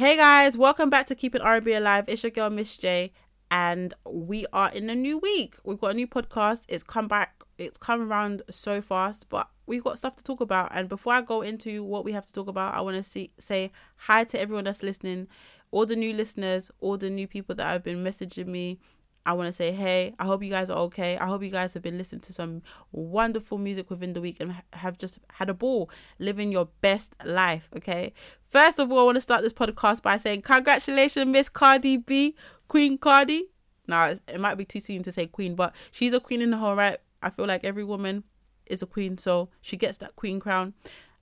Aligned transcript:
Hey 0.00 0.16
guys, 0.16 0.56
welcome 0.56 0.88
back 0.88 1.06
to 1.08 1.14
Keeping 1.14 1.42
R&B 1.42 1.74
Alive. 1.74 2.06
It's 2.08 2.22
your 2.22 2.30
girl 2.30 2.48
Miss 2.48 2.74
J, 2.74 3.12
and 3.50 3.92
we 4.06 4.46
are 4.50 4.70
in 4.70 4.88
a 4.88 4.94
new 4.94 5.18
week. 5.18 5.56
We've 5.62 5.78
got 5.78 5.90
a 5.90 5.94
new 5.94 6.06
podcast. 6.06 6.64
It's 6.68 6.82
come 6.82 7.06
back. 7.06 7.42
It's 7.58 7.76
come 7.76 8.10
around 8.10 8.40
so 8.50 8.80
fast, 8.80 9.28
but 9.28 9.50
we've 9.66 9.84
got 9.84 9.98
stuff 9.98 10.16
to 10.16 10.24
talk 10.24 10.40
about. 10.40 10.70
And 10.74 10.88
before 10.88 11.12
I 11.12 11.20
go 11.20 11.42
into 11.42 11.84
what 11.84 12.06
we 12.06 12.12
have 12.12 12.24
to 12.24 12.32
talk 12.32 12.48
about, 12.48 12.72
I 12.72 12.80
want 12.80 12.96
to 13.04 13.28
say 13.38 13.72
hi 13.96 14.24
to 14.24 14.40
everyone 14.40 14.64
that's 14.64 14.82
listening, 14.82 15.28
all 15.70 15.84
the 15.84 15.96
new 15.96 16.14
listeners, 16.14 16.70
all 16.80 16.96
the 16.96 17.10
new 17.10 17.28
people 17.28 17.54
that 17.56 17.70
have 17.70 17.84
been 17.84 18.02
messaging 18.02 18.46
me 18.46 18.80
I 19.26 19.34
want 19.34 19.48
to 19.48 19.52
say, 19.52 19.72
hey, 19.72 20.14
I 20.18 20.24
hope 20.24 20.42
you 20.42 20.50
guys 20.50 20.70
are 20.70 20.78
okay. 20.78 21.18
I 21.18 21.26
hope 21.26 21.42
you 21.42 21.50
guys 21.50 21.74
have 21.74 21.82
been 21.82 21.98
listening 21.98 22.22
to 22.22 22.32
some 22.32 22.62
wonderful 22.90 23.58
music 23.58 23.90
within 23.90 24.14
the 24.14 24.20
week 24.20 24.38
and 24.40 24.56
have 24.72 24.96
just 24.96 25.18
had 25.32 25.50
a 25.50 25.54
ball 25.54 25.90
living 26.18 26.50
your 26.50 26.68
best 26.80 27.14
life, 27.24 27.68
okay? 27.76 28.12
First 28.48 28.78
of 28.78 28.90
all, 28.90 29.00
I 29.00 29.02
want 29.04 29.16
to 29.16 29.20
start 29.20 29.42
this 29.42 29.52
podcast 29.52 30.02
by 30.02 30.16
saying, 30.16 30.42
congratulations, 30.42 31.26
Miss 31.26 31.48
Cardi 31.48 31.98
B, 31.98 32.34
Queen 32.68 32.96
Cardi. 32.96 33.44
Now, 33.86 34.16
it 34.26 34.40
might 34.40 34.54
be 34.54 34.64
too 34.64 34.80
soon 34.80 35.02
to 35.02 35.12
say 35.12 35.26
queen, 35.26 35.54
but 35.54 35.74
she's 35.90 36.12
a 36.12 36.20
queen 36.20 36.40
in 36.40 36.52
her 36.52 36.74
right. 36.74 36.98
I 37.22 37.28
feel 37.30 37.46
like 37.46 37.64
every 37.64 37.84
woman 37.84 38.24
is 38.66 38.82
a 38.82 38.86
queen, 38.86 39.18
so 39.18 39.50
she 39.60 39.76
gets 39.76 39.98
that 39.98 40.16
queen 40.16 40.40
crown. 40.40 40.74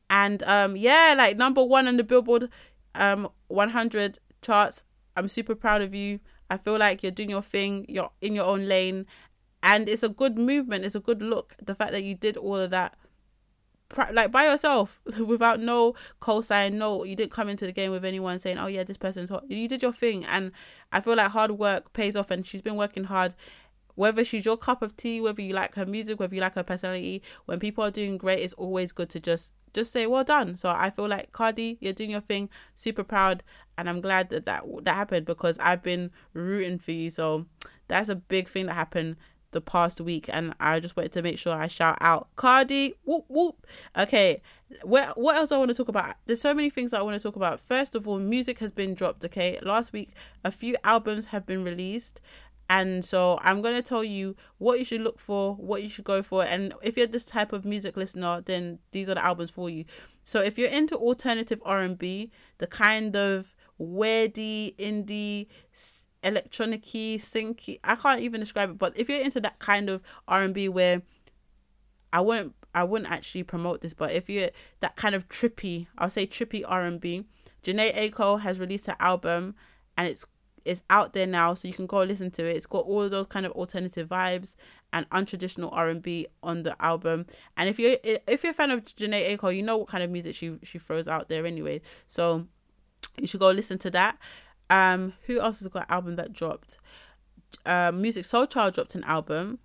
And 0.08 0.42
um, 0.44 0.76
yeah, 0.76 1.14
like 1.16 1.36
number 1.36 1.64
one 1.64 1.88
on 1.88 1.96
the 1.96 2.04
Billboard 2.04 2.48
um 2.94 3.28
100 3.48 4.18
charts. 4.42 4.84
I'm 5.16 5.28
super 5.28 5.54
proud 5.54 5.82
of 5.82 5.94
you. 5.94 6.20
I 6.50 6.56
feel 6.56 6.78
like 6.78 7.02
you're 7.02 7.12
doing 7.12 7.30
your 7.30 7.42
thing, 7.42 7.84
you're 7.88 8.10
in 8.20 8.34
your 8.34 8.46
own 8.46 8.68
lane, 8.68 9.06
and 9.62 9.88
it's 9.88 10.02
a 10.02 10.08
good 10.08 10.38
movement. 10.38 10.84
It's 10.84 10.94
a 10.94 11.00
good 11.00 11.22
look. 11.22 11.54
The 11.62 11.74
fact 11.74 11.92
that 11.92 12.04
you 12.04 12.14
did 12.14 12.36
all 12.36 12.56
of 12.56 12.70
that, 12.70 12.96
like 14.12 14.30
by 14.30 14.44
yourself, 14.44 15.00
without 15.18 15.60
no 15.60 15.94
cosign, 16.22 16.74
no, 16.74 17.04
you 17.04 17.16
didn't 17.16 17.32
come 17.32 17.48
into 17.48 17.66
the 17.66 17.72
game 17.72 17.90
with 17.90 18.04
anyone 18.04 18.38
saying, 18.38 18.58
"Oh 18.58 18.66
yeah, 18.66 18.84
this 18.84 18.96
person's 18.96 19.30
hot." 19.30 19.44
You 19.48 19.68
did 19.68 19.82
your 19.82 19.92
thing, 19.92 20.24
and 20.24 20.52
I 20.92 21.00
feel 21.00 21.16
like 21.16 21.30
hard 21.30 21.52
work 21.52 21.92
pays 21.92 22.16
off, 22.16 22.30
and 22.30 22.46
she's 22.46 22.62
been 22.62 22.76
working 22.76 23.04
hard. 23.04 23.34
Whether 23.94 24.24
she's 24.24 24.44
your 24.44 24.56
cup 24.56 24.80
of 24.80 24.96
tea, 24.96 25.20
whether 25.20 25.42
you 25.42 25.52
like 25.54 25.74
her 25.74 25.84
music, 25.84 26.20
whether 26.20 26.34
you 26.34 26.40
like 26.40 26.54
her 26.54 26.62
personality, 26.62 27.20
when 27.46 27.58
people 27.58 27.82
are 27.82 27.90
doing 27.90 28.16
great, 28.16 28.38
it's 28.38 28.52
always 28.54 28.92
good 28.92 29.10
to 29.10 29.20
just 29.20 29.52
just 29.74 29.92
say 29.92 30.06
well 30.06 30.24
done. 30.24 30.56
So 30.56 30.70
I 30.70 30.90
feel 30.90 31.08
like 31.08 31.32
Cardi, 31.32 31.78
you're 31.80 31.92
doing 31.92 32.10
your 32.10 32.20
thing, 32.20 32.48
super 32.74 33.04
proud, 33.04 33.42
and 33.78 33.88
I'm 33.88 34.00
glad 34.02 34.28
that 34.30 34.44
that, 34.44 34.64
that 34.82 34.94
happened 34.94 35.24
because 35.24 35.56
I've 35.58 35.82
been 35.82 36.10
rooting 36.34 36.78
for 36.78 36.92
you. 36.92 37.08
So 37.10 37.46
that's 37.86 38.10
a 38.10 38.16
big 38.16 38.48
thing 38.48 38.66
that 38.66 38.74
happened 38.74 39.16
the 39.52 39.60
past 39.62 40.00
week, 40.00 40.28
and 40.30 40.52
I 40.60 40.78
just 40.78 40.96
wanted 40.96 41.12
to 41.12 41.22
make 41.22 41.38
sure 41.38 41.54
I 41.54 41.68
shout 41.68 41.96
out 42.00 42.28
Cardi. 42.36 42.94
Whoop 43.04 43.24
whoop. 43.28 43.66
Okay, 43.96 44.42
what 44.82 45.16
what 45.16 45.36
else 45.36 45.52
I 45.52 45.56
want 45.56 45.70
to 45.70 45.74
talk 45.74 45.88
about? 45.88 46.16
There's 46.26 46.40
so 46.40 46.52
many 46.52 46.68
things 46.68 46.92
I 46.92 47.00
want 47.00 47.16
to 47.16 47.22
talk 47.22 47.36
about. 47.36 47.60
First 47.60 47.94
of 47.94 48.06
all, 48.06 48.18
music 48.18 48.58
has 48.58 48.72
been 48.72 48.94
dropped. 48.94 49.24
Okay, 49.24 49.58
last 49.62 49.92
week 49.92 50.10
a 50.44 50.50
few 50.50 50.76
albums 50.84 51.26
have 51.26 51.46
been 51.46 51.64
released, 51.64 52.20
and 52.68 53.04
so 53.04 53.38
I'm 53.42 53.62
going 53.62 53.76
to 53.76 53.82
tell 53.82 54.04
you 54.04 54.36
what 54.58 54.78
you 54.78 54.84
should 54.84 55.00
look 55.00 55.18
for, 55.18 55.54
what 55.54 55.82
you 55.82 55.88
should 55.88 56.04
go 56.04 56.22
for. 56.22 56.44
And 56.44 56.74
if 56.82 56.98
you're 56.98 57.06
this 57.06 57.24
type 57.24 57.52
of 57.52 57.64
music 57.64 57.96
listener, 57.96 58.42
then 58.42 58.80
these 58.92 59.08
are 59.08 59.14
the 59.14 59.24
albums 59.24 59.50
for 59.50 59.70
you. 59.70 59.86
So 60.24 60.42
if 60.42 60.58
you're 60.58 60.68
into 60.68 60.94
alternative 60.94 61.62
R&B, 61.64 62.30
the 62.58 62.66
kind 62.66 63.16
of 63.16 63.54
weirdy, 63.80 64.76
indie, 64.76 65.46
electronicy, 66.22 67.16
syncy, 67.16 67.78
I 67.84 67.94
can't 67.94 68.20
even 68.20 68.40
describe 68.40 68.70
it, 68.70 68.78
but 68.78 68.96
if 68.96 69.08
you're 69.08 69.22
into 69.22 69.40
that 69.40 69.58
kind 69.58 69.88
of 69.88 70.02
R&B 70.26 70.68
where 70.68 71.02
I 72.12 72.20
wouldn't 72.20 72.54
I 72.74 72.84
wouldn't 72.84 73.10
actually 73.10 73.42
promote 73.42 73.80
this, 73.80 73.94
but 73.94 74.12
if 74.12 74.28
you're 74.28 74.50
that 74.80 74.94
kind 74.96 75.14
of 75.14 75.28
trippy, 75.28 75.86
I'll 75.96 76.10
say 76.10 76.26
trippy 76.26 76.64
R&B, 76.66 77.24
Jhené 77.64 77.94
Aiko 77.94 78.40
has 78.40 78.60
released 78.60 78.88
an 78.88 78.96
album 79.00 79.54
and 79.96 80.08
it's 80.08 80.24
it's 80.64 80.82
out 80.90 81.14
there 81.14 81.26
now, 81.26 81.54
so 81.54 81.66
you 81.66 81.72
can 81.72 81.86
go 81.86 82.02
listen 82.02 82.30
to 82.32 82.44
it. 82.44 82.54
It's 82.54 82.66
got 82.66 82.84
all 82.84 83.08
those 83.08 83.26
kind 83.26 83.46
of 83.46 83.52
alternative 83.52 84.08
vibes 84.08 84.54
and 84.92 85.08
untraditional 85.08 85.70
R 85.72 85.88
and 85.88 86.02
B 86.02 86.26
on 86.42 86.62
the 86.62 86.76
album. 86.82 87.24
And 87.56 87.70
if 87.70 87.78
you're 87.78 87.96
if 88.04 88.42
you're 88.42 88.50
a 88.50 88.54
fan 88.54 88.70
of 88.70 88.84
Jhené 88.84 89.34
Aiko, 89.34 89.54
you 89.54 89.62
know 89.62 89.78
what 89.78 89.88
kind 89.88 90.04
of 90.04 90.10
music 90.10 90.34
she 90.34 90.58
she 90.62 90.78
throws 90.78 91.08
out 91.08 91.30
there 91.30 91.46
anyway. 91.46 91.80
So 92.06 92.46
you 93.20 93.26
should 93.26 93.40
go 93.40 93.50
listen 93.50 93.78
to 93.78 93.90
that. 93.90 94.18
Um, 94.70 95.14
who 95.26 95.40
else 95.40 95.60
has 95.60 95.68
got 95.68 95.84
an 95.84 95.94
album 95.94 96.16
that 96.16 96.32
dropped? 96.32 96.78
Uh, 97.64 97.90
Musiq 97.92 98.26
Soulchild 98.26 98.74
dropped 98.74 98.94
an 98.94 99.04
album, 99.04 99.58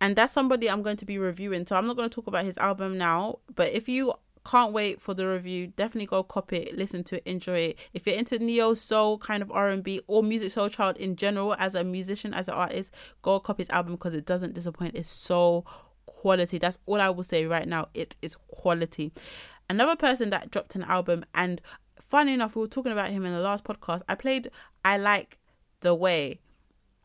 and 0.00 0.16
that's 0.16 0.32
somebody 0.32 0.68
I'm 0.68 0.82
going 0.82 0.98
to 0.98 1.06
be 1.06 1.18
reviewing. 1.18 1.66
So 1.66 1.76
I'm 1.76 1.86
not 1.86 1.96
going 1.96 2.08
to 2.08 2.14
talk 2.14 2.26
about 2.26 2.44
his 2.44 2.58
album 2.58 2.98
now. 2.98 3.38
But 3.54 3.72
if 3.72 3.88
you 3.88 4.14
can't 4.44 4.72
wait 4.72 5.00
for 5.00 5.14
the 5.14 5.26
review. 5.28 5.68
Definitely 5.68 6.06
go 6.06 6.22
copy 6.22 6.56
it, 6.56 6.76
listen 6.76 7.04
to 7.04 7.16
it, 7.16 7.22
enjoy 7.26 7.58
it. 7.58 7.78
If 7.92 8.06
you're 8.06 8.16
into 8.16 8.38
neo 8.38 8.74
soul 8.74 9.18
kind 9.18 9.42
of 9.42 9.50
R 9.50 9.68
and 9.68 9.82
B 9.82 10.00
or 10.06 10.22
Musiq 10.22 10.46
Soulchild 10.46 10.96
in 10.96 11.16
general, 11.16 11.54
as 11.58 11.74
a 11.74 11.84
musician, 11.84 12.32
as 12.32 12.48
an 12.48 12.54
artist, 12.54 12.92
go 13.22 13.38
copy 13.40 13.62
his 13.62 13.70
album 13.70 13.92
because 13.94 14.14
it 14.14 14.24
doesn't 14.24 14.54
disappoint. 14.54 14.96
It's 14.96 15.10
so 15.10 15.64
quality. 16.06 16.58
That's 16.58 16.78
all 16.86 17.00
I 17.00 17.10
will 17.10 17.24
say 17.24 17.46
right 17.46 17.68
now. 17.68 17.88
It 17.94 18.16
is 18.22 18.36
quality. 18.36 19.12
Another 19.68 19.94
person 19.94 20.30
that 20.30 20.50
dropped 20.50 20.74
an 20.74 20.82
album, 20.82 21.24
and 21.34 21.60
funny 22.10 22.34
enough, 22.34 22.56
we 22.56 22.62
were 22.62 22.68
talking 22.68 22.92
about 22.92 23.10
him 23.10 23.24
in 23.24 23.32
the 23.32 23.40
last 23.40 23.64
podcast. 23.64 24.02
I 24.08 24.16
played 24.16 24.50
I 24.84 24.98
Like 24.98 25.38
the 25.80 25.94
Way 25.94 26.40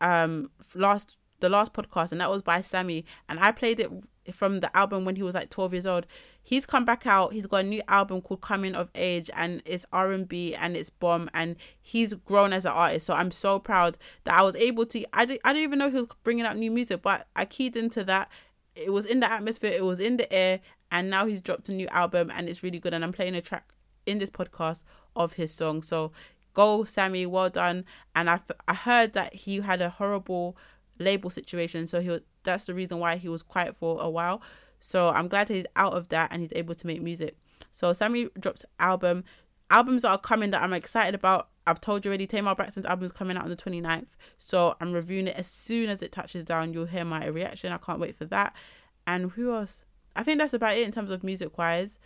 um 0.02 0.50
last 0.74 1.16
the 1.40 1.48
last 1.48 1.72
podcast 1.72 2.12
and 2.12 2.20
that 2.20 2.30
was 2.30 2.42
by 2.42 2.60
Sammie 2.60 3.04
and 3.28 3.38
I 3.40 3.52
played 3.52 3.80
it 3.80 3.90
from 4.32 4.60
the 4.60 4.74
album 4.76 5.04
when 5.04 5.16
he 5.16 5.22
was 5.22 5.34
like 5.34 5.50
12 5.50 5.72
years 5.72 5.86
old. 5.86 6.06
He's 6.42 6.66
come 6.66 6.84
back 6.84 7.06
out. 7.06 7.32
He's 7.32 7.46
got 7.46 7.58
a 7.58 7.68
new 7.68 7.82
album 7.88 8.20
called 8.20 8.40
Coming 8.40 8.74
of 8.74 8.90
Age 8.94 9.30
and 9.34 9.62
it's 9.64 9.86
R&B 9.92 10.54
and 10.54 10.76
it's 10.76 10.90
bomb 10.90 11.30
and 11.32 11.56
he's 11.80 12.14
grown 12.14 12.52
as 12.52 12.64
an 12.64 12.72
artist. 12.72 13.06
So 13.06 13.14
I'm 13.14 13.30
so 13.30 13.58
proud 13.58 13.98
that 14.24 14.34
I 14.34 14.42
was 14.42 14.56
able 14.56 14.86
to 14.86 15.04
I 15.12 15.24
didn't, 15.24 15.42
I 15.44 15.52
didn't 15.52 15.64
even 15.64 15.78
know 15.78 15.90
he 15.90 15.96
was 15.96 16.08
bringing 16.24 16.44
out 16.44 16.56
new 16.56 16.70
music, 16.70 17.02
but 17.02 17.28
I 17.36 17.44
keyed 17.44 17.76
into 17.76 18.02
that. 18.04 18.30
It 18.74 18.92
was 18.92 19.06
in 19.06 19.20
the 19.20 19.30
atmosphere, 19.30 19.72
it 19.72 19.84
was 19.84 20.00
in 20.00 20.16
the 20.16 20.30
air 20.32 20.60
and 20.90 21.08
now 21.10 21.26
he's 21.26 21.40
dropped 21.40 21.68
a 21.68 21.72
new 21.72 21.88
album 21.88 22.30
and 22.34 22.48
it's 22.48 22.62
really 22.62 22.78
good 22.78 22.94
and 22.94 23.04
I'm 23.04 23.12
playing 23.12 23.34
a 23.34 23.40
track 23.40 23.72
in 24.06 24.18
this 24.18 24.30
podcast 24.30 24.82
of 25.14 25.34
his 25.34 25.52
song. 25.52 25.82
So 25.82 26.12
go 26.54 26.84
Sammie, 26.84 27.26
well 27.26 27.50
done. 27.50 27.84
And 28.14 28.30
I 28.30 28.40
I 28.66 28.74
heard 28.74 29.12
that 29.12 29.34
he 29.34 29.60
had 29.60 29.82
a 29.82 29.90
horrible 29.90 30.56
label 30.98 31.28
situation 31.28 31.86
so 31.86 32.00
he 32.00 32.08
was 32.08 32.22
that's 32.44 32.66
the 32.66 32.74
reason 32.74 32.98
why 32.98 33.16
he 33.16 33.28
was 33.28 33.42
quiet 33.42 33.76
for 33.76 34.00
a 34.00 34.08
while. 34.08 34.40
So 34.80 35.08
I'm 35.10 35.28
glad 35.28 35.48
that 35.48 35.54
he's 35.54 35.66
out 35.74 35.94
of 35.94 36.08
that 36.08 36.32
and 36.32 36.42
he's 36.42 36.52
able 36.54 36.74
to 36.74 36.86
make 36.86 37.02
music. 37.02 37.36
So 37.72 37.92
Sammie 37.92 38.28
drops 38.38 38.64
album. 38.78 39.24
Albums 39.68 40.04
are 40.04 40.16
coming 40.16 40.50
that 40.52 40.62
I'm 40.62 40.72
excited 40.72 41.14
about. 41.14 41.48
I've 41.66 41.80
told 41.80 42.04
you 42.04 42.10
already, 42.10 42.28
Tamar 42.28 42.54
Braxton's 42.54 42.86
album 42.86 43.04
is 43.04 43.12
coming 43.12 43.36
out 43.36 43.42
on 43.42 43.50
the 43.50 43.56
29th. 43.56 44.06
So 44.38 44.76
I'm 44.80 44.92
reviewing 44.92 45.26
it 45.26 45.34
as 45.36 45.48
soon 45.48 45.88
as 45.90 46.02
it 46.02 46.12
touches 46.12 46.44
down. 46.44 46.72
You'll 46.72 46.86
hear 46.86 47.04
my 47.04 47.26
reaction. 47.26 47.72
I 47.72 47.78
can't 47.78 47.98
wait 47.98 48.14
for 48.14 48.26
that. 48.26 48.54
And 49.06 49.32
who 49.32 49.52
else? 49.52 49.84
I 50.14 50.22
think 50.22 50.38
that's 50.38 50.54
about 50.54 50.76
it 50.76 50.86
in 50.86 50.92
terms 50.92 51.10
of 51.10 51.24
music 51.24 51.58
wise. 51.58 51.98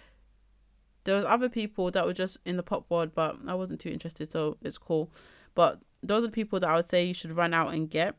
There 1.05 1.17
was 1.17 1.25
other 1.25 1.49
people 1.49 1.91
that 1.91 2.07
were 2.07 2.13
just 2.13 2.39
in 2.45 2.57
the 2.57 2.63
pop 2.63 2.91
world, 2.91 3.13
but 3.15 3.37
I 3.47 3.55
wasn't 3.55 3.81
too 3.81 3.91
interested, 3.91 4.31
so 4.31 4.57
it's 4.63 4.79
cool. 4.79 5.11
But 5.55 5.81
those 6.03 6.25
are 6.25 6.27
the 6.27 6.33
people 6.33 6.61
that 6.61 6.71
I 6.71 6.77
would 6.77 6.91
say 6.91 7.05
you 7.05 7.15
should 7.15 7.37
run 7.37 7.55
out 7.55 7.73
and 7.73 7.89
get 7.91 8.17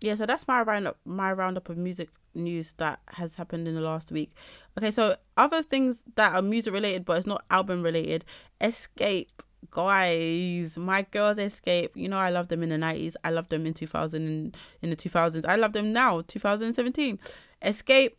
yeah, 0.00 0.14
so 0.14 0.26
that's 0.26 0.48
my 0.48 0.62
roundup 0.62 0.98
my 1.04 1.32
roundup 1.32 1.68
of 1.68 1.76
music 1.76 2.08
news 2.34 2.74
that 2.74 3.00
has 3.08 3.34
happened 3.34 3.68
in 3.68 3.74
the 3.74 3.80
last 3.80 4.10
week. 4.10 4.32
Okay, 4.78 4.90
so 4.90 5.16
other 5.36 5.62
things 5.62 6.02
that 6.16 6.34
are 6.34 6.42
music 6.42 6.72
related 6.72 7.04
but 7.04 7.18
it's 7.18 7.26
not 7.26 7.44
album 7.50 7.82
related. 7.82 8.24
Xscape, 8.60 9.28
guys, 9.70 10.78
my 10.78 11.02
girls 11.02 11.36
Xscape. 11.36 11.90
You 11.94 12.08
know 12.08 12.18
I 12.18 12.30
love 12.30 12.48
them 12.48 12.62
in 12.62 12.70
the 12.70 12.78
nineties. 12.78 13.16
I 13.24 13.30
love 13.30 13.50
them 13.50 13.66
in 13.66 13.74
two 13.74 13.86
thousand 13.86 14.26
and 14.26 14.56
in 14.80 14.90
the 14.90 14.96
two 14.96 15.10
thousands. 15.10 15.44
I 15.44 15.56
love 15.56 15.74
them 15.74 15.92
now, 15.92 16.22
two 16.22 16.38
thousand 16.38 16.68
and 16.68 16.76
seventeen. 16.76 17.18
Xscape 17.62 18.12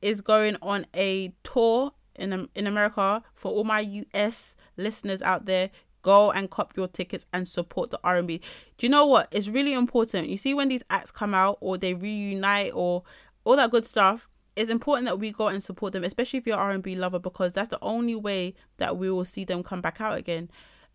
is 0.00 0.22
going 0.22 0.56
on 0.62 0.86
a 0.94 1.34
tour 1.44 1.92
in 2.20 2.48
in 2.54 2.66
America 2.66 3.22
for 3.34 3.50
all 3.52 3.64
my 3.64 3.80
US 4.14 4.56
listeners 4.76 5.22
out 5.22 5.46
there 5.46 5.70
go 6.02 6.30
and 6.30 6.50
cop 6.50 6.76
your 6.76 6.88
tickets 6.88 7.26
and 7.32 7.46
support 7.46 7.90
the 7.90 8.00
R&B. 8.02 8.40
Do 8.78 8.86
you 8.86 8.90
know 8.90 9.04
what? 9.04 9.28
It's 9.30 9.48
really 9.48 9.74
important. 9.74 10.28
You 10.28 10.38
see 10.38 10.54
when 10.54 10.68
these 10.68 10.82
acts 10.88 11.10
come 11.10 11.34
out 11.34 11.58
or 11.60 11.76
they 11.76 11.92
reunite 11.92 12.72
or 12.74 13.02
all 13.44 13.56
that 13.56 13.70
good 13.70 13.84
stuff, 13.84 14.26
it's 14.56 14.70
important 14.70 15.06
that 15.06 15.18
we 15.18 15.30
go 15.30 15.48
and 15.48 15.62
support 15.62 15.92
them, 15.92 16.02
especially 16.04 16.38
if 16.38 16.46
you're 16.46 16.56
R&B 16.56 16.96
lover 16.96 17.18
because 17.18 17.52
that's 17.52 17.68
the 17.68 17.78
only 17.82 18.14
way 18.14 18.54
that 18.78 18.96
we 18.96 19.10
will 19.10 19.26
see 19.26 19.44
them 19.44 19.62
come 19.62 19.82
back 19.82 20.00
out 20.00 20.16
again 20.16 20.50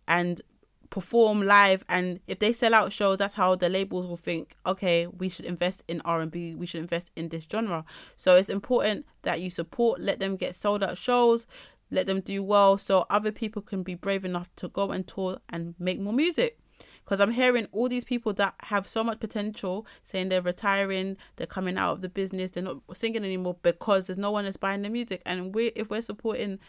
and 0.08 0.42
perform 0.90 1.42
live 1.46 1.84
and 1.90 2.20
if 2.28 2.40
they 2.40 2.54
sell 2.54 2.74
out 2.74 2.92
shows 2.92 3.18
that's 3.20 3.34
how 3.36 3.56
the 3.56 3.70
labels 3.70 4.06
will 4.06 4.16
think 4.18 4.56
okay 4.66 5.08
we 5.08 5.30
should 5.30 5.46
invest 5.46 5.84
in 5.88 6.02
R&B 6.02 6.56
we 6.56 6.66
should 6.66 6.82
invest 6.82 7.12
in 7.16 7.30
this 7.30 7.46
genre 7.52 7.84
so 8.16 8.36
it's 8.36 8.50
important 8.50 9.06
that 9.24 9.42
you 9.42 9.50
support 9.50 10.00
let 10.00 10.20
them 10.20 10.36
get 10.36 10.56
sold 10.56 10.84
out 10.84 10.98
shows 10.98 11.48
let 11.92 12.08
them 12.08 12.20
do 12.20 12.44
well 12.44 12.78
so 12.78 13.06
other 13.10 13.32
people 13.32 13.62
can 13.62 13.84
be 13.84 13.96
brave 13.96 14.26
enough 14.26 14.50
to 14.56 14.68
go 14.68 14.92
and 14.92 15.08
tour 15.08 15.40
and 15.50 15.76
make 15.80 16.00
more 16.00 16.14
music 16.14 16.60
because 17.04 17.20
I'm 17.20 17.32
hearing 17.32 17.68
all 17.72 17.88
these 17.88 18.04
people 18.04 18.34
that 18.34 18.56
have 18.64 18.88
so 18.88 19.04
much 19.04 19.20
potential 19.20 19.86
saying 20.04 20.30
they're 20.30 20.42
retiring, 20.42 21.18
they're 21.36 21.48
coming 21.48 21.78
out 21.78 21.94
of 21.94 22.02
the 22.02 22.10
business, 22.10 22.52
they're 22.52 22.64
not 22.64 22.78
singing 22.94 23.24
anymore 23.24 23.58
because 23.62 24.08
there's 24.08 24.18
no 24.18 24.32
one 24.32 24.46
that's 24.46 24.58
buying 24.58 24.82
the 24.82 24.90
music. 24.90 25.22
And 25.26 25.54
we, 25.54 25.68
if 25.68 25.90
we're 25.90 26.02
supporting 26.02 26.60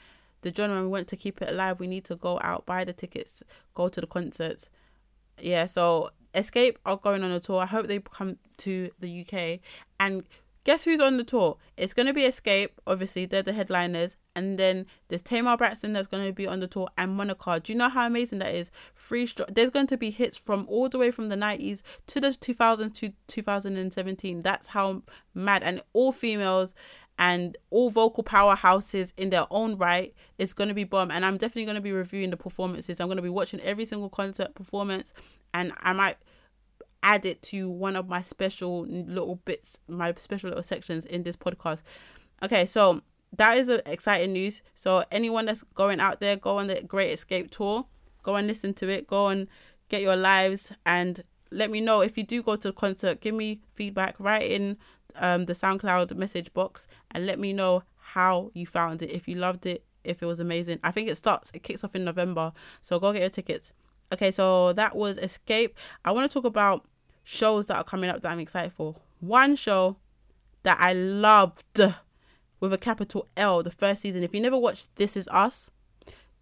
the 0.43 0.63
and 0.63 0.83
we 0.83 0.89
want 0.89 1.09
to 1.09 1.17
keep 1.17 1.43
it 1.43 1.51
alive, 1.51 1.81
we 1.81 1.87
need 1.87 2.05
to 2.05 2.17
go 2.17 2.39
out, 2.43 2.67
buy 2.67 2.85
the 2.85 2.93
tickets, 2.93 3.43
go 3.75 3.89
to 3.89 4.01
the 4.01 4.07
concerts. 4.07 4.71
Yeah, 5.41 5.67
so 5.67 6.11
Xscape 6.35 6.77
are 6.85 6.97
going 6.97 7.25
on 7.25 7.31
a 7.31 7.41
tour. 7.41 7.63
I 7.63 7.67
hope 7.67 7.89
they 7.89 7.99
come 7.99 8.37
to 8.59 8.91
the 9.01 9.21
UK. 9.21 9.61
And 9.99 10.25
guess 10.65 10.85
who's 10.85 11.01
on 11.01 11.17
the 11.17 11.25
tour? 11.25 11.57
It's 11.77 11.95
going 11.95 12.07
to 12.07 12.13
be 12.13 12.23
Xscape 12.23 12.71
obviously, 12.87 13.27
they're 13.27 13.43
the 13.43 13.53
headliners. 13.53 14.17
And 14.35 14.59
then 14.59 14.85
there's 15.09 15.23
Tamar 15.23 15.57
Braxton 15.57 15.95
that's 15.95 16.07
going 16.07 16.27
to 16.27 16.33
be 16.33 16.47
on 16.47 16.61
the 16.61 16.67
tour 16.67 16.89
and 16.99 17.17
Monica. 17.17 17.59
Do 17.59 17.73
you 17.73 17.79
know 17.79 17.89
how 17.89 18.07
amazing 18.07 18.41
that 18.41 18.55
is? 18.55 18.71
Free 18.95 19.27
stro- 19.27 19.53
There's 19.53 19.71
going 19.71 19.87
to 19.87 19.97
be 19.97 20.11
hits 20.11 20.37
from 20.37 20.67
all 20.69 20.91
the 20.91 20.99
way 20.99 21.11
from 21.11 21.31
the 21.31 21.37
90s 21.37 21.81
to 22.09 22.21
the 22.21 22.29
2000s 22.29 22.93
to 22.95 23.13
2017. 23.29 24.43
That's 24.43 24.69
how 24.69 25.03
mad. 25.35 25.63
And 25.63 25.81
all 25.95 26.13
females 26.13 26.75
and 27.19 27.57
all 27.71 27.91
vocal 27.91 28.23
powerhouses 28.23 29.13
in 29.17 29.31
their 29.31 29.47
own 29.51 29.77
right. 29.77 30.15
It's 30.39 30.53
going 30.53 30.69
to 30.69 30.75
be 30.75 30.85
bomb. 30.85 31.11
And 31.11 31.25
I'm 31.25 31.39
definitely 31.39 31.65
going 31.65 31.77
to 31.77 31.81
be 31.81 31.93
reviewing 31.93 32.31
the 32.31 32.37
performances. 32.37 33.01
I'm 33.01 33.09
going 33.09 33.17
to 33.17 33.23
be 33.23 33.29
watching 33.29 33.61
every 33.61 33.87
single 33.87 34.11
concert 34.11 34.55
performance. 34.55 35.15
And 35.55 35.73
I 35.81 35.93
might 35.93 36.17
add 37.03 37.25
it 37.25 37.41
to 37.41 37.71
one 37.71 37.97
of 37.97 38.09
my 38.09 38.21
special 38.21 38.85
little 38.87 39.37
bits, 39.45 39.79
my 39.89 40.13
special 40.17 40.51
little 40.51 40.63
sections 40.63 41.07
in 41.07 41.23
this 41.23 41.37
podcast. 41.37 41.83
Okay, 42.43 42.67
so 42.67 43.01
that 43.37 43.57
is 43.57 43.69
exciting 43.69 44.33
news. 44.33 44.63
So 44.75 45.05
anyone 45.11 45.47
that's 45.47 45.63
going 45.75 46.01
out 46.01 46.21
there, 46.21 46.37
go 46.37 46.59
on 46.59 46.67
the 46.67 46.83
Great 46.83 47.17
Xscape 47.17 47.51
tour, 47.51 47.87
go 48.23 48.37
and 48.37 48.47
listen 48.47 48.75
to 48.75 48.89
it, 48.89 49.07
go 49.07 49.29
and 49.29 49.49
get 49.89 50.03
your 50.03 50.17
lives, 50.17 50.73
and 50.85 51.23
let 51.51 51.71
me 51.71 51.81
know 51.81 52.01
if 52.01 52.19
you 52.19 52.25
do 52.25 52.43
go 52.43 52.57
to 52.57 52.69
the 52.69 52.73
concert. 52.73 53.21
Give 53.21 53.35
me 53.35 53.61
feedback. 53.75 54.17
Write 54.19 54.51
in 54.51 54.77
um, 55.19 55.47
the 55.47 55.53
SoundCloud 55.53 56.15
message 56.17 56.53
box 56.53 56.87
and 57.11 57.27
let 57.27 57.39
me 57.39 57.53
know 57.53 57.83
how 57.97 58.51
you 58.55 58.67
found 58.67 59.03
it. 59.03 59.11
If 59.11 59.29
you 59.29 59.37
loved 59.37 59.67
it, 59.67 59.85
if 60.07 60.23
it 60.23 60.27
was 60.27 60.41
amazing. 60.41 60.79
I 60.85 60.91
think 60.91 61.09
it 61.09 61.17
starts. 61.17 61.51
It 61.53 61.63
kicks 61.63 61.85
off 61.85 61.95
in 61.95 62.05
November, 62.05 62.53
so 62.81 62.99
go 62.99 63.13
get 63.13 63.21
your 63.21 63.31
tickets. 63.31 63.73
Okay, 64.13 64.31
so 64.31 64.73
that 64.75 64.95
was 64.95 65.19
Xscape. 65.19 65.73
I 66.05 66.13
want 66.13 66.31
to 66.31 66.35
talk 66.35 66.45
about 66.45 66.87
shows 67.25 67.67
that 67.67 67.77
are 67.77 67.85
coming 67.85 68.09
up 68.09 68.23
that 68.23 68.31
I'm 68.31 68.39
excited 68.39 68.73
for. 68.73 68.95
One 69.21 69.57
show 69.57 69.97
that 70.63 70.79
I 70.81 70.93
loved 70.93 71.81
with 72.61 72.73
a 72.73 72.79
capital 72.79 73.29
L 73.37 73.63
the 73.63 73.71
first 73.71 74.03
season. 74.03 74.23
If 74.23 74.35
you 74.35 74.41
never 74.41 74.57
watched 74.57 74.95
This 74.97 75.17
Is 75.17 75.29
Us, 75.29 75.71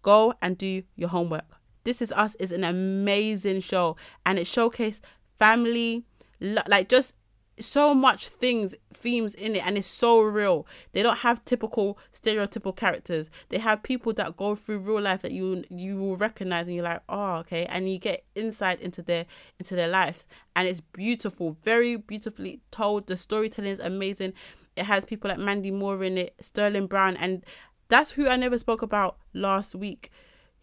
go 0.03 0.35
and 0.41 0.57
do 0.57 0.83
your 0.95 1.09
homework. 1.09 1.59
This 1.83 2.01
Is 2.01 2.11
Us 2.11 2.35
is 2.35 2.51
an 2.51 2.63
amazing 2.63 3.61
show 3.61 3.95
and 4.25 4.37
it 4.37 4.47
showcased 4.47 5.01
family, 5.37 6.03
like 6.39 6.89
just 6.89 7.15
so 7.59 7.93
much 7.93 8.27
things 8.27 8.75
themes 8.93 9.33
in 9.33 9.55
it 9.55 9.65
and 9.65 9.77
it's 9.77 9.87
so 9.87 10.19
real. 10.21 10.67
They 10.93 11.03
don't 11.03 11.19
have 11.19 11.43
typical 11.45 11.97
stereotypical 12.13 12.75
characters. 12.75 13.29
They 13.49 13.59
have 13.59 13.83
people 13.83 14.13
that 14.13 14.37
go 14.37 14.55
through 14.55 14.79
real 14.79 15.01
life 15.01 15.21
that 15.21 15.31
you 15.31 15.63
you 15.69 15.97
will 15.97 16.17
recognize 16.17 16.67
and 16.67 16.75
you're 16.75 16.83
like 16.83 17.01
oh 17.09 17.35
okay 17.37 17.65
and 17.65 17.89
you 17.89 17.97
get 17.97 18.25
insight 18.35 18.81
into 18.81 19.01
their 19.01 19.25
into 19.59 19.75
their 19.75 19.87
lives. 19.87 20.27
And 20.55 20.67
it's 20.67 20.81
beautiful 20.81 21.57
very 21.63 21.95
beautifully 21.95 22.61
told. 22.71 23.07
The 23.07 23.17
storytelling 23.17 23.71
is 23.71 23.79
amazing. 23.79 24.33
It 24.75 24.85
has 24.85 25.05
people 25.05 25.29
like 25.29 25.39
mandy 25.39 25.71
moore 25.71 26.03
in 26.03 26.17
it 26.17 26.35
sterling 26.39 26.87
brown 26.87 27.15
and 27.17 27.45
that's 27.87 28.11
who 28.11 28.27
i 28.27 28.35
never 28.35 28.57
spoke 28.57 28.81
about 28.81 29.17
last 29.33 29.75
week 29.75 30.11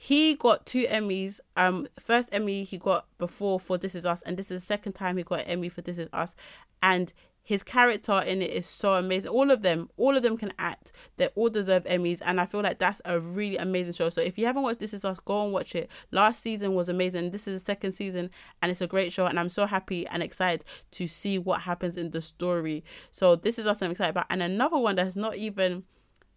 he 0.03 0.35
got 0.35 0.67
two 0.67 0.85
Emmys. 0.89 1.39
Um, 1.57 1.87
first 1.97 2.29
Emmy 2.33 2.65
he 2.65 2.77
got 2.77 3.07
before 3.19 3.61
for 3.61 3.79
This 3.79 3.95
Is 3.95 4.05
Us, 4.05 4.21
and 4.23 4.37
this 4.37 4.51
is 4.51 4.63
the 4.63 4.67
second 4.67 4.95
time 4.95 5.17
he 5.17 5.23
got 5.23 5.43
an 5.43 5.47
Emmy 5.47 5.69
for 5.69 5.81
This 5.81 5.97
Is 5.97 6.09
Us. 6.13 6.35
And 6.83 7.13
his 7.41 7.63
character 7.63 8.19
in 8.19 8.43
it 8.43 8.51
is 8.51 8.67
so 8.67 8.95
amazing. 8.95 9.31
All 9.31 9.53
of 9.53 9.63
them, 9.63 9.91
all 9.97 10.17
of 10.17 10.25
them 10.25 10.37
can 10.37 10.53
act. 10.59 10.91
They 11.19 11.29
all 11.37 11.51
deserve 11.51 11.85
Emmys, 11.85 12.21
and 12.21 12.41
I 12.41 12.47
feel 12.47 12.63
like 12.63 12.81
that's 12.81 13.01
a 13.05 13.21
really 13.21 13.57
amazing 13.57 13.93
show. 13.93 14.09
So 14.09 14.21
if 14.21 14.37
you 14.37 14.45
haven't 14.45 14.65
watched 14.65 14.81
This 14.81 14.93
Is 14.93 15.05
Us, 15.05 15.21
go 15.21 15.45
and 15.45 15.53
watch 15.53 15.77
it. 15.77 15.89
Last 16.11 16.43
season 16.43 16.75
was 16.75 16.89
amazing. 16.89 17.31
This 17.31 17.47
is 17.47 17.61
the 17.61 17.65
second 17.65 17.93
season, 17.93 18.31
and 18.61 18.73
it's 18.73 18.81
a 18.81 18.89
great 18.89 19.13
show. 19.13 19.27
And 19.27 19.39
I'm 19.39 19.51
so 19.51 19.67
happy 19.67 20.05
and 20.09 20.21
excited 20.21 20.65
to 20.91 21.07
see 21.07 21.39
what 21.39 21.61
happens 21.61 21.97
in 21.97 22.11
the 22.11 22.21
story. 22.21 22.83
So 23.13 23.37
This 23.37 23.57
Is 23.57 23.69
Us, 23.69 23.81
I'm 23.81 23.93
excited 23.93 24.11
about. 24.11 24.27
And 24.31 24.43
another 24.43 24.79
one 24.79 24.97
that's 24.97 25.15
not 25.15 25.37
even 25.37 25.85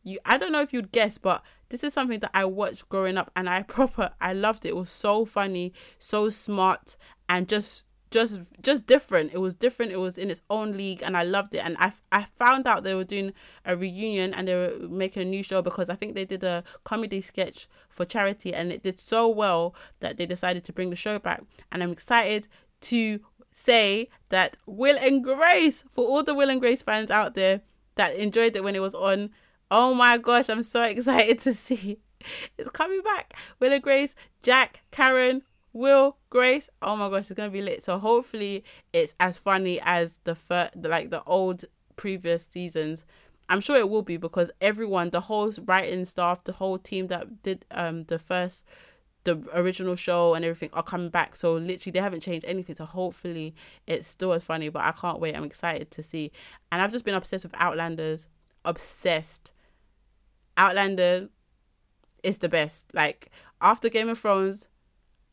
you. 0.04 0.20
I 0.24 0.38
don't 0.38 0.52
know 0.52 0.62
if 0.62 0.72
you'd 0.72 0.92
guess, 0.92 1.18
but 1.18 1.44
this 1.70 1.84
is 1.84 1.94
something 1.94 2.20
that 2.20 2.32
I 2.34 2.46
watched 2.46 2.90
growing 2.90 3.18
up 3.18 3.32
and 3.36 3.50
I 3.50 3.62
proper 3.78 4.12
I 4.22 4.34
loved 4.34 4.66
it. 4.66 4.70
It 4.70 4.78
was 4.78 4.90
so 4.90 5.26
funny, 5.26 5.74
so 5.98 6.30
smart 6.30 6.98
and 7.28 7.48
just 7.48 7.84
just 8.12 8.40
just 8.62 8.88
different. 8.88 9.34
It 9.34 9.42
was 9.42 9.54
different. 9.54 9.92
It 9.92 10.00
was 10.00 10.18
in 10.18 10.30
its 10.30 10.42
own 10.50 10.78
league 10.78 11.02
and 11.04 11.18
I 11.18 11.24
loved 11.24 11.54
it. 11.54 11.60
And 11.60 11.76
I 11.80 11.92
I 12.12 12.26
found 12.38 12.68
out 12.68 12.84
they 12.84 12.96
were 12.96 13.04
doing 13.04 13.34
a 13.66 13.76
reunion 13.76 14.34
and 14.34 14.48
they 14.48 14.56
were 14.56 14.88
making 14.88 15.22
a 15.24 15.26
new 15.26 15.44
show 15.44 15.62
because 15.62 15.90
I 15.90 15.96
think 15.96 16.16
they 16.16 16.26
did 16.26 16.44
a 16.44 16.64
comedy 16.84 17.20
sketch 17.22 17.68
for 17.90 18.06
charity 18.06 18.54
and 18.54 18.72
it 18.72 18.84
did 18.84 19.00
so 19.00 19.28
well 19.28 19.76
that 20.00 20.18
they 20.18 20.26
decided 20.26 20.64
to 20.66 20.74
bring 20.74 20.92
the 20.92 20.96
show 20.96 21.20
back. 21.20 21.44
And 21.72 21.84
I'm 21.84 21.92
excited 21.92 22.48
to 22.82 23.20
say 23.52 24.10
that 24.30 24.58
Will 24.66 24.98
and 24.98 25.24
Grace 25.24 25.84
for 25.92 26.06
all 26.06 26.24
the 26.24 26.34
Will 26.34 26.50
and 26.50 26.62
Grace 26.62 26.84
fans 26.84 27.10
out 27.10 27.36
there 27.36 27.62
that 27.96 28.16
enjoyed 28.16 28.56
it 28.56 28.64
when 28.64 28.76
it 28.76 28.82
was 28.82 28.94
on 28.94 29.32
Oh 29.72 29.94
my 29.94 30.18
gosh, 30.18 30.50
I'm 30.50 30.64
so 30.64 30.84
excited 30.84 31.42
to 31.42 31.54
see. 31.54 32.00
It's 32.58 32.70
coming 32.70 33.02
back. 33.02 33.36
Willa 33.60 33.80
Grace, 33.80 34.16
Jack, 34.42 34.82
Karen, 34.92 35.44
Will, 35.74 36.18
Grace. 36.30 36.70
Oh 36.82 36.96
my 36.96 37.10
gosh, 37.10 37.30
it's 37.30 37.34
gonna 37.34 37.50
be 37.50 37.62
lit. 37.62 37.84
So 37.84 38.00
hopefully 38.00 38.64
it's 38.94 39.14
as 39.20 39.38
funny 39.38 39.80
as 39.84 40.20
the 40.24 40.36
first, 40.36 40.76
like 40.78 41.10
the 41.10 41.24
old 41.26 41.66
previous 41.98 42.46
seasons. 42.46 43.06
I'm 43.48 43.62
sure 43.62 43.78
it 43.78 43.90
will 43.90 44.02
be 44.02 44.18
because 44.18 44.50
everyone, 44.60 45.12
the 45.12 45.22
whole 45.22 45.52
writing 45.66 46.06
staff, 46.06 46.44
the 46.44 46.54
whole 46.54 46.78
team 46.78 47.08
that 47.08 47.44
did 47.44 47.66
um 47.72 48.06
the 48.06 48.18
first 48.18 48.64
the 49.26 49.44
original 49.54 49.96
show 49.96 50.34
and 50.36 50.46
everything 50.46 50.70
are 50.74 50.84
coming 50.84 51.10
back. 51.10 51.36
So 51.36 51.54
literally 51.54 51.92
they 51.92 52.00
haven't 52.00 52.22
changed 52.22 52.46
anything. 52.46 52.76
So 52.76 52.86
hopefully 52.86 53.54
it's 53.86 54.08
still 54.08 54.34
as 54.34 54.44
funny. 54.44 54.70
But 54.70 54.84
I 54.84 54.92
can't 54.92 55.20
wait. 55.20 55.36
I'm 55.36 55.44
excited 55.44 55.92
to 55.92 56.04
see. 56.04 56.32
And 56.72 56.82
I've 56.82 56.92
just 56.92 57.06
been 57.06 57.16
obsessed 57.16 57.44
with 57.44 57.56
Outlanders. 57.58 58.28
Obsessed. 58.64 59.52
Outlander 60.58 61.30
is 62.24 62.40
the 62.40 62.50
best. 62.50 62.88
Like 62.94 63.30
after 63.62 63.90
Game 63.90 64.10
of 64.10 64.20
Thrones, 64.20 64.68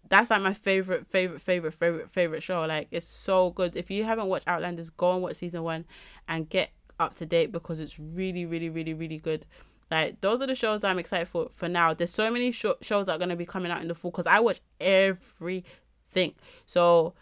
that's 0.08 0.30
like 0.30 0.42
my 0.42 0.52
favorite, 0.52 1.06
favorite, 1.06 1.40
favorite, 1.40 1.72
favorite, 1.72 2.10
favorite 2.10 2.42
show. 2.42 2.64
Like 2.66 2.88
it's 2.90 3.06
so 3.06 3.50
good. 3.50 3.76
If 3.76 3.90
you 3.90 4.04
haven't 4.04 4.26
watched 4.26 4.48
Outlanders, 4.48 4.90
go 4.90 5.14
and 5.14 5.22
watch 5.22 5.36
season 5.36 5.62
one 5.62 5.84
and 6.28 6.48
get 6.48 6.70
up 7.00 7.14
to 7.16 7.26
date 7.26 7.52
because 7.52 7.80
it's 7.80 7.98
really, 7.98 8.44
really, 8.44 8.68
really, 8.68 8.94
really 8.94 9.18
good. 9.18 9.46
Like 9.90 10.20
those 10.20 10.40
are 10.40 10.46
the 10.46 10.54
shows 10.54 10.84
I'm 10.84 10.98
excited 10.98 11.28
for 11.28 11.48
for 11.50 11.68
now. 11.68 11.94
There's 11.94 12.10
so 12.10 12.30
many 12.30 12.52
sh- 12.52 12.66
shows 12.80 13.06
that 13.06 13.12
are 13.12 13.18
gonna 13.18 13.36
be 13.36 13.46
coming 13.46 13.70
out 13.70 13.82
in 13.82 13.88
the 13.88 13.94
fall 13.94 14.10
because 14.10 14.26
I 14.26 14.40
watch 14.40 14.60
everything. 14.80 16.34
So 16.66 17.14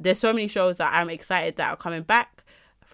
there's 0.00 0.18
so 0.18 0.32
many 0.32 0.48
shows 0.48 0.78
that 0.78 0.92
I'm 0.92 1.10
excited 1.10 1.56
that 1.56 1.70
are 1.70 1.76
coming 1.76 2.02
back 2.02 2.43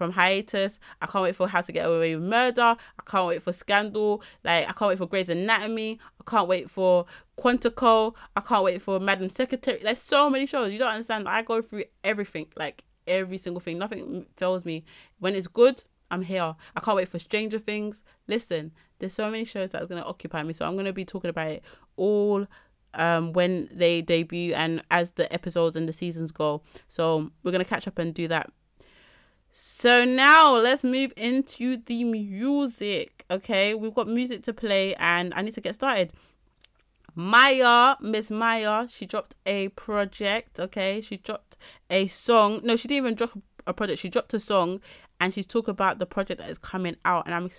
from 0.01 0.13
hiatus. 0.13 0.79
I 0.99 1.05
can't 1.05 1.21
wait 1.21 1.35
for 1.35 1.47
How 1.47 1.61
to 1.61 1.71
Get 1.71 1.85
Away 1.85 2.15
with 2.15 2.23
Murder. 2.23 2.75
I 2.75 3.03
can't 3.05 3.27
wait 3.27 3.43
for 3.43 3.53
Scandal. 3.53 4.23
Like 4.43 4.67
I 4.67 4.71
can't 4.71 4.89
wait 4.89 4.97
for 4.97 5.05
Grey's 5.05 5.29
Anatomy. 5.29 5.99
I 6.19 6.23
can't 6.27 6.47
wait 6.47 6.71
for 6.71 7.05
Quantico. 7.37 8.15
I 8.35 8.41
can't 8.41 8.63
wait 8.63 8.81
for 8.81 8.99
Madam 8.99 9.29
Secretary. 9.29 9.79
There's 9.83 10.01
so 10.01 10.27
many 10.27 10.47
shows. 10.47 10.73
You 10.73 10.79
don't 10.79 10.89
understand. 10.89 11.29
I 11.29 11.43
go 11.43 11.61
through 11.61 11.83
everything, 12.03 12.47
like 12.57 12.83
every 13.05 13.37
single 13.37 13.59
thing. 13.59 13.77
Nothing 13.77 14.25
fails 14.37 14.65
me. 14.65 14.85
When 15.19 15.35
it's 15.35 15.45
good, 15.45 15.83
I'm 16.09 16.23
here. 16.23 16.55
I 16.75 16.79
can't 16.79 16.97
wait 16.97 17.07
for 17.07 17.19
Stranger 17.19 17.59
Things. 17.59 18.03
Listen, 18.27 18.71
there's 18.97 19.13
so 19.13 19.29
many 19.29 19.45
shows 19.45 19.69
that's 19.69 19.85
gonna 19.85 20.01
occupy 20.01 20.41
me. 20.41 20.53
So 20.53 20.65
I'm 20.65 20.75
gonna 20.75 20.93
be 20.93 21.05
talking 21.05 21.29
about 21.29 21.51
it 21.51 21.63
all 21.95 22.47
um 22.95 23.33
when 23.33 23.69
they 23.71 24.01
debut 24.01 24.53
and 24.53 24.83
as 24.89 25.11
the 25.11 25.31
episodes 25.31 25.75
and 25.75 25.87
the 25.87 25.93
seasons 25.93 26.31
go. 26.31 26.63
So 26.87 27.29
we're 27.43 27.51
gonna 27.51 27.65
catch 27.65 27.87
up 27.87 27.99
and 27.99 28.15
do 28.15 28.27
that 28.29 28.51
so 29.51 30.05
now 30.05 30.55
let's 30.55 30.83
move 30.83 31.11
into 31.17 31.77
the 31.77 32.03
music. 32.03 33.25
Okay, 33.29 33.73
we've 33.73 33.93
got 33.93 34.07
music 34.07 34.43
to 34.43 34.53
play 34.53 34.95
and 34.95 35.33
I 35.35 35.41
need 35.41 35.53
to 35.55 35.61
get 35.61 35.75
started. 35.75 36.11
Mya, 37.15 37.97
Miss 37.99 38.31
Mya, 38.31 38.87
she 38.89 39.05
dropped 39.05 39.35
a 39.45 39.67
project. 39.69 40.59
Okay, 40.59 41.01
she 41.01 41.17
dropped 41.17 41.57
a 41.89 42.07
song. 42.07 42.61
No, 42.63 42.75
she 42.75 42.87
didn't 42.87 43.05
even 43.05 43.15
drop 43.15 43.37
a 43.67 43.73
project. 43.73 43.99
She 43.99 44.09
dropped 44.09 44.33
a 44.33 44.39
song 44.39 44.79
and 45.19 45.33
she's 45.33 45.45
talking 45.45 45.71
about 45.71 45.99
the 45.99 46.05
project 46.05 46.39
that 46.39 46.49
is 46.49 46.57
coming 46.57 46.95
out. 47.03 47.25
And 47.25 47.35
I'm 47.35 47.51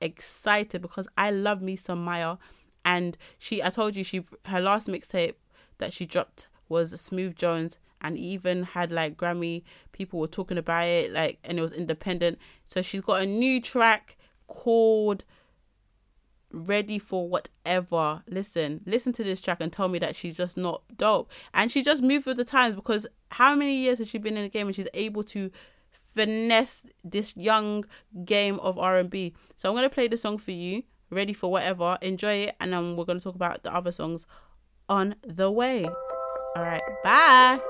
excited 0.00 0.82
because 0.82 1.06
I 1.16 1.30
love 1.30 1.62
me 1.62 1.76
some 1.76 2.04
Mya. 2.04 2.38
And 2.84 3.16
she, 3.38 3.62
I 3.62 3.70
told 3.70 3.96
you, 3.96 4.04
she 4.04 4.24
her 4.46 4.60
last 4.60 4.88
mixtape 4.88 5.34
that 5.78 5.92
she 5.92 6.06
dropped 6.06 6.48
was 6.68 6.92
Smoove 6.94 7.36
Jones 7.36 7.78
and 8.00 8.16
even 8.18 8.62
had 8.62 8.92
like 8.92 9.16
Grammy 9.16 9.62
people 9.96 10.20
were 10.20 10.26
talking 10.26 10.58
about 10.58 10.84
it 10.84 11.12
like 11.12 11.38
and 11.44 11.58
it 11.58 11.62
was 11.62 11.72
independent 11.72 12.38
so 12.66 12.82
she's 12.82 13.00
got 13.00 13.22
a 13.22 13.26
new 13.26 13.60
track 13.60 14.16
called 14.46 15.24
ready 16.52 16.98
for 16.98 17.28
whatever 17.28 18.22
listen 18.28 18.80
listen 18.86 19.12
to 19.12 19.24
this 19.24 19.40
track 19.40 19.58
and 19.60 19.72
tell 19.72 19.88
me 19.88 19.98
that 19.98 20.14
she's 20.14 20.36
just 20.36 20.56
not 20.56 20.82
dope 20.96 21.30
and 21.52 21.70
she 21.70 21.82
just 21.82 22.02
moved 22.02 22.26
with 22.26 22.36
the 22.36 22.44
times 22.44 22.74
because 22.74 23.06
how 23.32 23.54
many 23.54 23.76
years 23.76 23.98
has 23.98 24.08
she 24.08 24.18
been 24.18 24.36
in 24.36 24.44
the 24.44 24.48
game 24.48 24.66
and 24.66 24.76
she's 24.76 24.88
able 24.94 25.22
to 25.22 25.50
finesse 26.14 26.84
this 27.04 27.36
young 27.36 27.84
game 28.24 28.58
of 28.60 28.78
R&B 28.78 29.34
so 29.56 29.68
I'm 29.68 29.74
going 29.74 29.88
to 29.88 29.94
play 29.94 30.08
the 30.08 30.16
song 30.16 30.38
for 30.38 30.52
you 30.52 30.84
ready 31.10 31.32
for 31.32 31.50
whatever. 31.50 31.98
Enjoy 32.02 32.32
it, 32.32 32.56
and 32.60 32.72
then 32.72 32.96
we're 32.96 33.04
gonna 33.04 33.20
talk 33.20 33.34
about 33.34 33.62
the 33.62 33.74
other 33.74 33.92
songs 33.92 34.26
on 34.88 35.14
the 35.26 35.50
way. 35.50 35.84
All 35.84 36.62
right, 36.62 36.82
bye. 37.04 37.60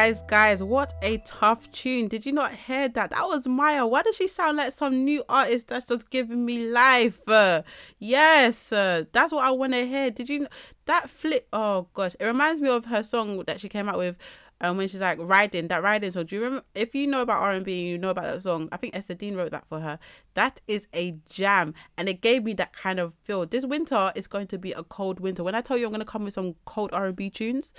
Guys, 0.00 0.22
guys, 0.28 0.62
what 0.62 0.94
a 1.02 1.18
tough 1.26 1.70
tune. 1.72 2.08
Did 2.08 2.24
you 2.24 2.32
not 2.32 2.54
hear 2.54 2.88
that? 2.88 3.10
That 3.10 3.26
was 3.28 3.46
Mya. 3.46 3.86
Why 3.86 4.00
does 4.00 4.16
she 4.16 4.28
sound 4.28 4.56
like 4.56 4.72
some 4.72 5.04
new 5.04 5.22
artist 5.28 5.68
that's 5.68 5.84
just 5.84 6.08
giving 6.08 6.46
me 6.46 6.70
life? 6.70 7.28
Uh, 7.28 7.60
yes, 7.98 8.72
uh, 8.72 9.04
that's 9.12 9.30
what 9.30 9.44
I 9.44 9.50
want 9.50 9.74
to 9.74 9.86
hear. 9.86 10.10
Did 10.10 10.30
you 10.30 10.46
that 10.86 11.10
flip? 11.10 11.48
Oh 11.52 11.88
gosh, 11.92 12.16
it 12.18 12.24
reminds 12.24 12.62
me 12.62 12.70
of 12.70 12.86
her 12.86 13.02
song 13.02 13.44
that 13.46 13.60
she 13.60 13.68
came 13.68 13.90
out 13.90 13.98
with 13.98 14.16
um, 14.62 14.78
when 14.78 14.88
she's 14.88 15.00
like 15.00 15.18
riding 15.20 15.68
that 15.68 15.82
riding 15.82 16.10
song. 16.10 16.24
Do 16.24 16.36
you 16.36 16.42
remember? 16.44 16.64
If 16.74 16.94
you 16.94 17.06
know 17.06 17.20
about 17.20 17.42
R 17.42 17.52
and 17.52 17.64
B, 17.66 17.82
you 17.82 17.98
know 17.98 18.08
about 18.08 18.24
that 18.24 18.40
song. 18.40 18.70
I 18.72 18.78
think 18.78 18.96
Ester 18.96 19.12
Dean 19.12 19.36
wrote 19.36 19.50
that 19.50 19.66
for 19.68 19.80
her. 19.80 19.98
That 20.32 20.62
is 20.66 20.86
a 20.94 21.16
jam, 21.28 21.74
and 21.98 22.08
it 22.08 22.22
gave 22.22 22.44
me 22.44 22.54
that 22.54 22.72
kind 22.72 23.00
of 23.00 23.12
feel. 23.22 23.44
This 23.44 23.66
winter 23.66 24.12
is 24.14 24.26
going 24.26 24.46
to 24.46 24.56
be 24.56 24.72
a 24.72 24.82
cold 24.82 25.20
winter. 25.20 25.44
When 25.44 25.54
I 25.54 25.60
tell 25.60 25.76
you 25.76 25.86
I'm 25.86 25.92
to 25.92 26.06
come 26.06 26.24
with 26.24 26.32
some 26.32 26.54
cold 26.64 26.88
R 26.94 27.08
and 27.08 27.16
B 27.16 27.28
tunes, 27.28 27.74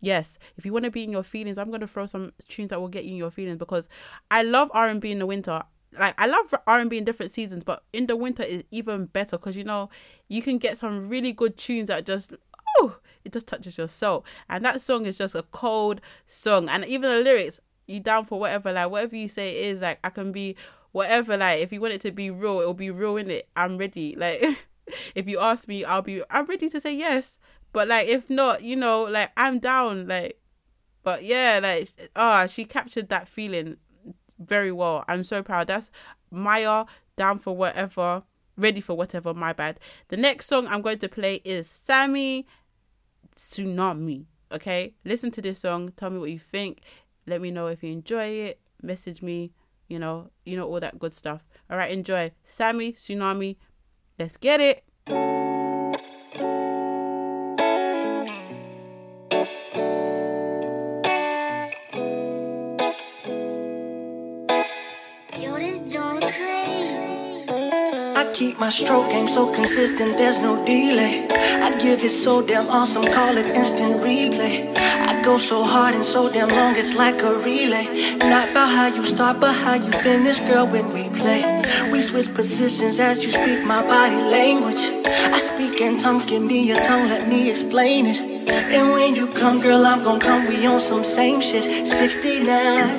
yes 0.00 0.38
if 0.56 0.64
you 0.64 0.72
want 0.72 0.84
to 0.84 0.90
be 0.90 1.04
in 1.04 1.12
your 1.12 1.22
feelings 1.22 1.58
i'm 1.58 1.70
to 1.72 1.86
throw 1.86 2.06
some 2.06 2.32
tunes 2.48 2.70
that 2.70 2.80
will 2.80 2.88
get 2.88 3.04
you 3.04 3.12
in 3.12 3.16
your 3.16 3.30
feelings 3.30 3.58
because 3.58 3.88
i 4.30 4.42
love 4.42 4.70
r&b 4.74 5.10
in 5.10 5.18
the 5.18 5.26
winter. 5.26 5.62
Like 5.98 6.14
i 6.18 6.26
love 6.26 6.54
r&b 6.66 6.96
in 6.96 7.04
different 7.04 7.32
seasons 7.32 7.64
but 7.64 7.82
in 7.92 8.06
the 8.06 8.16
winter 8.16 8.42
is 8.42 8.64
even 8.70 9.06
better 9.06 9.36
because 9.36 9.56
you 9.56 9.64
know 9.64 9.90
you 10.28 10.42
can 10.42 10.58
get 10.58 10.78
some 10.78 11.08
really 11.08 11.32
good 11.32 11.56
tunes 11.56 11.88
that 11.88 12.06
just 12.06 12.32
oh 12.78 12.96
it 13.24 13.32
just 13.32 13.46
touches 13.46 13.76
your 13.76 13.88
soul. 13.88 14.24
And 14.48 14.64
that 14.64 14.80
song 14.80 15.06
is 15.06 15.18
just 15.18 15.34
a 15.34 15.42
cold 15.42 16.00
song. 16.26 16.68
And 16.68 16.84
even 16.84 17.10
the 17.10 17.20
lyrics 17.20 17.60
you 17.86 18.00
down 18.00 18.24
for 18.24 18.38
whatever 18.38 18.72
like 18.72 18.88
whatever 18.88 19.16
you 19.16 19.26
say 19.26 19.50
it 19.50 19.74
is 19.74 19.80
like 19.80 19.98
i 20.04 20.10
can 20.10 20.30
be 20.30 20.56
whatever. 20.92 21.36
Like 21.36 21.60
if 21.60 21.72
you 21.72 21.80
want 21.80 21.94
it 21.94 22.00
to 22.02 22.12
be 22.12 22.30
real 22.30 22.60
it'll 22.60 22.74
be 22.74 22.90
real 22.90 23.16
in 23.16 23.30
it 23.30 23.48
i'm 23.56 23.78
ready. 23.78 24.14
Like 24.16 24.44
if 25.14 25.28
you 25.28 25.38
ask 25.38 25.68
me 25.68 25.84
i'll 25.84 26.02
be 26.02 26.22
i'm 26.30 26.46
ready 26.46 26.68
to 26.68 26.80
say 26.80 26.92
yes 26.92 27.38
but 27.72 27.88
like 27.88 28.08
if 28.08 28.28
not 28.28 28.62
you 28.62 28.76
know 28.76 29.02
like 29.02 29.30
i'm 29.36 29.58
down 29.58 30.06
like 30.06 30.40
but 31.02 31.24
yeah 31.24 31.60
like 31.62 31.88
ah 32.16 32.46
she 32.46 32.64
captured 32.64 33.08
that 33.08 33.28
feeling 33.28 33.76
very 34.40 34.72
well. 34.72 35.04
I'm 35.06 35.22
so 35.22 35.42
proud. 35.42 35.66
That's 35.66 35.90
mya 36.30 36.86
down 37.16 37.38
for 37.38 37.54
whatever 37.54 38.22
ready 38.56 38.80
for 38.80 38.96
whatever 38.96 39.34
my 39.34 39.52
bad. 39.52 39.78
The 40.08 40.16
next 40.16 40.46
song 40.46 40.66
i'm 40.66 40.82
going 40.82 40.98
to 40.98 41.08
play 41.08 41.36
is 41.44 41.68
sammie 41.68 42.46
tsunami 43.36 44.26
okay? 44.52 44.94
Listen 45.04 45.30
to 45.30 45.42
this 45.42 45.60
song. 45.60 45.92
Tell 45.96 46.10
me 46.10 46.18
what 46.18 46.30
you 46.30 46.38
think. 46.38 46.80
Let 47.26 47.40
me 47.40 47.50
know 47.50 47.68
if 47.68 47.84
you 47.84 47.92
enjoy 47.92 48.24
it. 48.24 48.60
Message 48.82 49.22
me 49.22 49.52
you 49.88 49.98
know 49.98 50.30
you 50.44 50.56
know 50.56 50.66
all 50.66 50.80
that 50.80 50.98
good 50.98 51.14
stuff. 51.14 51.46
All 51.70 51.76
right 51.76 51.90
enjoy. 51.90 52.32
Sammy 52.44 52.92
tsunami. 52.92 53.56
Let's 54.18 54.36
get 54.36 54.60
it 54.60 54.84
my 68.60 68.68
stroke 68.68 69.08
game 69.08 69.26
so 69.26 69.50
consistent, 69.54 70.18
there's 70.18 70.38
no 70.38 70.54
delay. 70.66 71.26
I 71.30 71.80
give 71.80 72.04
it 72.04 72.10
so 72.10 72.42
damn 72.42 72.68
awesome, 72.68 73.06
call 73.06 73.38
it 73.38 73.46
instant 73.46 74.02
replay. 74.02 74.76
I 74.76 75.22
go 75.22 75.38
so 75.38 75.64
hard 75.64 75.94
and 75.94 76.04
so 76.04 76.30
damn 76.30 76.50
long, 76.50 76.76
it's 76.76 76.94
like 76.94 77.22
a 77.22 77.32
relay. 77.36 77.86
Not 78.18 78.50
about 78.50 78.68
how 78.68 78.88
you 78.88 79.06
start, 79.06 79.40
but 79.40 79.54
how 79.54 79.76
you 79.76 79.90
finish, 79.90 80.40
girl, 80.40 80.66
when 80.66 80.92
we 80.92 81.08
play. 81.08 81.62
We 81.90 82.02
switch 82.02 82.34
positions 82.34 83.00
as 83.00 83.24
you 83.24 83.30
speak 83.30 83.64
my 83.64 83.82
body 83.82 84.16
language. 84.16 84.90
I 85.06 85.38
speak 85.38 85.80
in 85.80 85.96
tongues, 85.96 86.26
give 86.26 86.42
me 86.42 86.68
your 86.68 86.80
tongue, 86.80 87.08
let 87.08 87.28
me 87.30 87.48
explain 87.48 88.08
it. 88.08 88.18
And 88.50 88.92
when 88.92 89.14
you 89.14 89.26
come, 89.28 89.62
girl, 89.62 89.86
I'm 89.86 90.04
gon' 90.04 90.20
come. 90.20 90.46
We 90.46 90.66
on 90.66 90.80
some 90.80 91.02
same 91.02 91.40
shit. 91.40 91.88
69, 91.88 92.44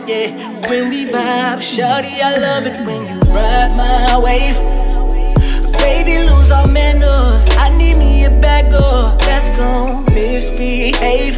yeah. 0.08 0.70
When 0.70 0.90
we 0.90 1.06
vibe, 1.06 1.62
shawty, 1.62 2.20
I 2.20 2.36
love 2.40 2.66
it 2.66 2.84
when 2.84 3.06
you 3.06 3.20
ride 3.32 3.76
my 3.78 4.18
wave. 4.18 4.81
Baby, 5.82 6.30
lose 6.30 6.52
all 6.52 6.68
manners. 6.68 7.46
I 7.58 7.70
need 7.76 7.96
me 7.96 8.26
a 8.26 8.30
bag 8.30 8.74
up 8.74 9.20
that's 9.22 9.50
gon' 9.50 10.06
misbehave. 10.06 11.38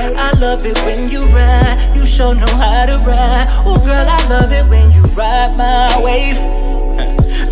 I 0.00 0.30
love 0.40 0.64
it 0.66 0.78
when 0.84 1.10
you 1.10 1.24
ride. 1.26 1.92
You 1.94 2.04
sure 2.06 2.34
know 2.34 2.54
how 2.64 2.86
to 2.86 2.96
ride. 3.06 3.46
Oh, 3.66 3.78
girl, 3.78 4.06
I 4.08 4.20
love 4.28 4.50
it 4.52 4.66
when 4.68 4.90
you 4.92 5.02
ride 5.14 5.56
my 5.56 6.00
wave. 6.02 6.38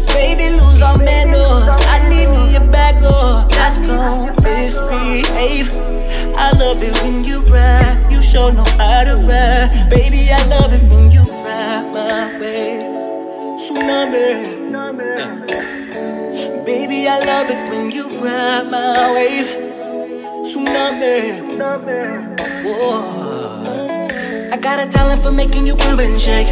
Baby, 0.09 0.51
lose 0.57 0.83
all 0.83 0.99
manners. 0.99 1.77
I 1.95 2.09
need 2.09 2.29
me 2.29 2.57
a 2.57 2.61
bag 2.61 3.03
up 3.05 3.51
that's 3.53 3.79
gon' 3.79 4.35
misbehave. 4.43 5.71
I 6.37 6.51
love 6.59 6.83
it 6.83 6.93
when 7.03 7.25
you 7.25 7.41
ride. 7.41 8.11
You 8.11 8.21
sure 8.23 8.53
know 8.53 8.65
how 8.79 9.05
to 9.05 9.17
ride. 9.17 9.89
Baby, 9.91 10.31
I 10.31 10.45
love 10.47 10.73
it 10.73 10.83
when 10.91 11.11
you 11.11 11.23
ride 11.23 11.87
my 11.93 12.39
way. 12.41 12.83
Tsunami. 13.61 15.50
Baby, 16.65 17.09
I 17.09 17.19
love 17.25 17.51
it 17.51 17.71
when 17.71 17.91
you 17.91 18.07
ride 18.21 18.71
my 18.71 19.13
wave. 19.15 19.49
Tsunami. 20.45 21.41
Whoa. 22.65 23.90
I 24.53 24.57
got 24.57 24.85
a 24.85 24.91
talent 24.91 25.23
for 25.23 25.31
making 25.31 25.65
you 25.65 25.77
groove 25.77 26.01
and 26.01 26.21
shake. 26.21 26.49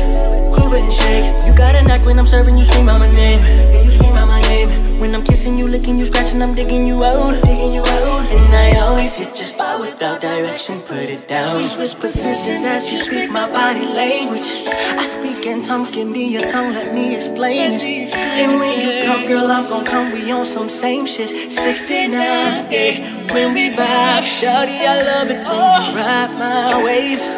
Groove 0.55 0.73
and 0.73 0.93
shake. 0.93 1.27
You 1.45 1.53
got 1.53 1.75
a 1.75 1.83
knack 1.83 2.07
when 2.07 2.17
I'm 2.17 2.27
serving 2.27 2.57
you, 2.57 2.63
scream 2.63 2.89
out 2.89 3.01
my 3.01 3.11
name. 3.11 3.41
Yeah, 3.41 3.83
you 3.83 3.91
scream 3.91 4.13
out 4.15 4.29
my 4.29 4.41
name. 4.43 5.01
When 5.01 5.17
I'm 5.17 5.25
kissing 5.25 5.59
you, 5.59 5.67
licking 5.67 5.99
you, 5.99 6.05
scratching, 6.05 6.41
I'm 6.41 6.55
digging 6.55 6.87
you 6.87 7.03
out. 7.03 7.43
Digging 7.43 7.73
you 7.75 7.83
out. 7.83 8.31
And 8.31 8.55
I 8.55 8.79
always 8.79 9.17
hit 9.17 9.37
your 9.37 9.47
spot 9.47 9.81
without 9.81 10.21
directions, 10.21 10.83
put 10.83 11.11
it 11.11 11.27
down. 11.27 11.57
We 11.57 11.67
switch 11.67 11.99
positions 11.99 12.63
as 12.63 12.89
you 12.89 12.99
speak 12.99 13.33
my 13.33 13.51
body 13.51 13.85
language. 13.85 14.47
I 14.69 15.05
speak 15.05 15.45
in 15.47 15.65
tongues, 15.65 15.91
give 15.91 16.07
me 16.07 16.33
your 16.33 16.43
tongue, 16.43 16.75
let 16.75 16.95
me 16.95 17.17
explain 17.17 17.81
it. 17.81 18.15
And 18.15 18.61
when 18.61 18.79
you 18.81 19.07
come, 19.07 19.27
girl, 19.27 19.51
I'm 19.51 19.69
gon' 19.69 19.85
come, 19.85 20.13
we 20.13 20.31
on 20.31 20.45
some 20.45 20.69
same 20.69 21.05
shit. 21.05 21.51
69, 21.51 22.13
yeah. 22.13 23.35
When 23.35 23.55
we 23.55 23.71
vibe, 23.71 24.23
shawty, 24.23 24.87
I 24.87 25.03
love 25.03 25.31
it 25.31 25.39
when 25.39 25.47
you 25.47 25.97
ride 25.99 26.31
my 26.39 26.85
wave. 26.85 27.38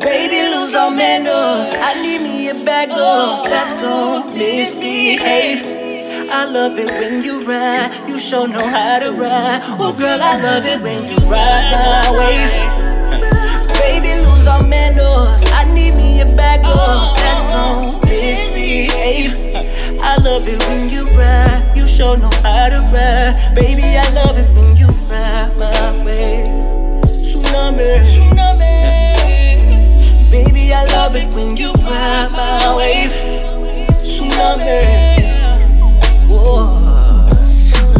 Baby, 0.00 0.54
lose 0.54 0.74
all 0.74 0.90
manners. 0.90 1.70
I 1.72 2.00
need 2.02 2.20
me 2.20 2.48
a 2.48 2.54
bag 2.54 2.90
that's 2.90 3.72
gon' 3.74 4.28
misbehave. 4.30 5.62
I 6.30 6.44
love 6.44 6.78
it 6.78 6.86
when 6.86 7.22
you 7.22 7.40
ride. 7.44 7.90
You 8.08 8.18
sure 8.18 8.46
know 8.46 8.66
how 8.66 9.00
to 9.00 9.12
ride. 9.12 9.60
Oh, 9.80 9.92
girl, 9.92 10.20
I 10.22 10.40
love 10.40 10.64
it 10.66 10.80
when 10.82 11.04
you 11.04 11.16
ride 11.26 11.66
my 11.74 12.10
wave. 12.18 12.52
Baby, 13.80 14.22
lose 14.24 14.46
all 14.46 14.62
manners. 14.62 15.42
I 15.52 15.64
need 15.64 15.94
me 15.94 16.20
a 16.20 16.26
bag 16.26 16.62
that's 16.62 17.42
gon' 17.42 18.00
misbehave. 18.02 19.34
I 20.00 20.16
love 20.16 20.46
it 20.46 20.58
when 20.68 20.88
you 20.90 21.08
ride. 21.10 21.72
You 21.76 21.86
sure 21.86 22.16
know 22.16 22.30
how 22.42 22.68
to 22.68 22.80
ride. 22.94 23.54
Baby, 23.54 23.82
I 23.82 24.08
love 24.12 24.38
it 24.38 24.48
when 24.54 24.76
you 24.76 24.86
ride 25.10 25.56
my 25.56 26.04
way. 26.04 26.46
Tsunami. 27.04 28.77
Baby, 30.68 30.76
I 30.76 30.84
love 30.84 31.16
it 31.16 31.34
when 31.34 31.56
you 31.56 31.72
ride 31.72 32.28
my 32.30 32.76
wave. 32.76 33.10
Tsunami. 34.04 35.16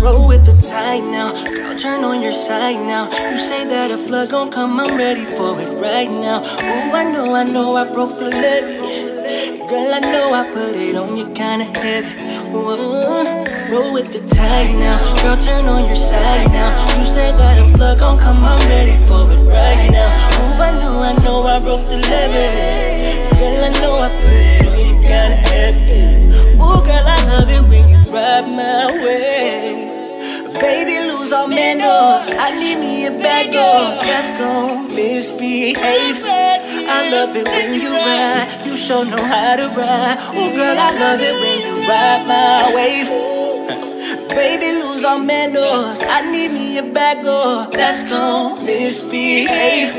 Roll 0.02 0.28
with 0.28 0.44
the 0.44 0.52
tide 0.68 1.02
now. 1.04 1.32
Girl, 1.46 1.78
turn 1.78 2.04
on 2.04 2.20
your 2.20 2.32
side 2.32 2.76
now. 2.86 3.04
You 3.30 3.38
say 3.38 3.64
that 3.64 3.90
a 3.90 3.96
flood 3.96 4.28
gon' 4.32 4.50
come, 4.50 4.78
I'm 4.78 4.98
ready 4.98 5.24
for 5.34 5.58
it 5.58 5.80
right 5.80 6.10
now. 6.10 6.42
Ooh, 6.42 6.92
I 6.92 7.04
know, 7.10 7.34
I 7.34 7.44
know 7.44 7.74
I 7.74 7.90
broke 7.90 8.18
the 8.18 8.28
levee. 8.28 9.66
Girl, 9.66 9.94
I 9.94 10.00
know 10.00 10.34
I 10.34 10.44
put 10.52 10.76
it 10.76 10.94
on 10.94 11.16
you 11.16 11.24
kinda 11.32 11.64
heavy. 11.64 12.12
Whoa. 12.52 13.37
Roll 13.70 13.92
with 13.92 14.10
the 14.12 14.20
tide 14.34 14.74
now. 14.76 14.96
Girl, 15.22 15.36
turn 15.36 15.66
on 15.66 15.84
your 15.84 15.94
side 15.94 16.50
now. 16.50 16.70
You 16.96 17.04
say 17.04 17.32
that 17.32 17.58
a 17.60 17.76
flood 17.76 17.98
gon' 17.98 18.18
come, 18.18 18.42
I'm 18.42 18.58
ready 18.66 18.96
for 19.06 19.30
it 19.30 19.44
right 19.44 19.90
now. 19.92 20.08
Ooh, 20.40 20.62
I 20.62 20.70
know, 20.80 21.02
I 21.02 21.12
know 21.22 21.42
I 21.42 21.60
broke 21.60 21.86
the 21.86 21.98
levee. 21.98 23.28
Girl, 23.38 23.64
I 23.64 23.70
know 23.80 23.98
I 23.98 24.08
put 24.08 24.32
it 24.32 24.66
on 24.72 24.78
you 24.78 24.96
kinda 25.04 25.36
heavy. 25.52 26.00
Ooh, 26.56 26.80
girl, 26.80 27.06
I 27.16 27.18
love 27.28 27.50
it 27.50 27.62
when 27.68 27.90
you 27.90 28.00
ride 28.10 28.48
my 28.48 28.86
way. 29.04 29.84
Baby, 30.58 31.12
lose 31.12 31.30
all 31.30 31.46
manners. 31.46 32.24
I 32.26 32.56
need 32.58 32.76
me 32.76 33.04
a 33.04 33.10
bag 33.10 33.54
up 33.54 34.02
that's 34.02 34.30
gon' 34.30 34.86
misbehave. 34.86 36.24
I 36.24 37.10
love 37.10 37.36
it 37.36 37.46
when 37.46 37.74
you 37.74 37.92
ride. 37.92 38.64
You 38.64 38.76
sure 38.78 39.04
know 39.04 39.22
how 39.22 39.56
to 39.56 39.68
ride. 39.76 40.16
Oh, 40.32 40.50
girl, 40.56 40.78
I 40.78 40.90
love 40.98 41.20
it 41.20 41.34
when 41.42 41.58
you 41.66 41.74
ride 41.86 42.24
my 42.26 42.74
wave. 42.74 43.27
Baby, 44.38 44.78
lose 44.78 45.02
all 45.02 45.18
manners. 45.18 46.00
I 46.00 46.30
need 46.30 46.52
me 46.52 46.78
a 46.78 46.82
bag 46.84 47.26
up 47.26 47.72
that's 47.72 48.08
gon' 48.08 48.64
misbehave. 48.64 49.92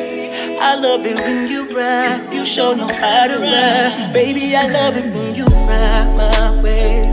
I 0.61 0.75
love 0.75 1.05
it 1.05 1.17
when 1.17 1.49
you 1.49 1.67
ride. 1.75 2.33
You 2.33 2.45
sure 2.45 2.73
know 2.73 2.87
how 2.87 3.27
to 3.27 3.37
ride. 3.37 4.13
Baby, 4.13 4.55
I 4.55 4.69
love 4.69 4.95
it 4.95 5.13
when 5.13 5.35
you 5.35 5.43
ride 5.43 6.09
my 6.15 6.61
way. 6.63 7.03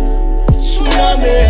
Tsunami. 0.53 1.43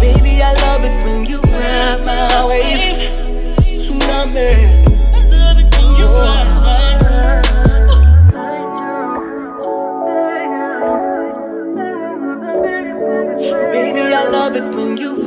Baby, 0.00 0.42
I 0.42 0.52
love 0.64 0.84
it 0.84 1.04
when 1.04 1.26
you 1.26 1.40
ride 1.40 2.04
my 2.06 2.46
wave. 2.46 3.56
Tsunami. 3.58 4.79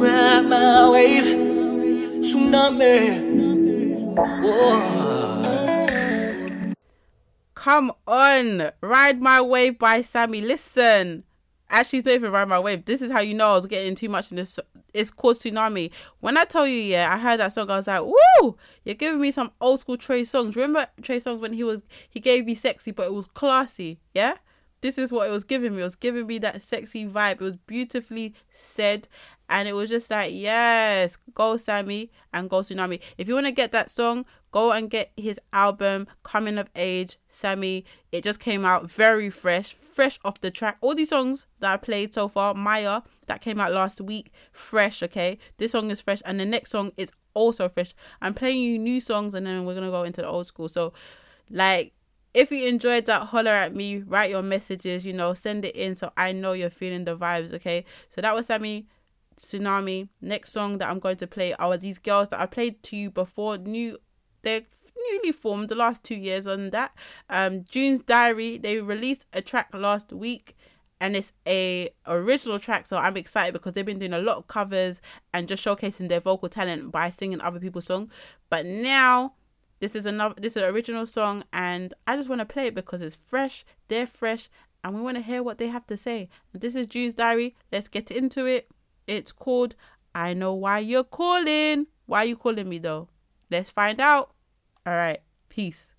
Ride 0.04 0.42
my 0.42 0.90
wave. 0.90 1.24
Tsunami. 2.24 3.00
Whoa. 4.44 5.14
Come 7.56 7.94
on, 8.06 8.72
Ride 8.82 9.22
My 9.22 9.40
Wave 9.40 9.80
by 9.80 10.02
Sammie. 10.02 10.42
Listen, 10.42 11.24
actually, 11.70 12.00
it's 12.00 12.06
not 12.06 12.16
even 12.16 12.34
Ride 12.34 12.50
My 12.50 12.60
Wave. 12.60 12.84
This 12.84 13.02
is 13.02 13.10
how 13.12 13.22
you 13.22 13.34
know 13.34 13.52
I 13.52 13.56
was 13.56 13.66
getting 13.66 13.96
too 13.96 14.10
much 14.10 14.30
in 14.32 14.36
this. 14.36 14.60
It's 14.94 15.10
called 15.10 15.38
Tsunami. 15.38 15.90
When 16.20 16.38
I 16.38 16.44
tell 16.44 16.68
you, 16.68 16.82
yeah, 16.82 17.14
I 17.14 17.18
heard 17.18 17.40
that 17.40 17.54
song, 17.54 17.70
I 17.70 17.78
was 17.78 17.88
like, 17.88 18.02
woo, 18.02 18.58
you're 18.84 18.96
giving 18.96 19.22
me 19.22 19.32
some 19.32 19.52
old 19.62 19.80
school 19.80 19.96
Trey 19.96 20.24
Songz. 20.24 20.58
Remember 20.58 20.88
Trey 21.02 21.22
Songz 21.22 21.40
when 21.40 21.54
he 21.54 21.64
was, 21.64 21.82
he 22.10 22.20
gave 22.20 22.46
me 22.46 22.56
sexy, 22.56 22.92
but 22.92 23.06
it 23.06 23.14
was 23.14 23.28
classy, 23.28 24.02
yeah? 24.14 24.34
This 24.84 24.98
is 24.98 25.14
what 25.14 25.30
it 25.30 25.32
was 25.32 25.46
giving 25.46 25.74
me. 25.74 25.82
It 25.82 25.86
was 25.86 25.96
giving 25.96 26.28
me 26.28 26.40
that 26.40 26.62
sexy 26.62 27.08
vibe. 27.08 27.36
It 27.36 27.40
was 27.40 27.56
beautifully 27.56 28.34
said. 28.52 29.08
And 29.48 29.66
it 29.66 29.76
was 29.76 29.90
just 29.90 30.12
like, 30.12 30.34
yes, 30.36 31.18
go 31.34 31.56
Sammie 31.56 32.12
and 32.34 32.50
go 32.50 32.58
Tsunami. 32.58 33.00
If 33.18 33.30
you 33.30 33.34
want 33.34 33.46
to 33.46 33.54
get 33.54 33.72
that 33.72 33.90
song, 33.90 34.26
go 34.52 34.74
and 34.74 34.90
get 34.90 35.14
his 35.16 35.40
album, 35.54 36.06
Coming 36.24 36.58
of 36.58 36.68
Age, 36.76 37.18
Sammie. 37.30 37.86
It 38.12 38.26
just 38.26 38.42
came 38.42 38.66
out 38.66 38.92
very 38.92 39.30
fresh, 39.30 39.74
fresh 39.74 40.20
off 40.26 40.42
the 40.42 40.52
track. 40.52 40.80
All 40.82 40.94
these 40.94 41.10
songs 41.10 41.46
that 41.62 41.72
I 41.72 41.78
played 41.78 42.14
so 42.14 42.28
far, 42.28 42.54
Mya, 42.54 43.04
that 43.28 43.40
came 43.40 43.62
out 43.62 43.72
last 43.72 44.02
week, 44.02 44.34
fresh, 44.52 45.02
okay? 45.02 45.38
This 45.60 45.72
song 45.72 45.92
is 45.92 46.02
fresh. 46.02 46.22
And 46.26 46.42
the 46.42 46.46
next 46.46 46.72
song 46.72 46.92
is 46.98 47.10
also 47.34 47.70
fresh. 47.70 47.96
I'm 48.22 48.34
playing 48.34 48.60
you 48.60 48.78
new 48.78 49.00
songs 49.00 49.34
and 49.34 49.48
then 49.48 49.64
we're 49.64 49.76
going 49.76 49.86
to 49.86 49.92
go 49.92 50.04
into 50.04 50.22
the 50.22 50.28
old 50.28 50.48
school. 50.48 50.68
So, 50.68 50.92
like, 51.50 51.94
if 52.34 52.52
you 52.52 52.68
enjoyed 52.68 53.06
that, 53.06 53.28
holler 53.28 53.52
at 53.52 53.76
me, 53.76 54.00
write 54.00 54.32
your 54.32 54.42
messages, 54.42 55.06
you 55.06 55.14
know, 55.14 55.34
send 55.34 55.66
it 55.66 55.76
in 55.76 55.96
so 55.96 56.12
I 56.18 56.32
know 56.32 56.54
you're 56.54 56.70
feeling 56.70 57.06
the 57.06 57.16
vibes, 57.16 57.54
okay? 57.54 57.86
So 58.10 58.22
that 58.22 58.34
was 58.34 58.48
Sammie 58.48 58.88
Tsunami. 59.38 60.10
Next 60.22 60.52
song 60.52 60.80
that 60.80 60.90
I'm 60.90 61.00
going 61.00 61.18
to 61.18 61.28
play 61.28 61.54
are 61.54 61.78
these 61.78 62.00
girls 62.00 62.30
that 62.30 62.40
I 62.40 62.48
played 62.48 62.82
to 62.84 62.96
you 62.96 63.12
before. 63.12 63.58
New, 63.58 63.98
they're 64.42 64.64
newly 65.12 65.32
formed 65.32 65.70
the 65.70 65.76
last 65.76 66.04
two 66.04 66.16
years 66.16 66.48
on 66.48 66.72
that. 66.72 66.94
Um, 67.30 67.66
June's 67.70 68.02
Diary. 68.02 68.58
They 68.58 68.80
released 68.80 69.26
a 69.32 69.42
track 69.42 69.70
last 69.74 70.12
week. 70.12 70.56
And 71.02 71.18
it's 71.18 71.34
a 71.46 71.90
original 72.08 72.60
track, 72.60 72.86
so 72.86 72.96
I'm 72.96 73.18
excited 73.18 73.52
because 73.52 73.74
they've 73.74 73.86
been 73.86 74.00
doing 74.00 74.14
a 74.14 74.22
lot 74.22 74.38
of 74.38 74.48
covers 74.48 75.02
and 75.34 75.50
just 75.50 75.66
showcasing 75.66 76.08
their 76.08 76.22
vocal 76.22 76.48
talent 76.48 76.94
by 76.94 77.10
singing 77.10 77.42
other 77.42 77.60
people's 77.60 77.88
song 77.88 78.10
But 78.50 78.66
now 78.66 79.34
this 79.84 79.98
is 79.98 80.06
another 80.06 80.34
this 80.40 80.56
is 80.56 80.64
an 80.64 80.70
original 80.70 81.06
song 81.06 81.44
and 81.52 81.94
I 82.08 82.16
just 82.16 82.30
want 82.30 82.40
to 82.40 82.46
play 82.46 82.68
it 82.68 82.74
because 82.74 83.02
it's 83.02 83.16
fresh, 83.16 83.66
they're 83.90 84.08
fresh, 84.08 84.50
and 84.82 84.96
we 84.96 85.02
want 85.02 85.18
to 85.18 85.22
hear 85.22 85.44
what 85.44 85.58
they 85.58 85.68
have 85.68 85.86
to 85.88 85.98
say. 85.98 86.30
This 86.54 86.74
is 86.74 86.88
June's 86.88 87.16
diary. 87.16 87.58
Let's 87.70 87.90
get 87.90 88.10
into 88.10 88.46
it. 88.46 88.70
It's 89.08 89.34
called 89.34 89.76
I 90.16 90.34
Know 90.36 90.54
Why 90.54 90.80
You're 90.80 91.04
Calling. 91.04 91.88
Why 92.06 92.20
are 92.20 92.26
you 92.26 92.38
calling 92.38 92.70
me 92.70 92.78
though? 92.78 93.10
Let's 93.52 93.72
find 93.72 94.00
out. 94.00 94.32
All 94.86 94.94
right. 94.94 95.20
Peace. 95.50 95.93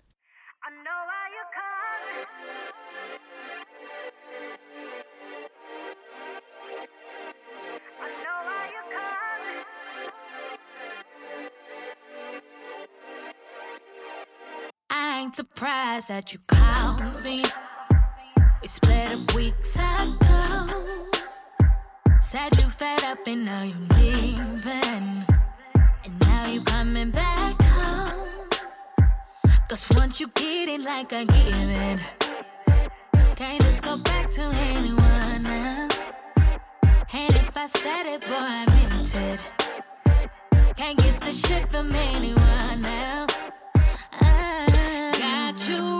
Surprised 15.55 16.09
that 16.09 16.33
you 16.33 16.39
called 16.47 17.01
me. 17.23 17.41
We 18.61 18.67
split 18.67 19.13
up 19.13 19.33
weeks 19.33 19.75
ago. 19.75 20.67
Said 22.21 22.51
you 22.61 22.69
fed 22.69 23.01
up 23.05 23.25
and 23.25 23.45
now 23.45 23.63
you're 23.63 23.87
leaving. 23.97 25.25
And 26.03 26.19
now 26.27 26.45
you're 26.47 26.63
coming 26.63 27.09
back 27.11 27.61
home. 27.61 28.49
Cause 29.69 29.85
once 29.95 30.19
you 30.19 30.27
get 30.35 30.67
it 30.67 30.81
like 30.81 31.13
I 31.13 31.23
give 31.23 31.69
it, 31.87 31.99
can't 33.37 33.61
just 33.63 33.81
go 33.81 33.95
back 33.95 34.31
to 34.33 34.41
anyone 34.41 35.45
else. 35.45 36.07
And 37.13 37.33
if 37.33 37.55
I 37.55 37.67
said 37.67 38.05
it, 38.07 38.21
boy, 38.27 38.45
I 38.59 38.65
meant 38.75 39.15
it. 39.15 39.39
Can't 40.75 40.97
get 40.97 41.21
the 41.21 41.31
shit 41.31 41.69
from 41.69 41.95
anyone 41.95 42.83
else. 42.83 43.34
You 45.67 45.94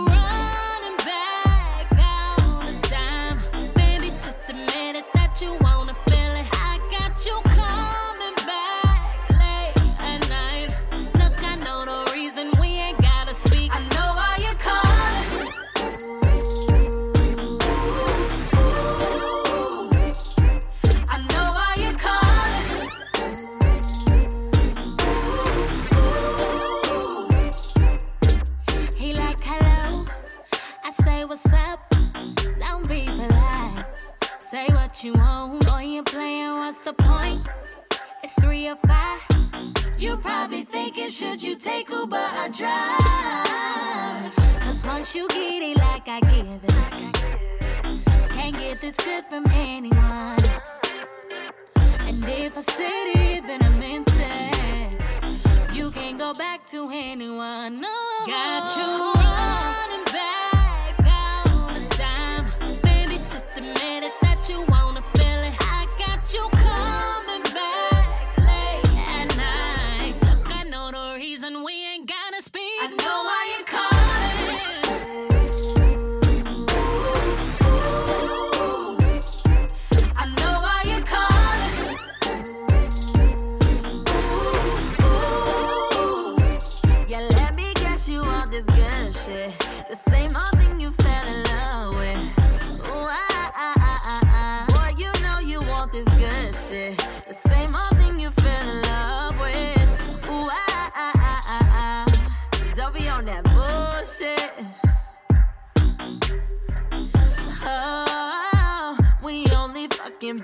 should 41.36 41.48
you 41.48 41.56
take 41.56 41.90
Uber 41.90 42.16
or 42.16 42.48
drive? 42.48 44.34
Cause 44.60 44.82
once 44.86 45.14
you 45.14 45.28
get 45.28 45.62
it 45.62 45.76
like 45.76 46.08
I 46.08 46.20
give 46.20 46.64
it, 46.64 47.12
can't 48.30 48.56
get 48.56 48.80
this 48.80 48.96
good 49.04 49.26
from 49.26 49.46
anyone. 49.50 50.38
And 52.06 52.24
if 52.26 52.56
I 52.56 52.62
said 52.62 53.06
it, 53.16 53.46
then 53.46 53.62
I 53.62 53.68
meant 53.68 54.10
it. 54.14 55.74
You 55.74 55.90
can't 55.90 56.16
go 56.16 56.32
back 56.32 56.70
to 56.70 56.88
anyone. 56.90 57.82
No. 57.82 57.94
Got 58.26 58.74
you 58.78 59.15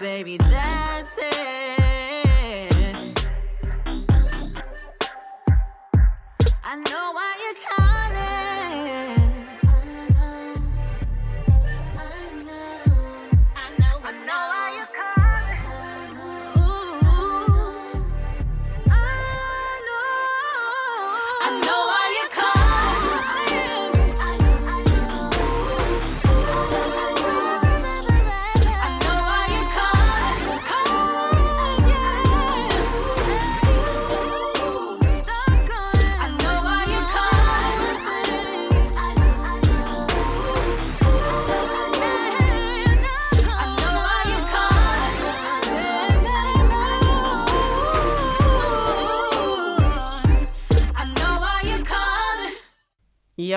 baby, 0.02 0.36
that's 0.36 1.01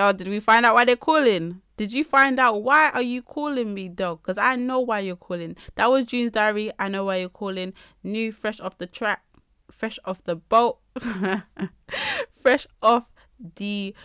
Yo, 0.06 0.12
did 0.12 0.28
we 0.28 0.38
find 0.38 0.64
out 0.64 0.74
why 0.74 0.84
they're 0.84 0.94
calling? 0.94 1.60
Did 1.76 1.90
you 1.90 2.04
find 2.04 2.38
out 2.38 2.62
why 2.62 2.90
are 2.90 3.02
you 3.02 3.22
calling 3.22 3.74
me, 3.74 3.88
dog? 3.88 4.22
Because 4.22 4.38
I 4.38 4.54
know 4.54 4.78
why 4.78 5.00
you're 5.00 5.16
calling. 5.16 5.56
That 5.74 5.90
was 5.90 6.04
June's 6.04 6.30
diary. 6.30 6.70
I 6.78 6.86
know 6.86 7.06
why 7.06 7.16
you're 7.16 7.28
calling. 7.28 7.72
New, 8.04 8.30
fresh 8.30 8.60
off 8.60 8.78
the 8.78 8.86
track, 8.86 9.24
fresh 9.68 9.98
off 10.04 10.22
the 10.22 10.36
boat, 10.36 10.78
fresh 12.40 12.68
off 12.80 13.10
the 13.56 13.96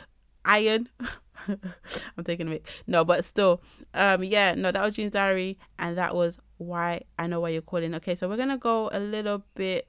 iron. 0.43 0.89
I'm 1.47 2.23
taking 2.23 2.47
a 2.47 2.51
bit. 2.51 2.65
No, 2.87 3.05
but 3.05 3.23
still, 3.23 3.61
um, 3.93 4.23
yeah, 4.23 4.55
no, 4.55 4.71
that 4.71 4.83
was 4.83 4.95
June's 4.95 5.11
diary, 5.11 5.59
and 5.77 5.95
that 5.99 6.15
was 6.15 6.39
why 6.57 7.01
I 7.19 7.27
know 7.27 7.41
why 7.41 7.49
you're 7.49 7.61
calling. 7.61 7.93
Okay, 7.93 8.15
so 8.15 8.27
we're 8.27 8.37
gonna 8.37 8.57
go 8.57 8.89
a 8.91 8.99
little 8.99 9.43
bit 9.53 9.87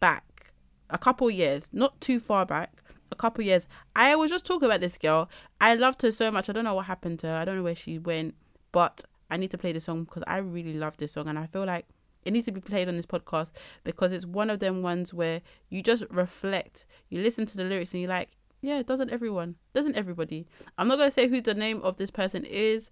back, 0.00 0.50
a 0.90 0.98
couple 0.98 1.30
years, 1.30 1.70
not 1.72 2.00
too 2.00 2.18
far 2.18 2.44
back, 2.44 2.82
a 3.14 3.16
couple 3.16 3.44
years. 3.44 3.66
I 3.96 4.14
was 4.16 4.30
just 4.30 4.44
talking 4.44 4.66
about 4.66 4.80
this 4.80 4.98
girl. 4.98 5.30
I 5.60 5.74
loved 5.74 6.02
her 6.02 6.10
so 6.10 6.30
much. 6.30 6.48
I 6.48 6.52
don't 6.52 6.64
know 6.64 6.74
what 6.74 6.86
happened 6.86 7.20
to 7.20 7.28
her. 7.28 7.36
I 7.36 7.44
don't 7.44 7.56
know 7.56 7.62
where 7.62 7.74
she 7.74 7.98
went, 7.98 8.34
but 8.72 9.04
I 9.30 9.36
need 9.36 9.50
to 9.52 9.58
play 9.58 9.72
this 9.72 9.84
song 9.84 10.04
because 10.04 10.24
I 10.26 10.38
really 10.38 10.74
love 10.74 10.96
this 10.98 11.12
song, 11.12 11.28
and 11.28 11.38
I 11.38 11.46
feel 11.46 11.64
like 11.64 11.86
it 12.24 12.32
needs 12.32 12.46
to 12.46 12.52
be 12.52 12.60
played 12.60 12.88
on 12.88 12.96
this 12.96 13.06
podcast 13.06 13.52
because 13.84 14.12
it's 14.12 14.26
one 14.26 14.50
of 14.50 14.58
them 14.58 14.82
ones 14.82 15.14
where 15.14 15.42
you 15.68 15.82
just 15.82 16.04
reflect. 16.10 16.86
You 17.08 17.22
listen 17.22 17.46
to 17.46 17.56
the 17.56 17.64
lyrics 17.64 17.92
and 17.92 18.02
you're 18.02 18.10
like, 18.10 18.30
yeah, 18.60 18.82
doesn't 18.82 19.10
everyone? 19.10 19.56
Doesn't 19.74 19.96
everybody? 19.96 20.46
I'm 20.78 20.88
not 20.88 20.98
gonna 20.98 21.10
say 21.10 21.28
who 21.28 21.40
the 21.40 21.54
name 21.54 21.82
of 21.82 21.98
this 21.98 22.10
person 22.10 22.44
is. 22.44 22.90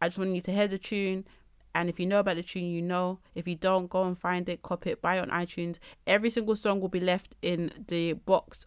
I 0.00 0.08
just 0.08 0.18
want 0.18 0.34
you 0.34 0.42
to 0.42 0.52
hear 0.52 0.68
the 0.68 0.78
tune. 0.78 1.24
And 1.74 1.88
if 1.88 1.98
you 1.98 2.06
know 2.06 2.20
about 2.20 2.36
the 2.36 2.42
tune, 2.42 2.70
you 2.70 2.82
know. 2.82 3.18
If 3.34 3.48
you 3.48 3.56
don't, 3.56 3.88
go 3.88 4.04
and 4.04 4.16
find 4.16 4.48
it, 4.48 4.62
copy 4.62 4.90
it, 4.90 5.02
buy 5.02 5.16
it 5.16 5.28
on 5.28 5.30
iTunes. 5.30 5.78
Every 6.06 6.30
single 6.30 6.54
song 6.54 6.80
will 6.80 6.88
be 6.88 7.00
left 7.00 7.34
in 7.42 7.72
the 7.88 8.12
box 8.12 8.66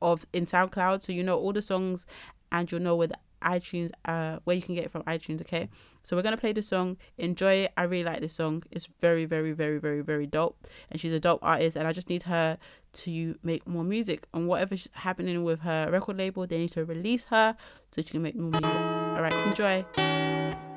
of 0.00 0.26
in 0.32 0.46
SoundCloud, 0.46 1.02
so 1.02 1.12
you 1.12 1.22
know 1.22 1.38
all 1.38 1.52
the 1.52 1.62
songs, 1.62 2.06
and 2.52 2.70
you'll 2.70 2.80
know 2.80 2.96
where 2.96 3.08
iTunes, 3.42 3.90
uh, 4.04 4.38
where 4.44 4.56
you 4.56 4.62
can 4.62 4.74
get 4.74 4.84
it 4.84 4.90
from 4.90 5.02
iTunes. 5.04 5.40
Okay, 5.40 5.68
so 6.02 6.16
we're 6.16 6.22
gonna 6.22 6.36
play 6.36 6.52
the 6.52 6.62
song. 6.62 6.96
Enjoy 7.16 7.52
it. 7.64 7.72
I 7.76 7.84
really 7.84 8.04
like 8.04 8.20
this 8.20 8.34
song. 8.34 8.62
It's 8.70 8.88
very, 9.00 9.24
very, 9.24 9.52
very, 9.52 9.78
very, 9.78 10.00
very 10.00 10.26
dope, 10.26 10.66
and 10.90 11.00
she's 11.00 11.12
a 11.12 11.20
dope 11.20 11.40
artist. 11.42 11.76
And 11.76 11.86
I 11.86 11.92
just 11.92 12.08
need 12.08 12.24
her 12.24 12.58
to 12.94 13.38
make 13.42 13.66
more 13.66 13.84
music. 13.84 14.26
And 14.34 14.48
whatever's 14.48 14.88
happening 14.92 15.44
with 15.44 15.60
her 15.60 15.90
record 15.90 16.18
label, 16.18 16.46
they 16.46 16.58
need 16.58 16.72
to 16.72 16.84
release 16.84 17.26
her 17.26 17.56
so 17.92 18.02
she 18.02 18.08
can 18.08 18.22
make 18.22 18.36
more 18.36 18.50
music. 18.50 18.64
All 18.64 19.22
right, 19.22 19.32
enjoy. 19.46 20.67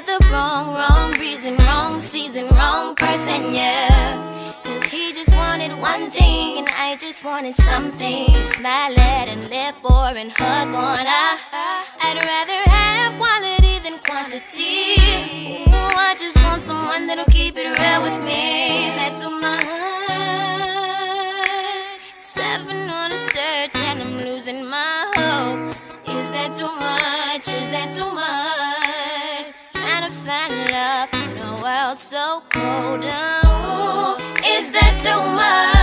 For 0.00 0.06
the 0.06 0.26
wrong, 0.32 0.74
wrong 0.74 1.12
reason, 1.18 1.56
wrong 1.66 2.00
season, 2.00 2.48
wrong 2.48 2.94
person, 2.94 3.52
yeah. 3.52 4.58
Cause 4.62 4.84
he 4.84 5.12
just 5.12 5.34
wanted 5.34 5.72
one 5.78 6.10
thing, 6.10 6.58
and 6.58 6.68
I 6.76 6.96
just 6.96 7.24
wanted 7.24 7.54
something 7.56 8.34
smile 8.56 8.98
at 8.98 9.28
and 9.28 9.48
live 9.50 9.74
for 9.76 10.16
and 10.16 10.30
hug 10.32 10.68
on. 10.68 11.04
I, 11.06 11.38
I'd 12.00 12.18
rather 12.32 12.60
have 12.70 13.18
quality 13.18 13.78
than 13.84 13.98
quantity. 14.00 14.94
Ooh, 15.68 16.08
I 16.08 16.14
just 16.18 16.36
want 16.44 16.64
someone 16.64 17.06
that'll 17.06 17.24
keep 17.26 17.56
it 17.56 17.64
real 17.64 18.02
with 18.02 18.24
me. 18.24 18.90
Too 19.20 19.39
love 30.80 31.12
in 31.24 31.36
a 31.38 31.52
world 31.62 31.98
so 31.98 32.42
cold. 32.48 33.04
Ooh, 33.04 34.16
is 34.56 34.66
that 34.72 34.94
too 35.04 35.20
much? 35.38 35.79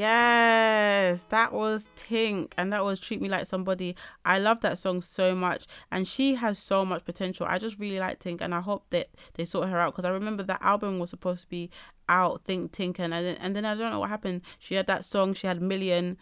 Yes, 0.00 1.24
that 1.24 1.52
was 1.52 1.86
Tink, 1.94 2.52
and 2.56 2.72
that 2.72 2.82
was 2.82 2.98
Treat 2.98 3.20
Me 3.20 3.28
Like 3.28 3.44
Somebody. 3.44 3.94
I 4.24 4.38
love 4.38 4.60
that 4.60 4.78
song 4.78 5.02
so 5.02 5.34
much, 5.34 5.66
and 5.92 6.08
she 6.08 6.36
has 6.36 6.58
so 6.58 6.86
much 6.86 7.04
potential. 7.04 7.44
I 7.46 7.58
just 7.58 7.78
really 7.78 8.00
like 8.00 8.18
Tink, 8.18 8.40
and 8.40 8.54
I 8.54 8.62
hope 8.62 8.86
that 8.90 9.10
they 9.34 9.44
sort 9.44 9.68
her 9.68 9.78
out 9.78 9.92
because 9.92 10.06
I 10.06 10.08
remember 10.08 10.42
that 10.44 10.62
album 10.62 11.00
was 11.00 11.10
supposed 11.10 11.42
to 11.42 11.48
be 11.48 11.68
out, 12.08 12.46
Think 12.46 12.72
Tink, 12.72 12.98
and 12.98 13.12
then, 13.12 13.36
and 13.42 13.54
then 13.54 13.66
I 13.66 13.74
don't 13.74 13.90
know 13.90 14.00
what 14.00 14.08
happened. 14.08 14.40
She 14.58 14.74
had 14.74 14.86
that 14.86 15.04
song, 15.04 15.34
she 15.34 15.46
had 15.46 15.60
Million. 15.60 16.16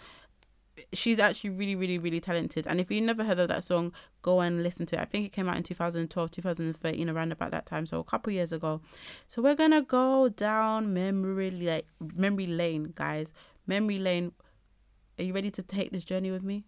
She's 0.93 1.21
actually 1.21 1.51
really, 1.51 1.77
really, 1.77 1.99
really 1.99 2.21
talented. 2.21 2.67
And 2.67 2.81
if 2.81 2.91
you 2.91 3.01
never 3.01 3.23
heard 3.23 3.39
of 3.39 3.47
that 3.47 3.63
song, 3.63 3.93
go 4.23 4.41
and 4.41 4.65
listen 4.65 4.87
to 4.87 4.97
it. 4.97 5.03
I 5.03 5.05
think 5.05 5.25
it 5.25 5.33
came 5.33 5.49
out 5.49 5.57
in 5.57 5.63
2012, 5.63 6.33
2013, 6.33 7.09
around 7.09 7.31
about 7.31 7.53
that 7.53 7.67
time, 7.67 7.87
so 7.87 8.01
a 8.01 8.05
couple 8.05 8.33
years 8.33 8.53
ago. 8.53 8.81
So 9.29 9.41
we're 9.41 9.55
gonna 9.55 9.83
go 9.83 10.29
down 10.29 10.93
memory 10.93 11.53
lane, 11.53 11.83
memory 12.17 12.49
lane, 12.49 12.93
guys 12.97 13.33
memory 13.69 13.99
lane. 13.99 14.33
Are 15.19 15.25
you 15.25 15.33
ready 15.33 15.51
to 15.53 15.63
take 15.63 15.93
this 15.93 16.05
journey 16.05 16.31
with 16.31 16.43
me? 16.43 16.65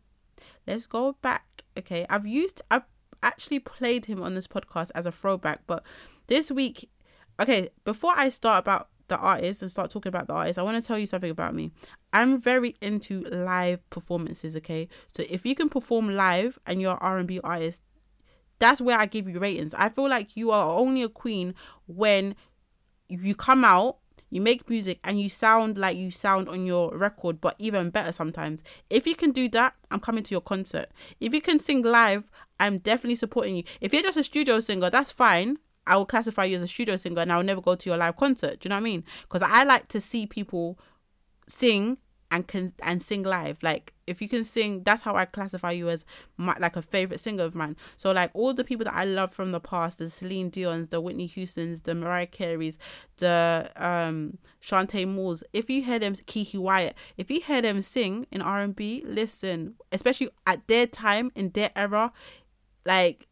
Let's 0.66 0.86
go 0.86 1.16
back. 1.22 1.64
Okay 1.78 2.04
i've 2.10 2.26
used 2.26 2.60
i've 2.70 2.82
actually 3.22 3.58
played 3.58 4.06
him 4.06 4.22
on 4.22 4.34
this 4.34 4.46
podcast 4.46 4.90
as 4.94 5.06
a 5.06 5.12
throwback 5.12 5.60
but 5.66 5.82
this 6.26 6.50
week 6.50 6.88
okay 7.40 7.68
before 7.84 8.12
i 8.16 8.28
start 8.28 8.58
about 8.58 8.88
the 9.08 9.18
artist 9.18 9.60
and 9.60 9.70
start 9.70 9.90
talking 9.90 10.08
about 10.08 10.26
the 10.26 10.32
artist 10.32 10.58
i 10.58 10.62
want 10.62 10.80
to 10.80 10.86
tell 10.86 10.98
you 10.98 11.06
something 11.06 11.30
about 11.30 11.54
me. 11.54 11.70
I'm 12.12 12.40
very 12.40 12.76
into 12.80 13.22
live 13.24 13.88
performances 13.90 14.56
okay? 14.56 14.88
So 15.14 15.24
if 15.28 15.46
you 15.46 15.54
can 15.54 15.68
perform 15.68 16.14
live 16.14 16.58
and 16.66 16.80
you're 16.80 16.96
r&b 16.96 17.40
artist 17.42 17.80
that's 18.58 18.80
where 18.80 18.98
i 18.98 19.06
give 19.06 19.28
you 19.28 19.38
ratings. 19.38 19.74
I 19.74 19.88
feel 19.88 20.08
like 20.08 20.36
you 20.36 20.50
are 20.50 20.78
only 20.78 21.02
a 21.02 21.08
queen 21.08 21.54
when 21.86 22.34
you 23.08 23.34
come 23.34 23.64
out 23.64 23.98
you 24.30 24.40
make 24.40 24.70
music 24.70 25.00
and 25.04 25.20
you 25.20 25.28
sound 25.28 25.76
like 25.76 25.96
you 25.96 26.10
sound 26.10 26.48
on 26.48 26.64
your 26.64 26.96
record, 26.96 27.40
but 27.40 27.56
even 27.58 27.90
better 27.90 28.12
sometimes. 28.12 28.62
If 28.88 29.06
you 29.06 29.14
can 29.14 29.32
do 29.32 29.48
that, 29.50 29.74
I'm 29.90 30.00
coming 30.00 30.22
to 30.24 30.30
your 30.30 30.40
concert. 30.40 30.86
If 31.20 31.34
you 31.34 31.40
can 31.40 31.60
sing 31.60 31.82
live, 31.82 32.30
I'm 32.58 32.78
definitely 32.78 33.16
supporting 33.16 33.56
you. 33.56 33.64
If 33.80 33.92
you're 33.92 34.02
just 34.02 34.16
a 34.16 34.24
studio 34.24 34.60
singer, 34.60 34.90
that's 34.90 35.12
fine. 35.12 35.58
I 35.86 35.96
will 35.96 36.06
classify 36.06 36.44
you 36.44 36.56
as 36.56 36.62
a 36.62 36.68
studio 36.68 36.96
singer 36.96 37.20
and 37.20 37.32
I'll 37.32 37.42
never 37.42 37.60
go 37.60 37.74
to 37.74 37.90
your 37.90 37.98
live 37.98 38.16
concert. 38.16 38.60
Do 38.60 38.66
you 38.66 38.70
know 38.70 38.76
what 38.76 38.80
I 38.80 38.84
mean? 38.84 39.04
Because 39.22 39.42
I 39.42 39.64
like 39.64 39.88
to 39.88 40.00
see 40.00 40.26
people 40.26 40.78
sing 41.48 41.98
and 42.30 42.46
can 42.46 42.72
and 42.82 43.02
sing 43.02 43.22
live. 43.22 43.58
Like 43.62 43.92
if 44.06 44.20
you 44.20 44.28
can 44.28 44.44
sing 44.44 44.82
that's 44.82 45.02
how 45.02 45.14
i 45.14 45.24
classify 45.24 45.70
you 45.70 45.88
as 45.88 46.04
my 46.36 46.56
like 46.58 46.76
a 46.76 46.82
favorite 46.82 47.20
singer 47.20 47.44
of 47.44 47.54
mine. 47.54 47.76
So 47.96 48.12
like 48.12 48.30
all 48.34 48.54
the 48.54 48.64
people 48.64 48.84
that 48.84 48.94
i 48.94 49.04
love 49.04 49.32
from 49.32 49.52
the 49.52 49.60
past 49.60 49.98
the 49.98 50.10
celine 50.10 50.50
dion's 50.50 50.88
the 50.88 51.00
whitney 51.00 51.26
houstons 51.26 51.82
the 51.82 51.94
mariah 51.94 52.26
careys 52.26 52.78
the 53.18 53.70
um 53.76 54.38
Chanté 54.62 55.06
Moores 55.06 55.44
if 55.52 55.70
you 55.70 55.82
hear 55.82 55.98
them 55.98 56.14
keke 56.14 56.58
wyatt 56.58 56.94
if 57.16 57.30
you 57.30 57.40
hear 57.40 57.62
them 57.62 57.82
sing 57.82 58.26
in 58.30 58.42
r&b 58.42 59.04
listen 59.06 59.74
especially 59.92 60.28
at 60.46 60.66
their 60.66 60.86
time 60.86 61.30
in 61.34 61.50
their 61.50 61.70
era 61.76 62.12
like 62.84 63.26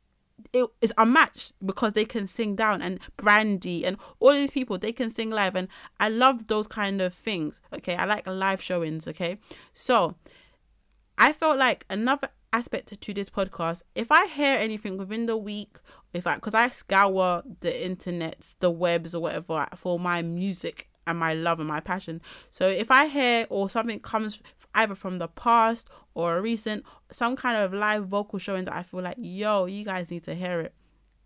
it 0.53 0.67
is 0.81 0.93
unmatched 0.97 1.53
because 1.65 1.93
they 1.93 2.05
can 2.05 2.27
sing 2.29 2.57
down 2.57 2.83
and 2.83 3.01
brandy 3.17 3.85
and 3.85 3.97
all 4.21 4.33
these 4.33 4.51
people 4.51 4.79
they 4.79 4.93
can 4.93 5.11
sing 5.11 5.31
live. 5.31 5.55
And 5.55 5.69
i 6.01 6.09
love 6.09 6.47
those 6.47 6.67
kind 6.67 7.01
of 7.01 7.15
things. 7.15 7.61
Okay 7.75 7.97
i 7.97 8.05
like 8.05 8.27
live 8.27 8.63
showings 8.63 9.07
okay? 9.09 9.39
So 9.75 10.17
i 11.17 11.33
felt 11.33 11.59
like 11.59 11.85
another 11.91 12.29
aspect 12.53 12.99
to 12.99 13.13
this 13.13 13.29
podcast 13.29 13.83
if 13.95 14.11
i 14.11 14.27
hear 14.27 14.55
anything 14.55 14.97
within 14.97 15.27
the 15.27 15.37
week 15.37 15.77
if 16.15 16.27
i 16.27 16.35
because 16.35 16.55
i 16.55 16.67
scour 16.69 17.43
the 17.61 17.85
internet 17.85 18.55
the 18.61 18.71
webs 18.71 19.15
or 19.15 19.21
whatever 19.21 19.67
for 19.77 19.99
my 20.01 20.23
music 20.23 20.88
and 21.09 21.19
my 21.19 21.35
love 21.35 21.59
and 21.59 21.69
my 21.69 21.81
passion. 21.81 22.21
So 22.51 22.69
if 22.69 22.91
I 22.91 23.07
hear 23.07 23.47
or 23.49 23.71
something 23.71 23.99
comes 24.01 24.43
either 24.75 24.95
from 24.95 25.19
the 25.19 25.29
past 25.29 25.89
or 26.15 26.37
a 26.37 26.41
recent, 26.43 26.85
some 27.11 27.35
kind 27.35 27.57
of 27.63 27.73
live 27.73 28.07
vocal 28.07 28.39
showing 28.39 28.67
that 28.67 28.75
I 28.75 28.83
feel 28.83 29.03
like, 29.03 29.17
yo, 29.19 29.65
you 29.67 29.85
guys 29.85 30.11
need 30.11 30.25
to 30.25 30.35
hear 30.35 30.61
it. 30.61 30.75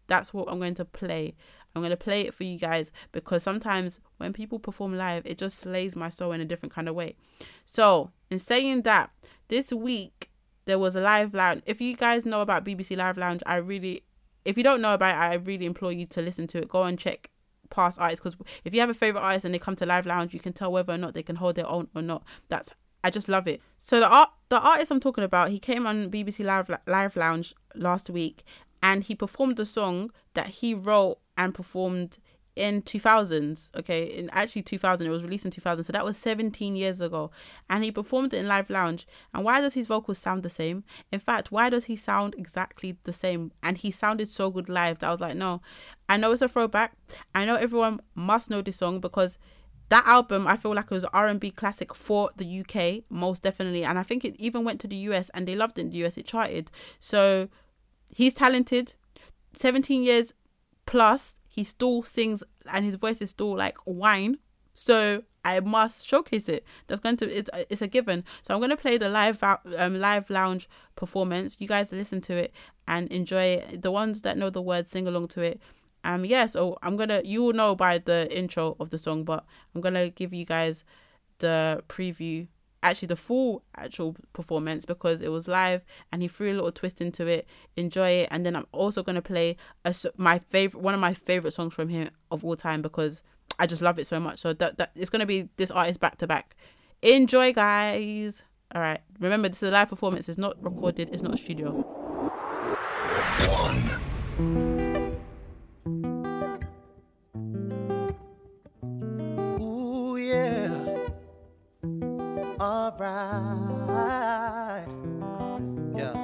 That's 0.07 0.33
what 0.33 0.49
I'm 0.49 0.59
going 0.59 0.75
to 0.75 0.85
play. 0.85 1.35
I'm 1.75 1.83
going 1.83 1.91
to 1.91 1.97
play 1.97 2.23
it 2.23 2.35
for 2.35 2.45
you 2.45 2.59
guys 2.59 2.93
because 3.13 3.43
sometimes 3.43 4.01
when 4.19 4.33
people 4.33 4.59
perform 4.59 4.97
live, 4.97 5.27
it 5.27 5.39
just 5.39 5.59
slays 5.59 5.97
my 5.97 6.09
soul 6.09 6.33
in 6.33 6.41
a 6.41 6.45
different 6.45 6.75
kind 6.75 6.89
of 6.89 6.95
way. 6.95 7.17
So, 7.65 8.11
in 8.31 8.39
saying 8.39 8.83
that, 8.83 9.11
this 9.49 9.73
week 9.73 10.31
there 10.65 10.79
was 10.79 10.95
a 10.95 11.01
live 11.01 11.35
lounge. 11.35 11.63
If 11.67 11.81
you 11.81 11.97
guys 11.97 12.25
know 12.25 12.41
about 12.41 12.65
BBC 12.65 12.97
Live 12.97 13.19
Lounge, 13.19 13.43
I 13.47 13.57
really, 13.57 14.03
if 14.45 14.57
you 14.57 14.63
don't 14.63 14.81
know 14.81 14.95
about 14.95 15.15
it, 15.15 15.19
I 15.19 15.35
really 15.35 15.67
implore 15.67 15.93
you 15.93 16.07
to 16.07 16.23
listen 16.23 16.47
to 16.49 16.59
it. 16.59 16.69
Go 16.69 16.85
and 16.85 16.99
check 16.99 17.31
past 17.73 17.99
artists 17.99 18.23
because 18.23 18.37
if 18.65 18.73
you 18.73 18.81
have 18.81 18.91
a 18.91 18.95
favorite 18.95 19.23
artist 19.23 19.45
and 19.45 19.53
they 19.53 19.59
come 19.59 19.75
to 19.77 19.87
live 19.87 20.07
lounge, 20.07 20.33
you 20.33 20.41
can 20.41 20.53
tell 20.53 20.71
whether 20.71 20.93
or 20.93 20.99
not 20.99 21.15
they 21.15 21.23
can 21.23 21.37
hold 21.37 21.57
their 21.57 21.69
own 21.69 21.89
or 21.95 22.03
not. 22.03 22.23
That's 22.49 22.73
I 23.05 23.11
just 23.11 23.29
love 23.29 23.49
it. 23.49 23.61
So 23.79 23.99
the 23.99 24.07
art, 24.09 24.31
the 24.49 24.61
artist 24.61 24.91
I'm 24.91 25.01
talking 25.01 25.25
about, 25.25 25.51
he 25.51 25.59
came 25.59 25.87
on 25.87 26.11
BBC 26.11 26.45
Live 26.45 26.71
Live 26.87 27.17
Lounge 27.17 27.55
last 27.75 28.09
week, 28.09 28.45
and 28.83 29.03
he 29.03 29.15
performed 29.15 29.59
a 29.59 29.67
song 29.67 30.13
that 30.35 30.49
he 30.49 30.75
wrote 30.75 31.19
and 31.37 31.55
performed 31.55 32.19
in 32.55 32.83
2000s 32.83 33.71
okay? 33.77 34.05
In 34.05 34.29
actually 34.31 34.63
2000 34.63 35.07
it 35.07 35.11
was 35.11 35.25
released 35.25 35.45
in 35.45 35.51
2000 35.51 35.85
so 35.85 35.93
that 35.93 36.05
was 36.05 36.17
17 36.17 36.77
years 36.77 37.01
ago. 37.01 37.31
And 37.69 37.85
he 37.85 37.91
performed 37.91 38.35
it 38.35 38.39
in 38.39 38.49
live 38.49 38.71
lounge. 38.71 39.07
And 39.33 39.45
why 39.45 39.61
does 39.61 39.75
his 39.75 39.87
vocals 39.87 40.19
sound 40.19 40.43
the 40.43 40.51
same? 40.51 40.85
In 41.11 41.21
fact 41.21 41.51
why 41.51 41.71
does 41.71 41.87
he 41.87 41.97
sound 41.97 42.35
exactly 42.37 42.99
the 43.05 43.13
same? 43.13 43.53
And 43.63 43.79
he 43.79 43.91
sounded 43.91 44.29
so 44.29 44.51
good 44.51 44.69
live 44.69 44.99
that 44.99 45.09
i 45.09 45.11
was 45.11 45.21
like 45.21 45.37
no. 45.37 45.61
I 46.09 46.17
know 46.17 46.33
it's 46.33 46.43
a 46.43 46.49
throwback. 46.49 46.95
I 47.35 47.45
know 47.45 47.55
everyone 47.57 48.01
must 48.15 48.51
know 48.51 48.63
this 48.63 48.77
song 48.77 49.01
because 49.01 49.39
that 49.89 50.07
album 50.07 50.47
i 50.47 50.57
feel 50.57 50.75
like 50.75 50.87
it 50.87 50.91
was 50.95 51.05
r&b 51.05 51.51
classic 51.51 51.95
for 51.95 52.31
the 52.37 52.61
uk 52.61 53.05
most 53.11 53.43
definitely. 53.43 53.85
And 53.85 53.99
i 53.99 54.03
think 54.03 54.25
it 54.25 54.37
even 54.37 54.65
went 54.65 54.81
to 54.81 54.89
the 54.89 54.97
us 54.97 55.31
and 55.35 55.47
they 55.47 55.57
loved 55.57 55.79
it 55.79 55.83
in 55.83 55.91
the 55.91 56.05
us 56.05 56.19
it 56.19 56.27
charted. 56.27 56.71
So 57.01 57.49
he's 58.09 58.35
talented. 58.35 58.95
17 59.55 60.03
years 60.03 60.33
plus 60.87 61.37
he 61.53 61.63
still 61.63 62.03
sings 62.03 62.43
and 62.73 62.85
his 62.85 62.95
voice 62.97 63.21
is 63.21 63.31
still 63.31 63.55
like 63.57 63.77
wine 63.85 64.39
so 64.75 65.23
i 65.45 65.61
must 65.61 66.07
showcase 66.07 66.49
it. 66.49 66.65
That's 66.87 67.01
going 67.01 67.17
to 67.19 67.29
it's, 67.31 67.51
it's 67.69 67.83
a 67.83 67.87
given. 67.87 68.25
So 68.43 68.55
i'm 68.55 68.61
going 68.61 68.71
to 68.71 68.77
play 68.77 68.97
the 68.97 69.09
live 69.09 69.43
um, 69.43 70.01
live 70.01 70.31
lounge 70.31 70.69
performance. 70.97 71.57
You 71.59 71.69
guys 71.69 71.93
listen 71.93 72.21
to 72.23 72.35
it 72.37 72.53
and 72.89 73.11
enjoy 73.13 73.45
it. 73.45 73.83
The 73.83 73.91
ones 73.91 74.23
that 74.23 74.39
know 74.39 74.51
the 74.51 74.63
words 74.63 74.91
sing 74.91 75.07
along 75.07 75.29
to 75.29 75.43
it. 75.43 75.61
Um 76.05 76.25
yeah 76.25 76.47
so 76.47 76.79
i'm 76.83 76.97
gonna 76.97 77.21
you 77.25 77.43
will 77.43 77.53
know 77.53 77.77
by 77.77 77.99
the 77.99 78.35
intro 78.37 78.77
of 78.81 78.91
the 78.91 78.99
song 78.99 79.23
but 79.23 79.45
i'm 79.75 79.81
gonna 79.81 80.11
give 80.11 80.33
you 80.33 80.45
guys 80.45 80.83
the 81.39 81.85
preview 81.89 82.49
actually 82.83 83.09
the 83.09 83.17
full 83.17 83.63
actual 83.77 84.17
performance 84.33 84.85
because 84.85 85.21
it 85.21 85.31
was 85.31 85.49
live 85.49 85.85
and 86.11 86.23
he 86.23 86.29
threw 86.29 86.53
a 86.53 86.55
little 86.55 86.73
twist 86.73 87.01
into 87.01 87.27
it. 87.27 87.47
Enjoy 87.77 88.09
it. 88.09 88.29
And 88.31 88.45
then 88.45 88.57
i'm 88.57 88.67
also 88.73 89.03
going 89.03 89.17
to 89.17 89.23
play 89.23 89.57
a, 89.85 89.95
my 90.17 90.39
favorite 90.51 90.83
one 90.83 90.95
of 90.95 91.01
my 91.01 91.15
favorite 91.15 91.53
songs 91.53 91.75
from 91.75 91.89
him 91.89 92.11
of 92.31 92.45
all 92.45 92.57
time 92.57 92.83
because 92.83 93.23
i 93.59 93.67
just 93.67 93.83
love 93.83 93.99
it 93.99 94.07
so 94.07 94.19
much. 94.21 94.39
So 94.39 94.53
that, 94.55 94.79
that 94.79 94.93
it's 94.95 95.11
going 95.11 95.21
to 95.21 95.27
be 95.27 95.49
this 95.57 95.71
artist 95.71 96.01
back 96.01 96.19
to 96.19 96.27
back. 96.27 96.57
Enjoy 97.03 97.53
guys. 97.53 98.43
All 98.75 98.81
right. 98.81 99.01
Remember 99.21 99.49
this 99.49 99.63
is 99.63 99.69
a 99.69 99.73
live 99.73 99.89
performance. 99.89 100.29
It's 100.29 100.39
not 100.39 100.63
recorded. 100.63 101.11
It's 101.13 101.23
not 101.23 101.35
a 101.35 101.37
studio. 101.37 101.85
Ooh, 104.41 104.72
Alright. 112.83 113.79
Yeah. 115.97 116.15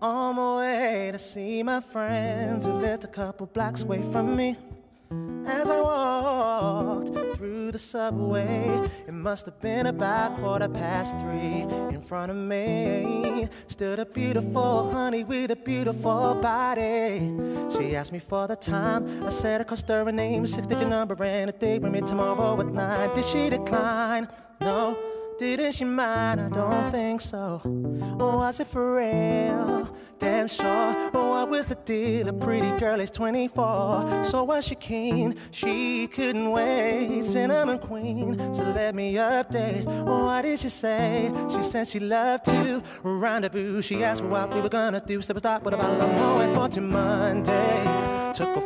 On 0.00 0.36
my 0.36 0.56
way 0.58 1.10
to 1.10 1.18
see 1.18 1.64
my 1.64 1.80
friends 1.80 2.64
who 2.64 2.74
lived 2.74 3.02
a 3.02 3.08
couple 3.08 3.46
blocks 3.46 3.82
away 3.82 4.04
from 4.12 4.36
me. 4.36 4.56
As 5.46 5.68
I 5.68 5.80
walked 5.80 7.08
through 7.36 7.72
the 7.72 7.78
subway, 7.78 8.88
it 9.08 9.12
must 9.12 9.46
have 9.46 9.58
been 9.58 9.86
about 9.86 10.36
quarter 10.36 10.68
past 10.68 11.18
three. 11.18 11.66
In 11.92 12.02
front 12.02 12.30
of 12.30 12.36
me 12.36 13.48
stood 13.66 13.98
a 13.98 14.06
beautiful 14.06 14.92
honey 14.92 15.24
with 15.24 15.50
a 15.50 15.56
beautiful 15.56 16.36
body. 16.36 17.34
She 17.76 17.96
asked 17.96 18.12
me 18.12 18.20
for 18.20 18.46
the 18.46 18.54
time. 18.54 19.24
I 19.26 19.30
said 19.30 19.66
I 19.68 19.74
stir 19.74 20.04
her 20.04 20.12
name, 20.12 20.46
six 20.46 20.68
digit 20.68 20.88
number, 20.88 21.20
and 21.24 21.50
a 21.50 21.52
date 21.52 21.82
with 21.82 21.90
me 21.90 22.00
tomorrow 22.02 22.60
at 22.60 22.68
nine. 22.68 23.12
Did 23.16 23.24
she 23.24 23.50
decline? 23.50 24.28
No. 24.60 25.07
Didn't 25.38 25.72
she 25.72 25.84
mind? 25.84 26.40
I 26.40 26.48
don't 26.48 26.90
think 26.90 27.20
so. 27.20 27.60
Oh, 27.64 28.38
was 28.38 28.58
it 28.58 28.66
for 28.66 28.96
real? 28.96 29.88
Damn 30.18 30.48
sure. 30.48 31.10
Oh, 31.14 31.30
what 31.30 31.48
was 31.48 31.66
the 31.66 31.76
deal? 31.76 32.28
A 32.28 32.32
pretty 32.32 32.70
girl 32.80 32.98
is 32.98 33.10
24. 33.12 34.24
So 34.24 34.42
was 34.42 34.66
she 34.66 34.74
keen? 34.74 35.36
She 35.52 36.08
couldn't 36.08 36.50
wait. 36.50 37.22
Cinnamon 37.22 37.78
queen. 37.78 38.36
So 38.52 38.64
let 38.64 38.96
me 38.96 39.14
update. 39.14 39.84
Oh, 39.86 40.26
what 40.26 40.42
did 40.42 40.58
she 40.58 40.68
say? 40.68 41.32
She 41.48 41.62
said 41.62 41.86
she 41.86 42.00
loved 42.00 42.46
to 42.46 42.82
rendezvous. 43.04 43.80
She 43.82 44.02
asked 44.02 44.22
me 44.22 44.28
what 44.30 44.52
we 44.52 44.60
were 44.60 44.68
gonna 44.68 45.00
do. 45.06 45.22
Step 45.22 45.38
stop 45.38 45.62
with 45.62 45.74
a 45.74 45.76
bottle 45.76 46.02
of 46.02 46.10
Moet 46.18 46.56
for 46.56 46.68
to 46.68 46.80
Monday. 46.80 48.07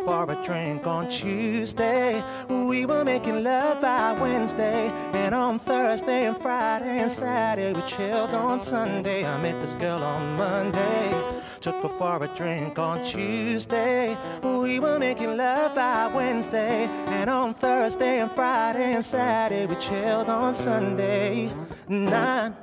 For 0.04 0.28
a 0.28 0.44
drink 0.44 0.84
on 0.84 1.08
Tuesday. 1.08 2.24
We 2.48 2.86
were 2.86 3.04
making 3.04 3.44
love 3.44 3.80
by 3.80 4.18
Wednesday. 4.20 4.88
And 5.12 5.32
on 5.32 5.60
Thursday 5.60 6.26
and 6.26 6.36
Friday 6.36 6.98
and 6.98 7.10
Saturday, 7.10 7.72
we 7.72 7.86
chilled 7.86 8.30
on 8.30 8.58
Sunday. 8.58 9.24
I 9.24 9.40
met 9.40 9.60
this 9.60 9.74
girl 9.74 10.02
on 10.02 10.36
Monday. 10.36 11.12
Took 11.60 11.76
her 11.82 11.88
for 11.88 12.24
a 12.24 12.26
drink 12.36 12.80
on 12.80 13.04
Tuesday. 13.04 14.16
We 14.42 14.80
were 14.80 14.98
making 14.98 15.36
love 15.36 15.76
by 15.76 16.12
Wednesday. 16.12 16.86
And 17.06 17.30
on 17.30 17.54
Thursday 17.54 18.18
and 18.18 18.30
Friday 18.32 18.94
and 18.94 19.04
Saturday, 19.04 19.66
we 19.66 19.76
chilled 19.76 20.28
on 20.28 20.52
Sunday. 20.52 21.52
Nine 21.88 22.56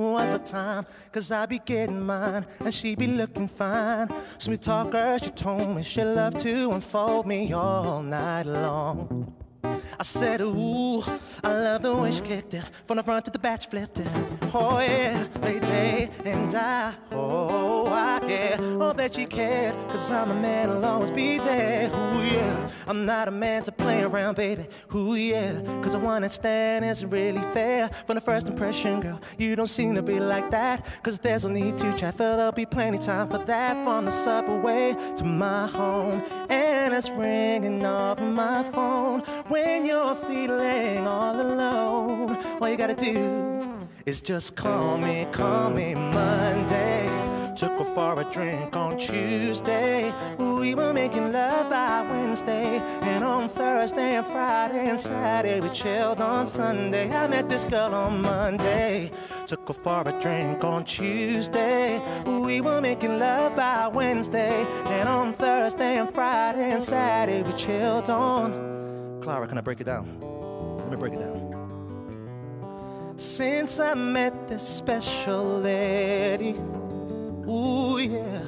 was 0.00 0.32
a 0.32 0.38
time, 0.38 0.86
cause 1.12 1.30
I 1.30 1.46
be 1.46 1.58
getting 1.58 2.00
mine, 2.00 2.46
and 2.58 2.74
she 2.74 2.94
be 2.94 3.06
looking 3.06 3.48
fine. 3.48 4.08
Sweet 4.38 4.62
talker, 4.62 5.18
she 5.22 5.30
told 5.30 5.76
me 5.76 5.82
she 5.82 6.02
loved 6.02 6.40
to 6.40 6.70
unfold 6.70 7.26
me 7.26 7.52
all 7.52 8.02
night 8.02 8.46
long. 8.46 9.39
I 9.62 10.02
said, 10.02 10.40
ooh, 10.40 11.02
I 11.44 11.52
love 11.52 11.82
the 11.82 11.94
way 11.94 12.10
she 12.12 12.22
kicked 12.22 12.54
it. 12.54 12.64
From 12.86 12.96
the 12.96 13.02
front 13.02 13.24
to 13.26 13.30
the 13.30 13.38
back, 13.38 13.62
she 13.62 13.68
flipped 13.68 13.98
it. 13.98 14.08
Oh 14.54 14.80
yeah, 14.80 15.26
lady, 15.42 16.10
and 16.24 16.54
I, 16.54 16.94
oh, 17.12 17.86
I 17.86 18.18
care. 18.26 18.56
Oh, 18.58 18.92
that 18.92 19.14
she 19.14 19.26
cared, 19.26 19.74
cause 19.88 20.10
I'm 20.10 20.30
a 20.30 20.34
man, 20.34 20.70
I'll 20.70 20.84
always 20.84 21.10
be 21.10 21.38
there. 21.38 21.88
Ooh 21.88 22.22
yeah, 22.22 22.70
I'm 22.86 23.04
not 23.04 23.28
a 23.28 23.30
man 23.30 23.62
to 23.64 23.72
play 23.72 24.02
around, 24.02 24.36
baby. 24.36 24.66
Ooh 24.94 25.14
yeah, 25.14 25.60
cause 25.82 25.94
a 25.94 25.98
one 25.98 26.22
night 26.22 26.32
stand 26.32 26.84
isn't 26.84 27.10
really 27.10 27.42
fair? 27.52 27.88
From 28.06 28.14
the 28.14 28.20
first 28.20 28.48
impression, 28.48 29.00
girl, 29.00 29.20
you 29.38 29.54
don't 29.54 29.68
seem 29.68 29.94
to 29.94 30.02
be 30.02 30.18
like 30.18 30.50
that. 30.50 30.86
Cause 31.02 31.18
there's 31.18 31.44
no 31.44 31.50
need 31.50 31.78
to 31.78 31.96
chat, 31.96 32.16
for 32.16 32.24
there'll 32.36 32.52
be 32.52 32.66
plenty 32.66 32.98
time 32.98 33.28
for 33.28 33.38
that. 33.38 33.74
From 33.84 34.06
the 34.06 34.10
subway 34.10 34.96
to 35.16 35.24
my 35.24 35.66
home 35.66 36.22
And 36.48 36.92
it's 36.94 37.10
ringing 37.10 37.84
off 37.84 38.20
my 38.20 38.62
phone 38.72 39.22
When 39.50 39.84
you're 39.84 40.14
feeling 40.14 41.08
all 41.08 41.34
alone 41.34 42.36
All 42.60 42.68
you 42.68 42.76
gotta 42.76 42.94
do 42.94 43.88
is 44.06 44.20
just 44.20 44.54
call 44.54 44.96
me, 44.96 45.26
call 45.32 45.70
me 45.70 45.92
Monday 45.94 47.08
Took 47.56 47.72
her 47.72 47.84
for 47.84 48.20
a 48.20 48.24
drink 48.32 48.74
on 48.76 48.96
Tuesday. 48.96 50.14
We 50.38 50.74
were 50.74 50.94
making 50.94 51.32
love 51.32 51.68
by 51.68 52.06
Wednesday. 52.08 52.78
And 53.02 53.22
on 53.22 53.50
Thursday 53.50 54.16
and 54.16 54.26
Friday 54.28 54.88
and 54.88 54.98
Saturday, 54.98 55.60
we 55.60 55.68
chilled 55.68 56.22
on 56.22 56.46
Sunday. 56.46 57.14
I 57.14 57.26
met 57.26 57.50
this 57.50 57.64
girl 57.66 57.92
on 57.92 58.22
Monday. 58.22 59.10
Took 59.46 59.68
her 59.68 59.74
for 59.74 60.08
a 60.08 60.20
drink 60.22 60.64
on 60.64 60.84
Tuesday. 60.84 62.00
We 62.24 62.62
were 62.62 62.80
making 62.80 63.18
love 63.18 63.56
by 63.56 63.88
Wednesday. 63.88 64.64
And 64.86 65.06
on 65.06 65.34
Thursday 65.34 65.98
and 65.98 66.08
Friday 66.14 66.70
and 66.70 66.82
Saturday, 66.82 67.42
we 67.42 67.52
chilled 67.58 68.08
on. 68.08 68.89
Clara, 69.20 69.46
can 69.46 69.58
I 69.58 69.60
break 69.60 69.80
it 69.80 69.84
down? 69.84 70.18
Let 70.78 70.90
me 70.90 70.96
break 70.96 71.12
it 71.12 71.20
down. 71.20 71.48
Since 73.16 73.78
I 73.78 73.94
met 73.94 74.48
this 74.48 74.66
special 74.66 75.60
lady, 75.60 76.56
ooh 77.46 77.98
yeah, 77.98 78.40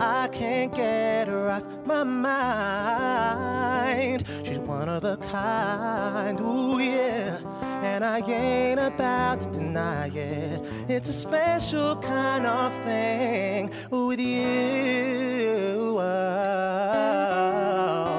I 0.00 0.28
can't 0.28 0.74
get 0.74 1.28
her 1.28 1.50
off 1.50 1.62
my 1.84 2.02
mind. 2.02 4.24
She's 4.42 4.58
one 4.58 4.88
of 4.88 5.04
a 5.04 5.18
kind, 5.18 6.40
ooh 6.40 6.78
yeah, 6.78 7.36
and 7.84 8.02
I 8.02 8.20
ain't 8.20 8.80
about 8.80 9.42
to 9.42 9.50
deny 9.50 10.08
it. 10.08 10.62
It's 10.88 11.10
a 11.10 11.12
special 11.12 11.96
kind 11.96 12.46
of 12.46 12.72
thing 12.84 13.70
with 13.90 14.18
you. 14.18 15.98
oh. 16.00 18.13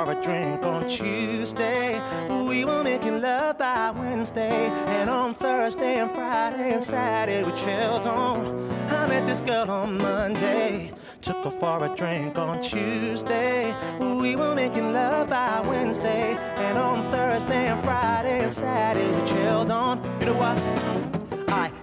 For 0.00 0.12
a 0.12 0.22
drink 0.22 0.62
on 0.62 0.88
Tuesday. 0.88 2.00
We 2.30 2.64
were 2.64 2.82
making 2.82 3.20
love 3.20 3.58
by 3.58 3.90
Wednesday. 3.90 4.68
And 4.96 5.10
on 5.10 5.34
Thursday 5.34 5.96
and 5.96 6.10
Friday 6.12 6.72
and 6.72 6.82
Saturday, 6.82 7.44
we 7.44 7.52
chilled 7.52 8.06
on. 8.06 8.70
I 8.88 9.06
met 9.08 9.26
this 9.26 9.42
girl 9.42 9.70
on 9.70 9.98
Monday. 9.98 10.92
Took 11.20 11.44
her 11.44 11.50
for 11.50 11.84
a 11.84 11.94
drink 11.94 12.38
on 12.38 12.62
Tuesday. 12.62 13.74
We 14.00 14.36
were 14.36 14.54
making 14.54 14.94
love 14.94 15.28
by 15.28 15.60
Wednesday. 15.68 16.34
And 16.56 16.78
on 16.78 17.02
Thursday 17.10 17.66
and 17.66 17.84
Friday 17.84 18.40
and 18.44 18.52
Saturday, 18.52 19.06
we 19.06 19.28
chilled 19.28 19.70
on. 19.70 20.00
You 20.20 20.26
know 20.26 20.34
what? 20.34 21.19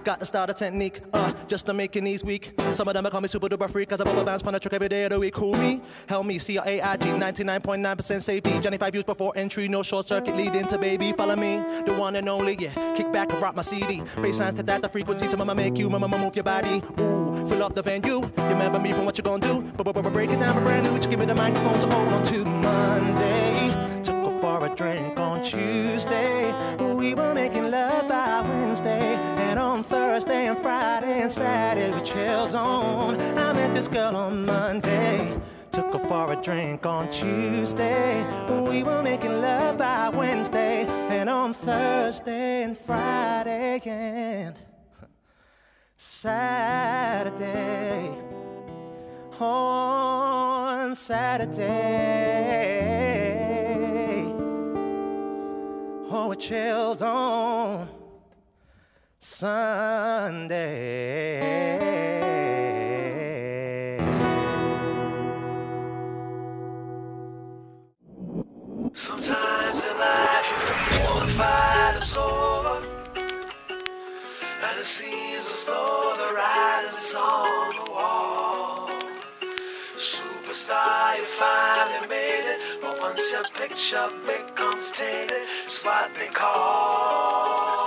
Got 0.08 0.20
to 0.20 0.24
start 0.24 0.48
a 0.48 0.54
technique, 0.54 1.02
uh, 1.12 1.34
just 1.48 1.66
to 1.66 1.74
make 1.74 1.94
your 1.94 2.02
knees 2.02 2.24
weak. 2.24 2.58
Some 2.72 2.88
of 2.88 2.94
them 2.94 3.04
call 3.04 3.20
me 3.20 3.28
super 3.28 3.46
duper 3.46 3.70
freak, 3.70 3.90
cause 3.90 4.00
I 4.00 4.04
bubble 4.04 4.24
bounce 4.24 4.42
on 4.42 4.54
a 4.54 4.58
trick 4.58 4.72
every 4.72 4.88
day 4.88 5.04
of 5.04 5.10
the 5.10 5.20
week. 5.20 5.36
Who 5.36 5.52
me? 5.52 5.82
Help 6.08 6.24
me, 6.24 6.38
C 6.38 6.56
R 6.56 6.64
A 6.66 6.80
I 6.80 6.96
G, 6.96 7.08
99.9% 7.08 8.22
safety. 8.22 8.58
Johnny 8.58 8.78
5 8.78 8.92
views 8.92 9.04
before 9.04 9.34
entry, 9.36 9.68
no 9.68 9.82
short 9.82 10.08
circuit 10.08 10.34
leading 10.34 10.66
to 10.68 10.78
baby. 10.78 11.12
Follow 11.12 11.36
me, 11.36 11.56
the 11.84 11.94
one 11.98 12.16
and 12.16 12.26
only, 12.26 12.56
yeah. 12.58 12.72
Kick 12.96 13.12
back 13.12 13.30
and 13.34 13.42
rock 13.42 13.54
my 13.54 13.60
CD. 13.60 13.98
Baseline 14.16 14.56
set 14.56 14.64
that 14.64 14.80
the 14.80 14.88
frequency 14.88 15.28
to 15.28 15.36
mama 15.36 15.54
make 15.54 15.76
you, 15.76 15.90
mama 15.90 16.08
move 16.08 16.34
your 16.34 16.42
body. 16.42 16.82
Ooh, 17.00 17.46
fill 17.46 17.62
up 17.62 17.74
the 17.74 17.82
venue. 17.82 18.22
Remember 18.38 18.78
me 18.78 18.92
from 18.92 19.04
what 19.04 19.18
you 19.18 19.22
gonna 19.22 19.46
do? 19.46 19.60
Break 20.10 20.30
it 20.30 20.40
down 20.40 20.54
for 20.54 20.62
brand 20.62 20.86
new, 20.86 20.94
you 20.94 21.00
give 21.00 21.20
me 21.20 21.26
the 21.26 21.34
microphone 21.34 21.80
to 21.80 21.86
hold 21.86 22.08
on 22.08 22.24
to 22.24 22.44
Monday. 22.46 24.02
Took 24.02 24.14
her 24.14 24.40
for 24.40 24.64
a 24.64 24.74
drink 24.74 25.18
on 25.18 25.44
Tuesday. 25.44 26.50
We 26.94 27.14
were 27.14 27.34
Saturday, 31.28 31.94
we 31.94 32.00
chilled 32.02 32.54
on. 32.54 33.20
I 33.20 33.52
met 33.52 33.74
this 33.74 33.86
girl 33.88 34.16
on 34.16 34.46
Monday. 34.46 35.38
Took 35.70 35.92
her 35.92 35.98
for 35.98 36.32
a 36.32 36.36
drink 36.42 36.86
on 36.86 37.10
Tuesday. 37.10 38.24
We 38.48 38.82
were 38.82 39.02
making 39.02 39.40
love 39.40 39.76
by 39.76 40.08
Wednesday. 40.08 40.86
And 40.86 41.28
on 41.28 41.52
Thursday 41.52 42.62
and 42.62 42.78
Friday 42.78 43.80
and 43.84 44.56
Saturday. 45.98 47.38
On 49.38 50.94
Saturday. 50.94 51.58
Oh, 56.10 56.28
we 56.30 56.36
chilled 56.36 57.02
on 57.02 57.97
Sunday. 59.28 60.88
Sometimes 68.94 69.82
in 69.82 69.98
life 69.98 70.48
you 70.50 70.56
feel 70.56 71.14
the 71.20 71.26
fight 71.36 71.94
is 72.02 72.16
over, 72.16 72.76
and 74.66 74.80
it 74.80 74.86
seems 74.86 75.44
as 75.44 75.64
though 75.66 76.14
the 76.16 76.28
writing's 76.34 77.14
on 77.14 77.84
the 77.84 77.92
wall. 77.92 78.90
Superstar, 79.96 81.18
you 81.18 81.26
finally 81.26 82.08
made 82.08 82.46
it, 82.54 82.60
but 82.80 82.98
once 82.98 83.30
your 83.30 83.44
picture 83.54 84.08
becomes 84.26 84.90
tainted, 84.90 85.46
it's 85.66 85.84
what 85.84 86.14
they 86.14 86.28
call 86.28 87.77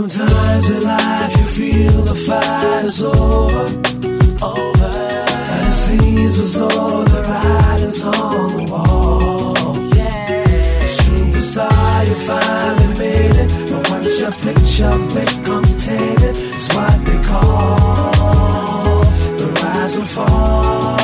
Sometimes 0.00 0.70
in 0.70 0.82
life 0.84 1.36
you 1.36 1.46
feel 1.46 2.02
the 2.02 2.14
fight 2.14 2.84
is 2.84 3.02
over, 3.02 3.66
over, 4.40 4.92
and 5.52 5.68
it 5.68 5.74
seems 5.74 6.38
as 6.38 6.54
though 6.54 7.04
the 7.04 7.22
writing's 7.28 8.04
on 8.04 8.48
the 8.56 8.64
wall. 8.70 9.76
Yeah, 9.96 10.80
superstar, 10.86 12.06
you 12.08 12.14
finally 12.24 12.98
made 12.98 13.36
it, 13.42 13.50
but 13.70 13.90
once 13.90 14.20
your 14.20 14.30
picture 14.30 14.96
becomes 15.12 15.84
tainted, 15.84 16.36
it's 16.36 16.68
what 16.74 16.96
they 17.04 17.20
call 17.24 19.02
the 19.36 19.46
rise 19.60 19.96
and 19.96 20.08
fall. 20.08 20.98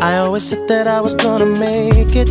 I 0.00 0.18
always 0.18 0.44
said 0.48 0.68
that 0.68 0.86
I 0.86 1.00
was 1.00 1.14
gonna 1.16 1.46
make 1.46 2.14
it. 2.14 2.30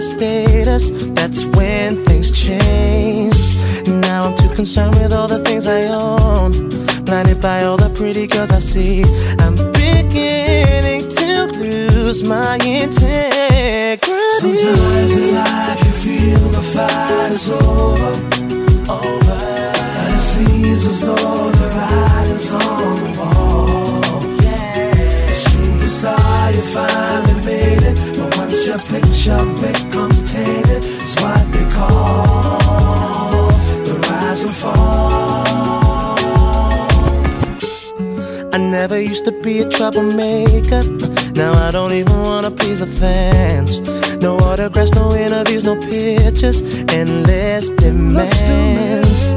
status. 0.00 0.90
That's 1.14 1.44
when 1.44 2.04
things 2.06 2.30
change. 2.30 3.36
Now 3.86 4.28
I'm 4.28 4.36
too 4.36 4.54
concerned 4.54 4.94
with 4.96 5.12
all 5.12 5.28
the 5.28 5.40
things 5.44 5.66
I 5.66 5.84
own. 5.86 6.52
Blinded 7.04 7.40
by 7.40 7.64
all 7.64 7.76
the 7.76 7.90
pretty 7.90 8.26
girls 8.26 8.50
I 8.50 8.60
see. 8.60 9.04
I'm 9.38 9.56
beginning 9.72 11.08
to 11.08 11.46
lose 11.58 12.22
my 12.24 12.56
integrity. 12.56 14.00
Sometimes 14.40 15.16
in 15.16 15.34
life 15.34 15.80
you 15.86 15.92
feel 16.04 16.48
the 16.48 16.62
fight 16.74 17.32
is 17.32 17.48
over, 17.48 18.12
over, 18.92 19.38
and 20.00 20.14
it 20.14 20.20
seems 20.20 20.86
as 20.86 21.00
though 21.02 21.50
the 21.50 21.68
writing's 21.76 22.50
on 22.50 22.94
the 23.04 23.10
wall. 23.18 24.22
Yeah, 24.42 25.26
superstar, 25.44 26.54
you 26.54 26.62
finally 26.72 27.44
made 27.44 27.79
once 28.50 28.66
your 28.66 28.78
picture 28.78 29.44
becomes 29.62 30.32
tainted, 30.32 30.82
it's 30.84 31.14
what 31.22 31.52
they 31.52 31.64
call 31.70 33.48
the 33.84 33.94
rise 34.08 34.42
and 34.42 34.54
fall. 34.54 36.16
I 38.52 38.58
never 38.58 39.00
used 39.00 39.24
to 39.26 39.30
be 39.30 39.60
a 39.60 39.68
troublemaker. 39.68 40.82
Now 41.34 41.52
I 41.66 41.70
don't 41.70 41.92
even 41.92 42.22
wanna 42.22 42.50
please 42.50 42.80
the 42.80 42.88
fans. 42.88 43.80
No 44.20 44.36
autographs, 44.38 44.94
no 44.94 45.14
interviews, 45.14 45.62
no 45.62 45.76
pictures, 45.76 46.60
endless 46.92 47.68
demands. 47.68 49.28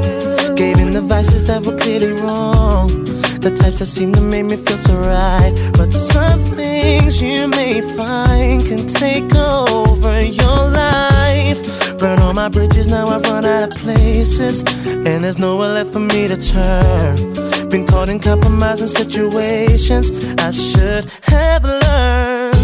Gave 0.56 0.78
in 0.78 0.90
the 0.90 1.02
vices 1.02 1.46
that 1.46 1.64
were 1.64 1.76
clearly 1.76 2.12
wrong. 2.20 3.03
The 3.44 3.50
types 3.50 3.80
that 3.80 3.86
seem 3.86 4.10
to 4.14 4.22
make 4.22 4.46
me 4.46 4.56
feel 4.56 4.78
so 4.78 4.96
right. 5.00 5.52
But 5.74 5.92
some 5.92 6.40
things 6.56 7.20
you 7.20 7.46
may 7.46 7.82
find 7.94 8.64
can 8.64 8.88
take 8.88 9.34
over 9.36 10.18
your 10.24 10.70
life. 10.72 11.98
Burn 11.98 12.20
all 12.20 12.32
my 12.32 12.48
bridges, 12.48 12.88
now 12.88 13.06
I've 13.06 13.20
run 13.24 13.44
out 13.44 13.68
of 13.68 13.76
places. 13.76 14.64
And 14.86 15.22
there's 15.22 15.38
nowhere 15.38 15.74
left 15.74 15.92
for 15.92 16.00
me 16.00 16.26
to 16.26 16.38
turn. 16.38 17.68
Been 17.68 17.86
caught 17.86 18.08
in 18.08 18.18
compromising 18.18 18.88
situations 18.88 20.10
I 20.38 20.50
should 20.50 21.04
have 21.24 21.64
learned 21.64 22.56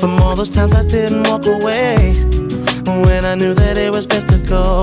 from 0.00 0.18
all 0.18 0.34
those 0.34 0.50
times 0.50 0.74
I 0.74 0.82
didn't 0.82 1.28
walk 1.28 1.46
away 1.46 2.14
when 3.06 3.24
I 3.24 3.36
knew 3.36 3.54
that 3.54 3.78
it 3.78 3.92
was 3.92 4.08
best 4.08 4.28
to 4.30 4.38
go. 4.48 4.82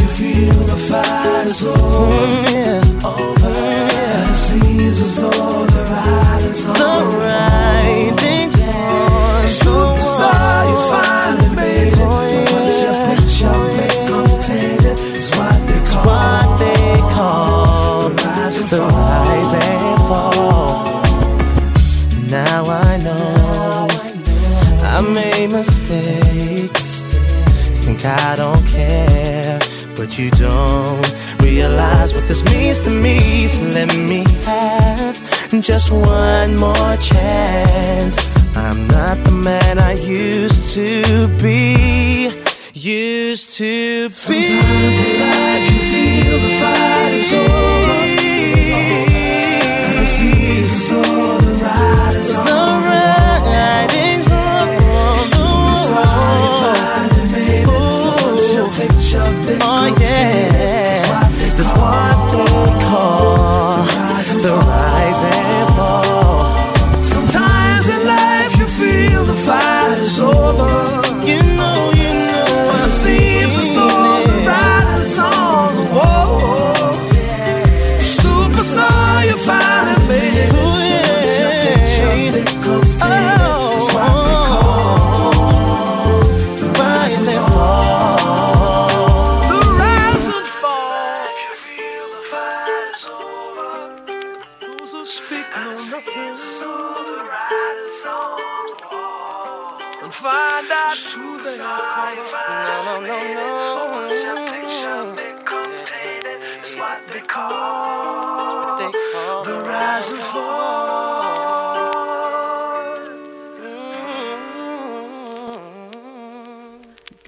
You 0.00 0.08
feel 0.18 0.58
the 0.72 0.76
fight 0.88 1.46
is 1.46 1.62
over, 1.64 3.06
over, 3.06 3.48
and 3.48 4.30
it 4.30 4.36
seems 4.36 5.00
as 5.00 5.16
though 5.16 5.66
the 5.66 5.82
writing's 5.90 6.64
on 6.66 6.74
The 6.74 6.82
you 10.68 10.78
finally 10.92 11.50
made 11.56 11.92
it. 11.92 12.08
Once 12.52 12.78
your 13.40 13.58
it's 15.16 15.94
what 15.96 16.58
they 16.58 16.98
call 17.14 18.10
the 18.70 18.80
rise 18.80 19.52
and 19.54 19.98
fall. 20.08 21.02
Now 22.28 22.64
I 22.64 22.98
know 22.98 23.88
I 24.82 25.00
made 25.00 25.50
mistakes. 25.52 27.02
Think 27.84 28.04
I 28.04 28.36
don't 28.36 28.57
but 29.98 30.16
you 30.16 30.30
don't 30.30 31.12
realize 31.40 32.14
what 32.14 32.28
this 32.28 32.44
means 32.44 32.78
to 32.78 32.88
me. 32.88 33.48
So 33.48 33.62
let 33.62 33.88
me 33.96 34.24
have 34.44 35.16
just 35.60 35.90
one 35.90 36.54
more 36.56 36.96
chance. 36.98 38.16
I'm 38.56 38.86
not 38.86 39.16
the 39.24 39.32
man 39.32 39.80
I 39.80 39.94
used 39.94 40.72
to 40.74 41.26
be. 41.42 42.30
Used 42.74 43.56
to 43.56 44.08
be. 44.08 44.14
Sometimes 44.14 44.98
in 45.08 45.20
life 45.20 45.64
you 45.72 45.80
feel 45.90 46.38
the 46.46 46.52
fight 46.60 47.12
is 47.14 47.32
over. 47.32 47.47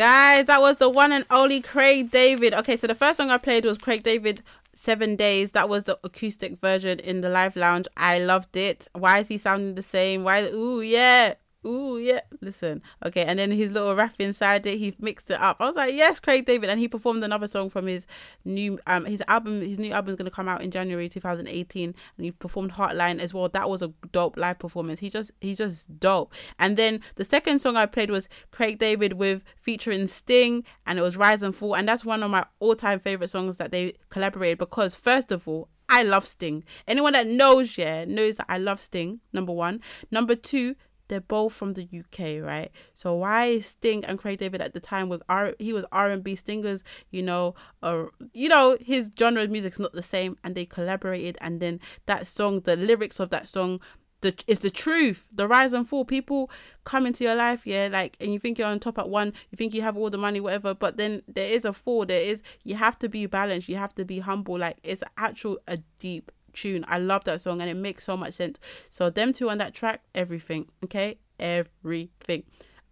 Guys, 0.00 0.46
that 0.46 0.62
was 0.62 0.78
the 0.78 0.88
one 0.88 1.12
and 1.12 1.26
only 1.28 1.60
Craig 1.60 2.10
David. 2.10 2.54
Okay, 2.54 2.74
so 2.74 2.86
the 2.86 2.94
first 2.94 3.18
song 3.18 3.30
I 3.30 3.36
played 3.36 3.66
was 3.66 3.76
Craig 3.76 4.02
David 4.02 4.42
Seven 4.74 5.14
Days. 5.14 5.52
That 5.52 5.68
was 5.68 5.84
the 5.84 5.98
acoustic 6.02 6.58
version 6.58 6.98
in 7.00 7.20
the 7.20 7.28
live 7.28 7.54
lounge. 7.54 7.86
I 7.98 8.18
loved 8.18 8.56
it. 8.56 8.88
Why 8.94 9.18
is 9.18 9.28
he 9.28 9.36
sounding 9.36 9.74
the 9.74 9.82
same? 9.82 10.24
Why? 10.24 10.44
Ooh, 10.44 10.80
yeah. 10.80 11.34
Ooh, 11.66 11.98
yeah. 11.98 12.20
Listen. 12.40 12.80
Okay, 13.04 13.22
and 13.22 13.38
then 13.38 13.50
his 13.50 13.70
little 13.70 13.94
rap 13.94 14.14
inside 14.18 14.64
it, 14.64 14.78
he 14.78 14.94
mixed 14.98 15.30
it 15.30 15.40
up. 15.40 15.58
I 15.60 15.66
was 15.66 15.76
like, 15.76 15.92
yes, 15.92 16.18
Craig 16.18 16.46
David. 16.46 16.70
And 16.70 16.80
he 16.80 16.88
performed 16.88 17.22
another 17.22 17.46
song 17.46 17.68
from 17.68 17.86
his 17.86 18.06
new 18.44 18.78
um 18.86 19.04
his 19.04 19.22
album. 19.28 19.60
His 19.60 19.78
new 19.78 19.92
album 19.92 20.12
is 20.12 20.16
gonna 20.16 20.30
come 20.30 20.48
out 20.48 20.62
in 20.62 20.70
January 20.70 21.08
2018. 21.08 21.94
And 22.16 22.24
he 22.24 22.30
performed 22.30 22.72
Heartline 22.72 23.20
as 23.20 23.34
well. 23.34 23.48
That 23.48 23.68
was 23.68 23.82
a 23.82 23.92
dope 24.10 24.38
live 24.38 24.58
performance. 24.58 25.00
He 25.00 25.10
just 25.10 25.32
he's 25.40 25.58
just 25.58 26.00
dope. 26.00 26.32
And 26.58 26.76
then 26.76 27.00
the 27.16 27.24
second 27.24 27.60
song 27.60 27.76
I 27.76 27.86
played 27.86 28.10
was 28.10 28.28
Craig 28.50 28.78
David 28.78 29.14
with 29.14 29.44
featuring 29.56 30.06
Sting, 30.08 30.64
and 30.86 30.98
it 30.98 31.02
was 31.02 31.16
Rise 31.16 31.42
and 31.42 31.54
Fall. 31.54 31.76
And 31.76 31.86
that's 31.86 32.04
one 32.04 32.22
of 32.22 32.30
my 32.30 32.44
all-time 32.58 33.00
favorite 33.00 33.28
songs 33.28 33.58
that 33.58 33.70
they 33.70 33.94
collaborated 34.08 34.58
because 34.58 34.94
first 34.94 35.30
of 35.30 35.46
all, 35.46 35.68
I 35.90 36.04
love 36.04 36.26
Sting. 36.26 36.62
Anyone 36.86 37.14
that 37.14 37.26
knows, 37.26 37.76
yeah, 37.76 38.04
knows 38.04 38.36
that 38.36 38.46
I 38.48 38.58
love 38.58 38.80
Sting. 38.80 39.20
Number 39.32 39.52
one. 39.52 39.80
Number 40.10 40.36
two, 40.36 40.76
they're 41.10 41.20
both 41.20 41.52
from 41.52 41.74
the 41.74 41.86
UK, 41.92 42.42
right? 42.42 42.70
So 42.94 43.14
why 43.14 43.58
Sting 43.58 44.04
and 44.04 44.18
Craig 44.18 44.38
David 44.38 44.62
at 44.62 44.72
the 44.72 44.80
time 44.80 45.08
was 45.10 45.20
R 45.28 45.54
he 45.58 45.72
was 45.74 45.84
R 45.92 46.08
and 46.08 46.24
B 46.24 46.34
stingers, 46.36 46.82
you 47.10 47.22
know, 47.22 47.54
or 47.82 48.12
you 48.32 48.48
know 48.48 48.78
his 48.80 49.10
genre 49.18 49.42
of 49.42 49.50
music's 49.50 49.78
not 49.78 49.92
the 49.92 50.02
same, 50.02 50.38
and 50.42 50.54
they 50.54 50.64
collaborated, 50.64 51.36
and 51.40 51.60
then 51.60 51.80
that 52.06 52.26
song, 52.26 52.60
the 52.60 52.76
lyrics 52.76 53.20
of 53.20 53.28
that 53.30 53.48
song. 53.48 53.80
The, 54.22 54.34
is 54.46 54.58
the 54.58 54.68
truth 54.68 55.28
the 55.32 55.48
rise 55.48 55.72
and 55.72 55.88
fall 55.88 56.04
people 56.04 56.50
come 56.84 57.06
into 57.06 57.24
your 57.24 57.34
life 57.34 57.66
yeah 57.66 57.88
like 57.90 58.18
and 58.20 58.34
you 58.34 58.38
think 58.38 58.58
you're 58.58 58.68
on 58.68 58.78
top 58.78 58.98
at 58.98 59.08
one 59.08 59.32
you 59.50 59.56
think 59.56 59.72
you 59.72 59.80
have 59.80 59.96
all 59.96 60.10
the 60.10 60.18
money 60.18 60.40
whatever 60.40 60.74
but 60.74 60.98
then 60.98 61.22
there 61.26 61.48
is 61.48 61.64
a 61.64 61.72
fall 61.72 62.04
there 62.04 62.20
is 62.20 62.42
you 62.62 62.74
have 62.74 62.98
to 62.98 63.08
be 63.08 63.24
balanced 63.24 63.66
you 63.66 63.76
have 63.76 63.94
to 63.94 64.04
be 64.04 64.18
humble 64.18 64.58
like 64.58 64.76
it's 64.82 65.02
actual 65.16 65.58
a 65.66 65.78
deep 65.98 66.30
tune. 66.52 66.84
I 66.88 66.98
love 66.98 67.24
that 67.24 67.40
song 67.40 67.60
and 67.60 67.70
it 67.70 67.74
makes 67.74 68.04
so 68.04 68.16
much 68.16 68.34
sense. 68.34 68.58
So 68.88 69.10
them 69.10 69.32
two 69.32 69.50
on 69.50 69.58
that 69.58 69.74
track, 69.74 70.02
everything. 70.14 70.68
Okay, 70.84 71.18
everything. 71.38 72.44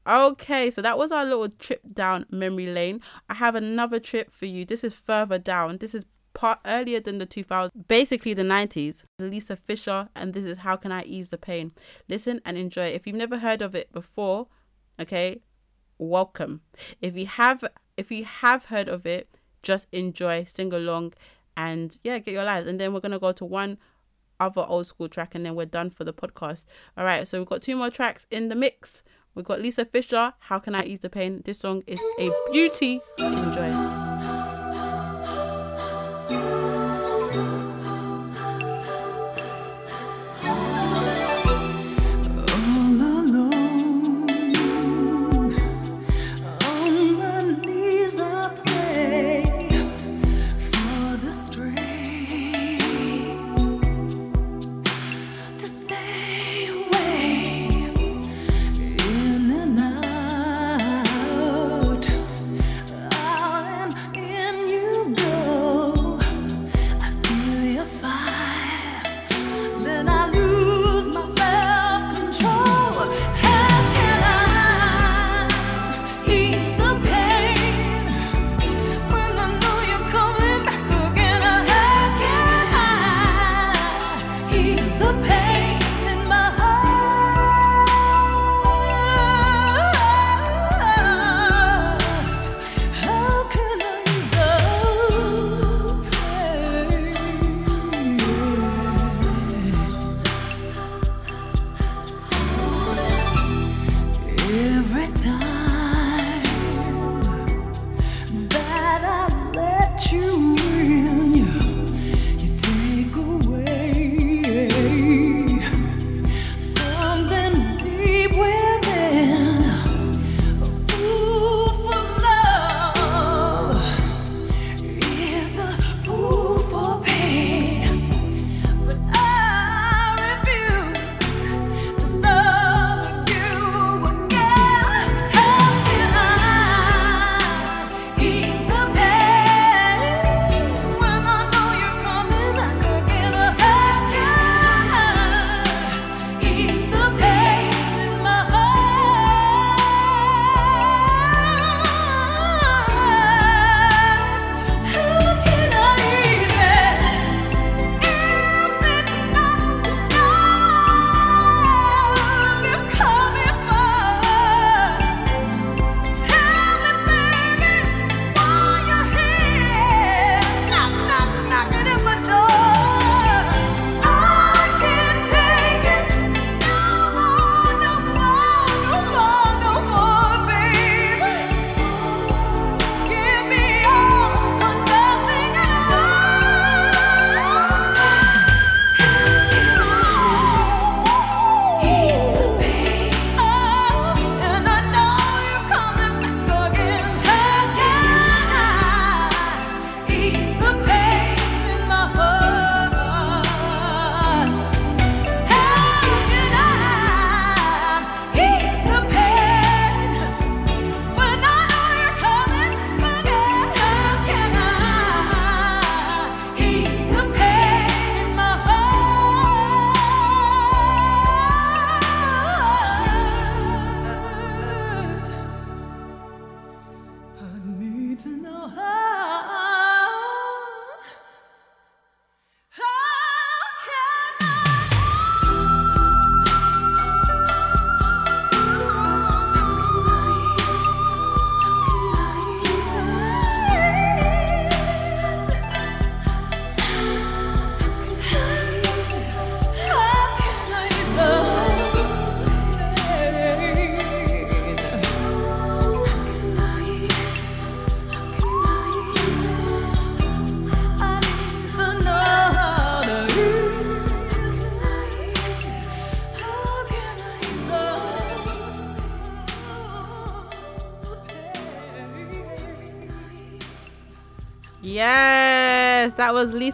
Okay, 0.09 0.71
so 0.71 0.81
that 0.81 0.97
was 0.97 1.13
our 1.13 1.25
little 1.25 1.49
trip 1.51 1.83
down 1.93 2.25
memory 2.31 2.67
lane. 2.67 3.01
I 3.29 3.35
have 3.35 3.55
another 3.55 4.01
trip 4.01 4.31
for 4.31 4.47
you. 4.47 4.65
This 4.65 4.83
is 4.83 4.95
further 4.95 5.39
down. 5.39 5.79
This 5.79 5.95
is 5.95 6.05
part 6.33 6.61
earlier 6.65 7.01
than 7.01 7.19
the 7.19 7.27
2000s, 7.27 7.71
basically 7.89 8.33
the 8.33 8.43
90s. 8.43 9.05
Lisa 9.19 9.57
Fischer, 9.57 10.09
and 10.15 10.33
this 10.33 10.45
is 10.45 10.59
How 10.59 10.77
Can 10.77 10.93
I 10.93 11.03
Ease 11.03 11.29
the 11.29 11.37
Pain. 11.37 11.73
Listen 12.09 12.41
and 12.45 12.57
enjoy. 12.57 12.87
If 12.87 13.07
you've 13.07 13.17
never 13.17 13.39
heard 13.39 13.61
of 13.61 13.75
it 13.75 13.93
before, 13.93 14.47
okay, 15.01 15.43
welcome. 15.99 16.63
If 17.03 17.17
you 17.17 17.27
have, 17.27 17.65
if 17.97 18.11
you 18.11 18.25
have 18.25 18.67
heard 18.67 18.89
of 18.89 19.05
it, 19.05 19.29
just 19.63 19.89
enjoy, 19.93 20.45
sing 20.45 20.73
along, 20.73 21.15
and 21.59 21.99
yeah, 22.05 22.19
get 22.19 22.33
your 22.33 22.45
lives. 22.45 22.67
And 22.67 22.81
then 22.81 22.95
we're 22.95 23.01
gonna 23.01 23.19
go 23.19 23.33
to 23.33 23.45
one 23.45 23.77
other 24.41 24.65
old 24.67 24.87
school 24.87 25.09
track, 25.09 25.35
and 25.35 25.45
then 25.45 25.55
we're 25.57 25.67
done 25.67 25.91
for 25.91 26.05
the 26.05 26.15
podcast. 26.15 26.65
All 26.97 27.05
right, 27.05 27.27
so 27.27 27.39
we've 27.39 27.49
got 27.49 27.61
two 27.61 27.77
more 27.77 27.91
tracks 27.91 28.27
in 28.31 28.49
the 28.49 28.55
mix. 28.55 29.03
We've 29.35 29.45
got 29.45 29.61
Lisa 29.61 29.85
Fischer, 29.85 30.33
How 30.39 30.59
Can 30.61 30.75
I 30.75 30.85
Ease 30.85 31.01
the 31.01 31.11
Pain? 31.11 31.43
This 31.45 31.59
song 31.59 31.83
is 31.87 32.01
a 32.19 32.31
beauty. 32.51 33.01
Enjoy. 33.19 33.98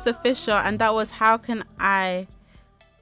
Was 0.07 0.49
and 0.49 0.79
that 0.79 0.93
was 0.93 1.13
How 1.13 1.39
Can 1.39 1.65
I 1.79 2.27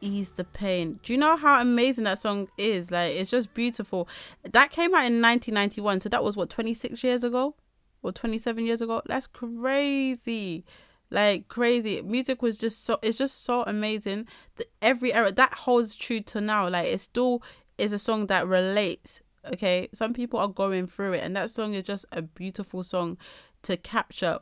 Ease 0.01 0.31
the 0.37 0.45
Pain. 0.45 1.01
Do 1.03 1.13
you 1.13 1.19
know 1.19 1.37
how 1.37 1.61
amazing 1.61 2.05
that 2.05 2.19
song 2.19 2.49
is? 2.57 2.91
Like, 2.91 3.15
it's 3.15 3.31
just 3.31 3.53
beautiful. 3.55 4.09
That 4.51 4.71
came 4.71 4.95
out 4.95 5.05
in 5.05 5.21
1991, 5.21 6.01
so 6.01 6.09
that 6.09 6.23
was 6.23 6.37
what 6.37 6.51
26 6.51 7.03
years 7.03 7.25
ago 7.25 7.57
or 8.03 8.13
27 8.13 8.65
years 8.65 8.83
ago. 8.83 9.03
That's 9.07 9.27
crazy. 9.27 10.65
Like 11.11 11.49
crazy. 11.49 12.01
Music 12.03 12.41
was 12.41 12.57
just 12.57 12.85
so 12.85 12.99
it's 13.03 13.19
just 13.19 13.45
so 13.45 13.65
amazing. 13.65 14.27
The, 14.57 14.67
every 14.81 15.13
era 15.13 15.31
that 15.31 15.53
holds 15.53 15.95
true 15.95 16.21
to 16.21 16.41
now. 16.41 16.69
Like 16.71 16.87
it 16.87 17.03
still 17.03 17.43
is 17.77 17.93
a 17.93 17.99
song 17.99 18.29
that 18.29 18.47
relates. 18.47 19.21
Okay, 19.53 19.89
some 19.93 20.15
people 20.15 20.39
are 20.39 20.49
going 20.49 20.87
through 20.87 21.15
it, 21.15 21.23
and 21.23 21.37
that 21.37 21.51
song 21.51 21.75
is 21.75 21.83
just 21.83 22.07
a 22.13 22.23
beautiful 22.23 22.83
song 22.83 23.19
to 23.63 23.77
capture 23.77 24.39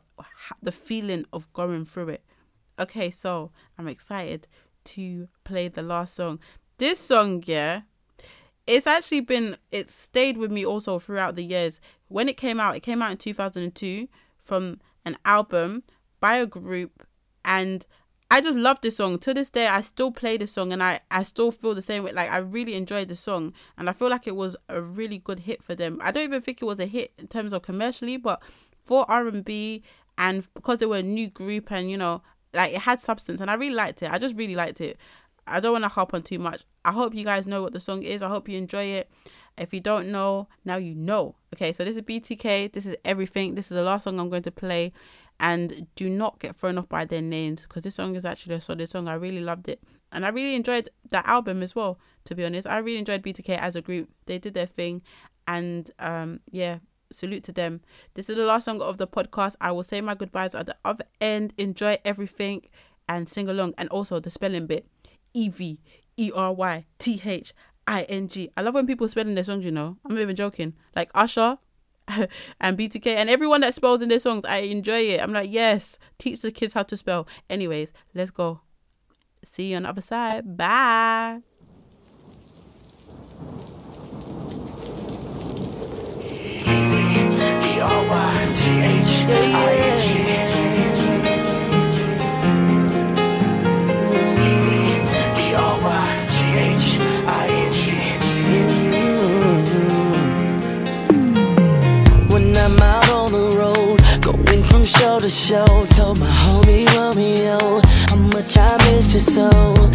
the 0.61 0.71
feeling 0.71 1.25
of 1.33 1.51
going 1.51 1.83
through 1.83 2.09
it. 2.09 2.23
Okay, 2.79 3.09
so 3.11 3.51
I'm 3.77 3.87
excited 3.87 4.47
to 4.83 5.27
play 5.43 5.67
the 5.67 5.83
last 5.83 6.15
song. 6.15 6.39
This 6.77 6.99
song, 6.99 7.43
yeah, 7.45 7.81
it's 8.67 8.87
actually 8.87 9.21
been 9.21 9.57
it's 9.71 9.93
stayed 9.93 10.37
with 10.37 10.51
me 10.51 10.65
also 10.65 10.99
throughout 10.99 11.35
the 11.35 11.43
years. 11.43 11.81
When 12.07 12.29
it 12.29 12.37
came 12.37 12.59
out, 12.59 12.75
it 12.75 12.81
came 12.81 13.01
out 13.01 13.11
in 13.11 13.17
2002 13.17 14.07
from 14.37 14.79
an 15.05 15.17
album 15.25 15.83
by 16.19 16.37
a 16.37 16.45
group 16.45 17.05
and 17.43 17.85
I 18.29 18.39
just 18.39 18.57
love 18.57 18.79
this 18.81 18.95
song. 18.95 19.19
To 19.19 19.33
this 19.33 19.49
day, 19.49 19.67
I 19.67 19.81
still 19.81 20.09
play 20.09 20.37
this 20.37 20.53
song 20.53 20.71
and 20.71 20.81
I, 20.81 21.01
I 21.11 21.23
still 21.23 21.51
feel 21.51 21.75
the 21.75 21.81
same 21.81 22.03
way. 22.03 22.13
Like, 22.13 22.31
I 22.31 22.37
really 22.37 22.75
enjoyed 22.75 23.09
the 23.09 23.15
song 23.15 23.51
and 23.77 23.89
I 23.89 23.93
feel 23.93 24.09
like 24.09 24.25
it 24.25 24.37
was 24.37 24.55
a 24.69 24.81
really 24.81 25.17
good 25.17 25.41
hit 25.41 25.61
for 25.61 25.75
them. 25.75 25.99
I 26.01 26.11
don't 26.11 26.23
even 26.23 26.41
think 26.41 26.61
it 26.61 26.65
was 26.65 26.79
a 26.79 26.85
hit 26.85 27.11
in 27.17 27.27
terms 27.27 27.51
of 27.51 27.61
commercially, 27.61 28.15
but 28.15 28.41
for 28.85 29.09
R&B 29.11 29.83
and 30.17 30.47
because 30.53 30.77
they 30.77 30.85
were 30.85 30.97
a 30.97 31.03
new 31.03 31.29
group 31.29 31.71
and, 31.71 31.91
you 31.91 31.97
know, 31.97 32.21
like 32.53 32.73
it 32.73 32.81
had 32.81 33.01
substance 33.01 33.41
and 33.41 33.49
I 33.49 33.55
really 33.55 33.75
liked 33.75 34.01
it. 34.03 34.11
I 34.11 34.17
just 34.17 34.35
really 34.35 34.55
liked 34.55 34.81
it. 34.81 34.97
I 35.47 35.59
don't 35.59 35.73
want 35.73 35.83
to 35.83 35.89
harp 35.89 36.13
on 36.13 36.21
too 36.23 36.39
much. 36.39 36.63
I 36.85 36.91
hope 36.91 37.13
you 37.13 37.25
guys 37.25 37.47
know 37.47 37.61
what 37.61 37.73
the 37.73 37.79
song 37.79 38.03
is. 38.03 38.21
I 38.21 38.29
hope 38.29 38.47
you 38.47 38.57
enjoy 38.57 38.83
it. 38.83 39.09
If 39.57 39.73
you 39.73 39.79
don't 39.79 40.11
know, 40.11 40.47
now 40.63 40.77
you 40.77 40.95
know. 40.95 41.35
Okay, 41.53 41.71
so 41.71 41.83
this 41.83 41.97
is 41.97 42.03
B2K. 42.03 42.71
This 42.71 42.85
is 42.85 42.95
everything. 43.03 43.55
This 43.55 43.65
is 43.65 43.75
the 43.75 43.83
last 43.83 44.03
song 44.03 44.19
I'm 44.19 44.29
going 44.29 44.43
to 44.43 44.51
play. 44.51 44.93
And 45.39 45.87
do 45.95 46.09
not 46.09 46.39
get 46.39 46.55
thrown 46.55 46.77
off 46.77 46.87
by 46.87 47.05
their 47.05 47.21
names 47.21 47.63
because 47.63 47.83
this 47.83 47.95
song 47.95 48.15
is 48.15 48.25
actually 48.25 48.55
a 48.55 48.61
solid 48.61 48.89
song. 48.89 49.07
I 49.07 49.15
really 49.15 49.41
loved 49.41 49.67
it. 49.67 49.81
And 50.11 50.25
I 50.25 50.29
really 50.29 50.55
enjoyed 50.55 50.89
that 51.09 51.25
album 51.25 51.63
as 51.63 51.75
well, 51.75 51.99
to 52.25 52.35
be 52.35 52.45
honest. 52.45 52.67
I 52.67 52.77
really 52.77 52.99
enjoyed 52.99 53.23
B2K 53.23 53.57
as 53.57 53.75
a 53.75 53.81
group. 53.81 54.09
They 54.27 54.37
did 54.37 54.53
their 54.53 54.67
thing. 54.67 55.01
And 55.47 55.89
um, 55.99 56.41
yeah, 56.51 56.77
salute 57.11 57.43
to 57.45 57.51
them. 57.51 57.81
This 58.13 58.29
is 58.29 58.35
the 58.35 58.43
last 58.43 58.65
song 58.65 58.81
of 58.81 58.97
the 58.97 59.07
podcast. 59.07 59.55
I 59.61 59.71
will 59.71 59.83
say 59.83 60.01
my 60.01 60.15
goodbyes 60.15 60.55
at 60.55 60.65
the 60.65 60.75
other 60.83 61.05
end. 61.19 61.53
Enjoy 61.57 61.97
everything 62.05 62.63
and 63.07 63.27
sing 63.29 63.49
along. 63.49 63.73
And 63.77 63.89
also 63.89 64.19
the 64.19 64.29
spelling 64.29 64.67
bit 64.67 64.87
E 65.33 65.49
V 65.49 65.79
E 66.17 66.31
R 66.33 66.53
Y 66.53 66.85
T 66.99 67.21
H 67.23 67.53
I 67.87 68.03
N 68.03 68.27
G. 68.27 68.49
I 68.55 68.61
love 68.61 68.73
when 68.73 68.87
people 68.87 69.07
spelling 69.07 69.35
their 69.35 69.43
songs, 69.43 69.65
you 69.65 69.71
know. 69.71 69.97
I'm 70.05 70.15
not 70.15 70.21
even 70.21 70.35
joking. 70.35 70.73
Like 70.95 71.09
Usher 71.13 71.57
and 72.59 72.77
B2K 72.77 73.07
and 73.07 73.29
everyone 73.29 73.61
that 73.61 73.73
spells 73.73 74.01
in 74.01 74.09
their 74.09 74.19
songs, 74.19 74.45
I 74.45 74.57
enjoy 74.57 75.01
it. 75.01 75.21
I'm 75.21 75.33
like, 75.33 75.51
yes, 75.51 75.97
teach 76.17 76.41
the 76.41 76.51
kids 76.51 76.73
how 76.73 76.83
to 76.83 76.97
spell. 76.97 77.27
Anyways, 77.49 77.93
let's 78.13 78.31
go. 78.31 78.61
See 79.43 79.71
you 79.71 79.77
on 79.77 79.83
the 79.83 79.89
other 79.89 80.01
side. 80.01 80.57
Bye. 80.57 81.41
Show 105.01 105.19
to 105.19 105.29
show, 105.29 105.85
told 105.95 106.19
my 106.19 106.27
homie 106.27 106.85
Romeo 106.95 107.81
how 108.07 108.15
much 108.15 108.57
I 108.57 108.77
missed 108.85 109.13
you 109.13 109.19
so. 109.19 109.90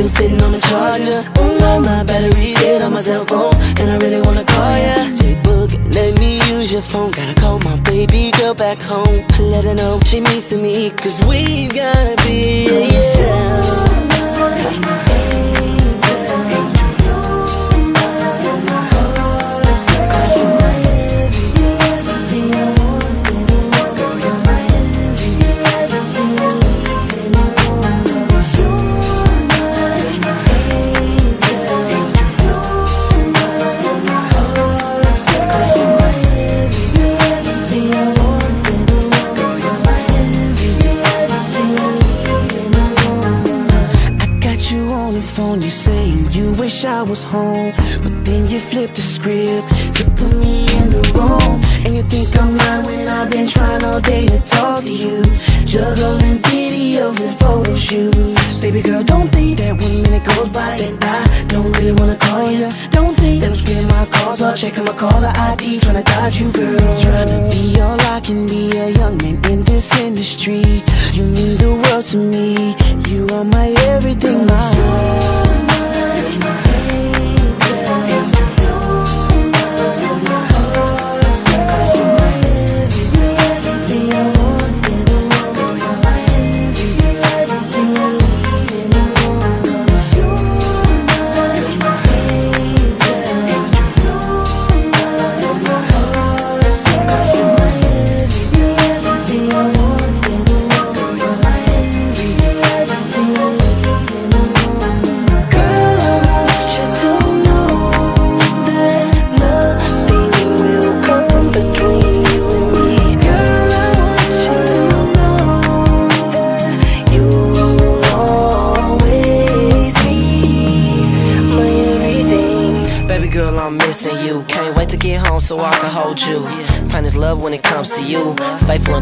Still 0.00 0.08
sitting 0.08 0.42
on 0.42 0.52
the 0.52 0.60
charger. 0.60 1.22
No, 1.60 1.78
my 1.78 2.02
battery's 2.04 2.54
dead 2.54 2.80
on 2.80 2.94
my 2.94 3.02
cell 3.02 3.26
phone, 3.26 3.54
and 3.78 3.90
I 3.90 3.98
really 3.98 4.22
wanna 4.22 4.44
call 4.44 4.78
ya. 4.78 5.14
J-Boog, 5.14 5.94
let 5.94 6.18
me 6.18 6.40
use 6.48 6.72
your 6.72 6.80
phone. 6.80 7.10
Gotta 7.10 7.38
call 7.38 7.58
my 7.58 7.76
baby 7.80 8.30
girl 8.38 8.54
back 8.54 8.80
home. 8.80 9.26
Let 9.38 9.64
her 9.64 9.74
know 9.74 9.96
what 9.96 10.06
she 10.06 10.22
means 10.22 10.46
to 10.46 10.56
me. 10.56 10.88
Cause 10.88 11.20
we 11.26 11.68
gotta 11.68 12.16
be. 12.24 12.94
Yeah. 12.94 15.09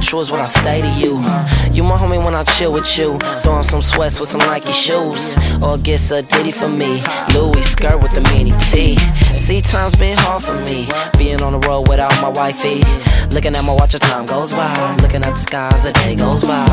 What 0.08 0.40
I 0.40 0.46
stay 0.46 0.80
to 0.80 0.88
you. 0.88 1.18
You 1.70 1.82
my 1.82 1.94
homie 1.94 2.24
when 2.24 2.34
I 2.34 2.42
chill 2.42 2.72
with 2.72 2.96
you. 2.96 3.18
Throwing 3.42 3.62
some 3.62 3.82
sweats 3.82 4.18
with 4.18 4.30
some 4.30 4.40
Nike 4.40 4.72
shoes. 4.72 5.36
Or 5.60 5.76
get 5.76 6.10
a 6.10 6.22
ditty 6.22 6.50
for 6.50 6.66
me. 6.66 7.02
Louis 7.34 7.62
skirt 7.62 8.02
with 8.02 8.14
the 8.14 8.22
mini 8.32 8.52
T. 8.70 8.96
See, 9.36 9.60
time's 9.60 9.94
been 9.96 10.16
hard 10.16 10.42
for 10.42 10.54
me. 10.64 10.88
Being 11.18 11.42
on 11.42 11.52
the 11.52 11.68
road 11.68 11.88
without 11.88 12.10
my 12.22 12.28
wifey. 12.30 12.80
Looking 13.34 13.54
at 13.54 13.62
my 13.64 13.74
watch, 13.74 13.92
as 13.92 14.00
time 14.00 14.24
goes 14.24 14.54
by. 14.54 14.96
Looking 15.02 15.22
at 15.22 15.32
the 15.32 15.36
sky 15.36 15.70
as 15.74 15.84
the 15.84 15.92
day 15.92 16.16
goes 16.16 16.42
by. 16.42 16.66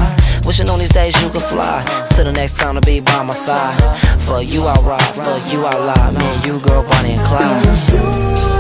Wishing 0.46 0.70
on 0.70 0.80
these 0.80 0.94
days 0.94 1.22
you 1.22 1.30
could 1.30 1.44
fly. 1.44 1.84
Till 2.12 2.24
the 2.24 2.32
next 2.32 2.56
time 2.58 2.76
to 2.76 2.82
be 2.82 3.02
by 3.02 3.22
my 3.22 3.34
side. 3.34 3.78
For 4.22 4.42
you, 4.42 4.64
I'll 4.64 4.82
ride. 4.84 5.14
For 5.14 5.38
you, 5.54 5.66
I'll 5.66 5.86
lie. 5.86 6.12
Me 6.12 6.48
you, 6.48 6.62
girl, 6.62 6.88
Bonnie 6.88 7.16
and 7.16 7.26
Clyde. 7.26 8.55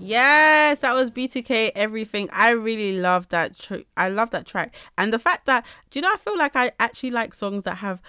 Yes, 0.00 0.78
that 0.78 0.94
was 0.94 1.10
B2K 1.10 1.72
everything. 1.74 2.28
I 2.32 2.50
really 2.50 2.98
love 2.98 3.28
that. 3.30 3.58
Tr- 3.58 3.82
I 3.96 4.08
love 4.08 4.30
that 4.30 4.46
track, 4.46 4.74
and 4.96 5.12
the 5.12 5.18
fact 5.18 5.46
that 5.46 5.66
do 5.90 5.98
you 5.98 6.02
know? 6.02 6.12
I 6.12 6.16
feel 6.18 6.38
like 6.38 6.54
I 6.54 6.70
actually 6.78 7.10
like 7.10 7.34
songs 7.34 7.64
that 7.64 7.78
have 7.78 8.00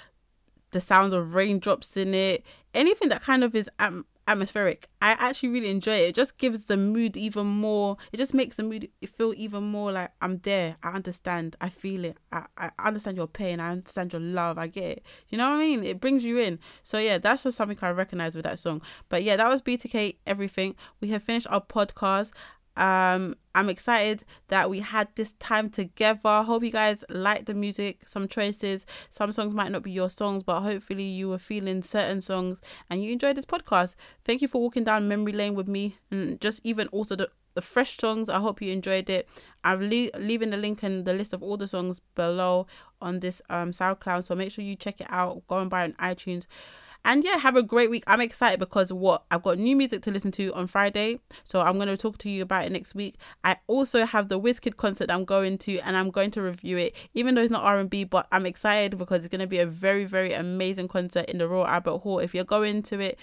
the 0.71 0.81
sounds 0.81 1.13
of 1.13 1.33
raindrops 1.33 1.97
in 1.97 2.13
it. 2.13 2.45
Anything 2.75 3.09
that 3.09 3.23
kind 3.23 3.43
of 3.43 3.55
is 3.55 3.69
am- 3.79 4.05
atmospheric. 4.29 4.87
I 5.01 5.11
actually 5.11 5.49
really 5.49 5.69
enjoy 5.69 5.95
it. 5.95 6.09
It 6.09 6.15
just 6.15 6.37
gives 6.37 6.65
the 6.65 6.77
mood 6.77 7.17
even 7.17 7.47
more. 7.47 7.97
It 8.11 8.17
just 8.17 8.33
makes 8.33 8.55
the 8.55 8.63
mood 8.63 8.89
feel 9.05 9.33
even 9.35 9.63
more 9.63 9.91
like 9.91 10.11
I'm 10.21 10.37
there. 10.39 10.77
I 10.83 10.89
understand. 10.91 11.55
I 11.59 11.69
feel 11.69 12.05
it. 12.05 12.17
I, 12.31 12.45
I 12.57 12.69
understand 12.79 13.17
your 13.17 13.27
pain. 13.27 13.59
I 13.59 13.71
understand 13.71 14.13
your 14.13 14.21
love. 14.21 14.57
I 14.57 14.67
get 14.67 14.83
it. 14.83 15.03
You 15.29 15.37
know 15.37 15.49
what 15.49 15.55
I 15.55 15.59
mean? 15.59 15.83
It 15.83 15.99
brings 15.99 16.23
you 16.23 16.37
in. 16.39 16.59
So 16.83 16.99
yeah, 16.99 17.17
that's 17.17 17.43
just 17.43 17.57
something 17.57 17.77
I 17.81 17.89
recognize 17.89 18.35
with 18.35 18.45
that 18.45 18.59
song. 18.59 18.81
But 19.09 19.23
yeah, 19.23 19.35
that 19.35 19.49
was 19.49 19.61
B2K 19.61 20.17
everything. 20.27 20.75
We 21.01 21.09
have 21.09 21.23
finished 21.23 21.47
our 21.49 21.61
podcast. 21.61 22.31
Um, 22.79 23.35
I'm 23.53 23.69
excited 23.69 24.23
that 24.47 24.69
we 24.69 24.79
had 24.79 25.09
this 25.15 25.33
time 25.33 25.69
together. 25.69 26.43
Hope 26.43 26.63
you 26.63 26.71
guys 26.71 27.03
like 27.09 27.45
the 27.45 27.53
music, 27.53 28.07
some 28.07 28.27
choices. 28.27 28.85
Some 29.09 29.33
songs 29.33 29.53
might 29.53 29.71
not 29.71 29.83
be 29.83 29.91
your 29.91 30.09
songs, 30.09 30.43
but 30.43 30.61
hopefully 30.61 31.03
you 31.03 31.27
were 31.29 31.37
feeling 31.39 31.83
certain 31.83 32.21
songs 32.21 32.61
and 32.89 33.03
you 33.03 33.11
enjoyed 33.11 33.35
this 33.35 33.45
podcast. 33.45 33.95
Thank 34.23 34.41
you 34.41 34.47
for 34.47 34.61
walking 34.61 34.85
down 34.85 35.09
memory 35.09 35.33
lane 35.33 35.55
with 35.55 35.67
me 35.67 35.97
and 36.09 36.39
just 36.39 36.61
even 36.63 36.87
also 36.87 37.15
the 37.15 37.29
the 37.55 37.61
fresh 37.61 37.97
songs. 37.97 38.29
I 38.29 38.39
hope 38.39 38.61
you 38.61 38.71
enjoyed 38.71 39.09
it. 39.09 39.27
I'm 39.63 39.81
le- 39.81 40.17
leaving 40.17 40.51
the 40.51 40.57
link 40.57 40.81
and 40.83 41.03
the 41.03 41.13
list 41.13 41.33
of 41.33 41.43
all 41.43 41.57
the 41.57 41.67
songs 41.67 41.99
below 42.15 42.67
on 43.01 43.19
this 43.19 43.41
um 43.49 43.71
SoundCloud, 43.71 44.25
so 44.25 44.35
make 44.35 44.51
sure 44.51 44.63
you 44.63 44.75
check 44.77 45.01
it 45.01 45.07
out. 45.09 45.45
Go 45.47 45.57
and 45.57 45.69
buy 45.69 45.83
on 45.83 45.93
iTunes. 45.93 46.45
And 47.05 47.23
yeah, 47.23 47.37
have 47.37 47.55
a 47.55 47.63
great 47.63 47.89
week. 47.89 48.03
I'm 48.07 48.21
excited 48.21 48.59
because 48.59 48.91
what 48.91 49.23
I've 49.31 49.43
got 49.43 49.57
new 49.57 49.75
music 49.75 50.01
to 50.03 50.11
listen 50.11 50.31
to 50.33 50.53
on 50.53 50.67
Friday, 50.67 51.19
so 51.43 51.61
I'm 51.61 51.75
going 51.75 51.87
to 51.87 51.97
talk 51.97 52.17
to 52.19 52.29
you 52.29 52.41
about 52.41 52.65
it 52.65 52.71
next 52.71 52.93
week. 52.93 53.15
I 53.43 53.57
also 53.67 54.05
have 54.05 54.27
the 54.29 54.39
Wizkid 54.39 54.77
concert 54.77 55.09
I'm 55.09 55.25
going 55.25 55.57
to, 55.59 55.79
and 55.79 55.95
I'm 55.95 56.11
going 56.11 56.31
to 56.31 56.41
review 56.41 56.77
it, 56.77 56.95
even 57.13 57.35
though 57.35 57.41
it's 57.41 57.51
not 57.51 57.63
R&B. 57.63 58.03
But 58.03 58.27
I'm 58.31 58.45
excited 58.45 58.97
because 58.97 59.19
it's 59.19 59.31
going 59.31 59.39
to 59.39 59.47
be 59.47 59.59
a 59.59 59.65
very, 59.65 60.05
very 60.05 60.33
amazing 60.33 60.87
concert 60.87 61.25
in 61.29 61.37
the 61.37 61.47
Royal 61.47 61.67
Albert 61.67 61.99
Hall. 61.99 62.19
If 62.19 62.35
you're 62.35 62.43
going 62.43 62.83
to 62.83 62.99
it, 62.99 63.19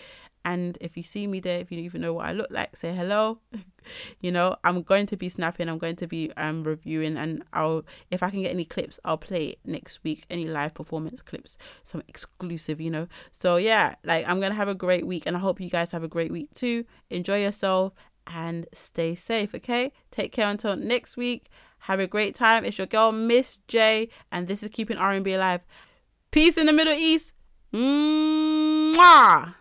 and 0.46 0.78
if 0.80 0.96
you 0.96 1.02
see 1.02 1.26
me 1.26 1.40
there, 1.40 1.58
if 1.58 1.72
you 1.72 1.80
even 1.80 2.00
know 2.00 2.12
what 2.12 2.26
I 2.26 2.30
look 2.30 2.46
like, 2.50 2.76
say 2.76 2.94
hello. 2.94 3.40
you 4.20 4.30
know, 4.30 4.54
I'm 4.62 4.82
going 4.82 5.06
to 5.06 5.16
be 5.16 5.28
snapping. 5.28 5.68
I'm 5.68 5.78
going 5.78 5.96
to 5.96 6.06
be 6.06 6.30
um 6.36 6.62
reviewing, 6.62 7.16
and 7.16 7.42
I'll 7.52 7.82
if 8.12 8.22
I 8.22 8.30
can 8.30 8.42
get 8.42 8.52
any 8.52 8.64
clips, 8.64 9.00
I'll 9.04 9.18
play 9.18 9.56
next 9.64 10.04
week. 10.04 10.24
Any 10.30 10.44
live 10.46 10.72
performance 10.72 11.20
clips, 11.20 11.58
some 11.82 12.04
exclusive, 12.06 12.80
you 12.80 12.92
know. 12.92 13.08
So 13.32 13.56
yeah, 13.56 13.96
like 14.04 14.26
I'm 14.28 14.38
gonna 14.40 14.54
have 14.54 14.68
a 14.68 14.74
great 14.74 15.04
week, 15.04 15.24
and 15.26 15.36
I 15.36 15.40
hope 15.40 15.60
you 15.60 15.68
guys 15.68 15.90
have 15.90 16.04
a 16.04 16.08
great 16.08 16.30
week 16.30 16.54
too. 16.54 16.84
Enjoy 17.10 17.42
yourself 17.42 17.92
and 18.28 18.68
stay 18.72 19.16
safe. 19.16 19.52
Okay, 19.52 19.90
take 20.12 20.30
care 20.30 20.48
until 20.48 20.76
next 20.76 21.16
week. 21.16 21.50
Have 21.80 21.98
a 21.98 22.06
great 22.06 22.36
time. 22.36 22.64
It's 22.64 22.78
your 22.78 22.86
girl 22.86 23.10
Miss 23.10 23.58
J, 23.66 24.10
and 24.30 24.46
this 24.46 24.62
is 24.62 24.70
keeping 24.70 24.96
R&B 24.96 25.32
alive. 25.32 25.62
Peace 26.30 26.56
in 26.56 26.66
the 26.66 26.72
Middle 26.72 26.94
East. 26.94 27.32
Mwah. 27.72 29.54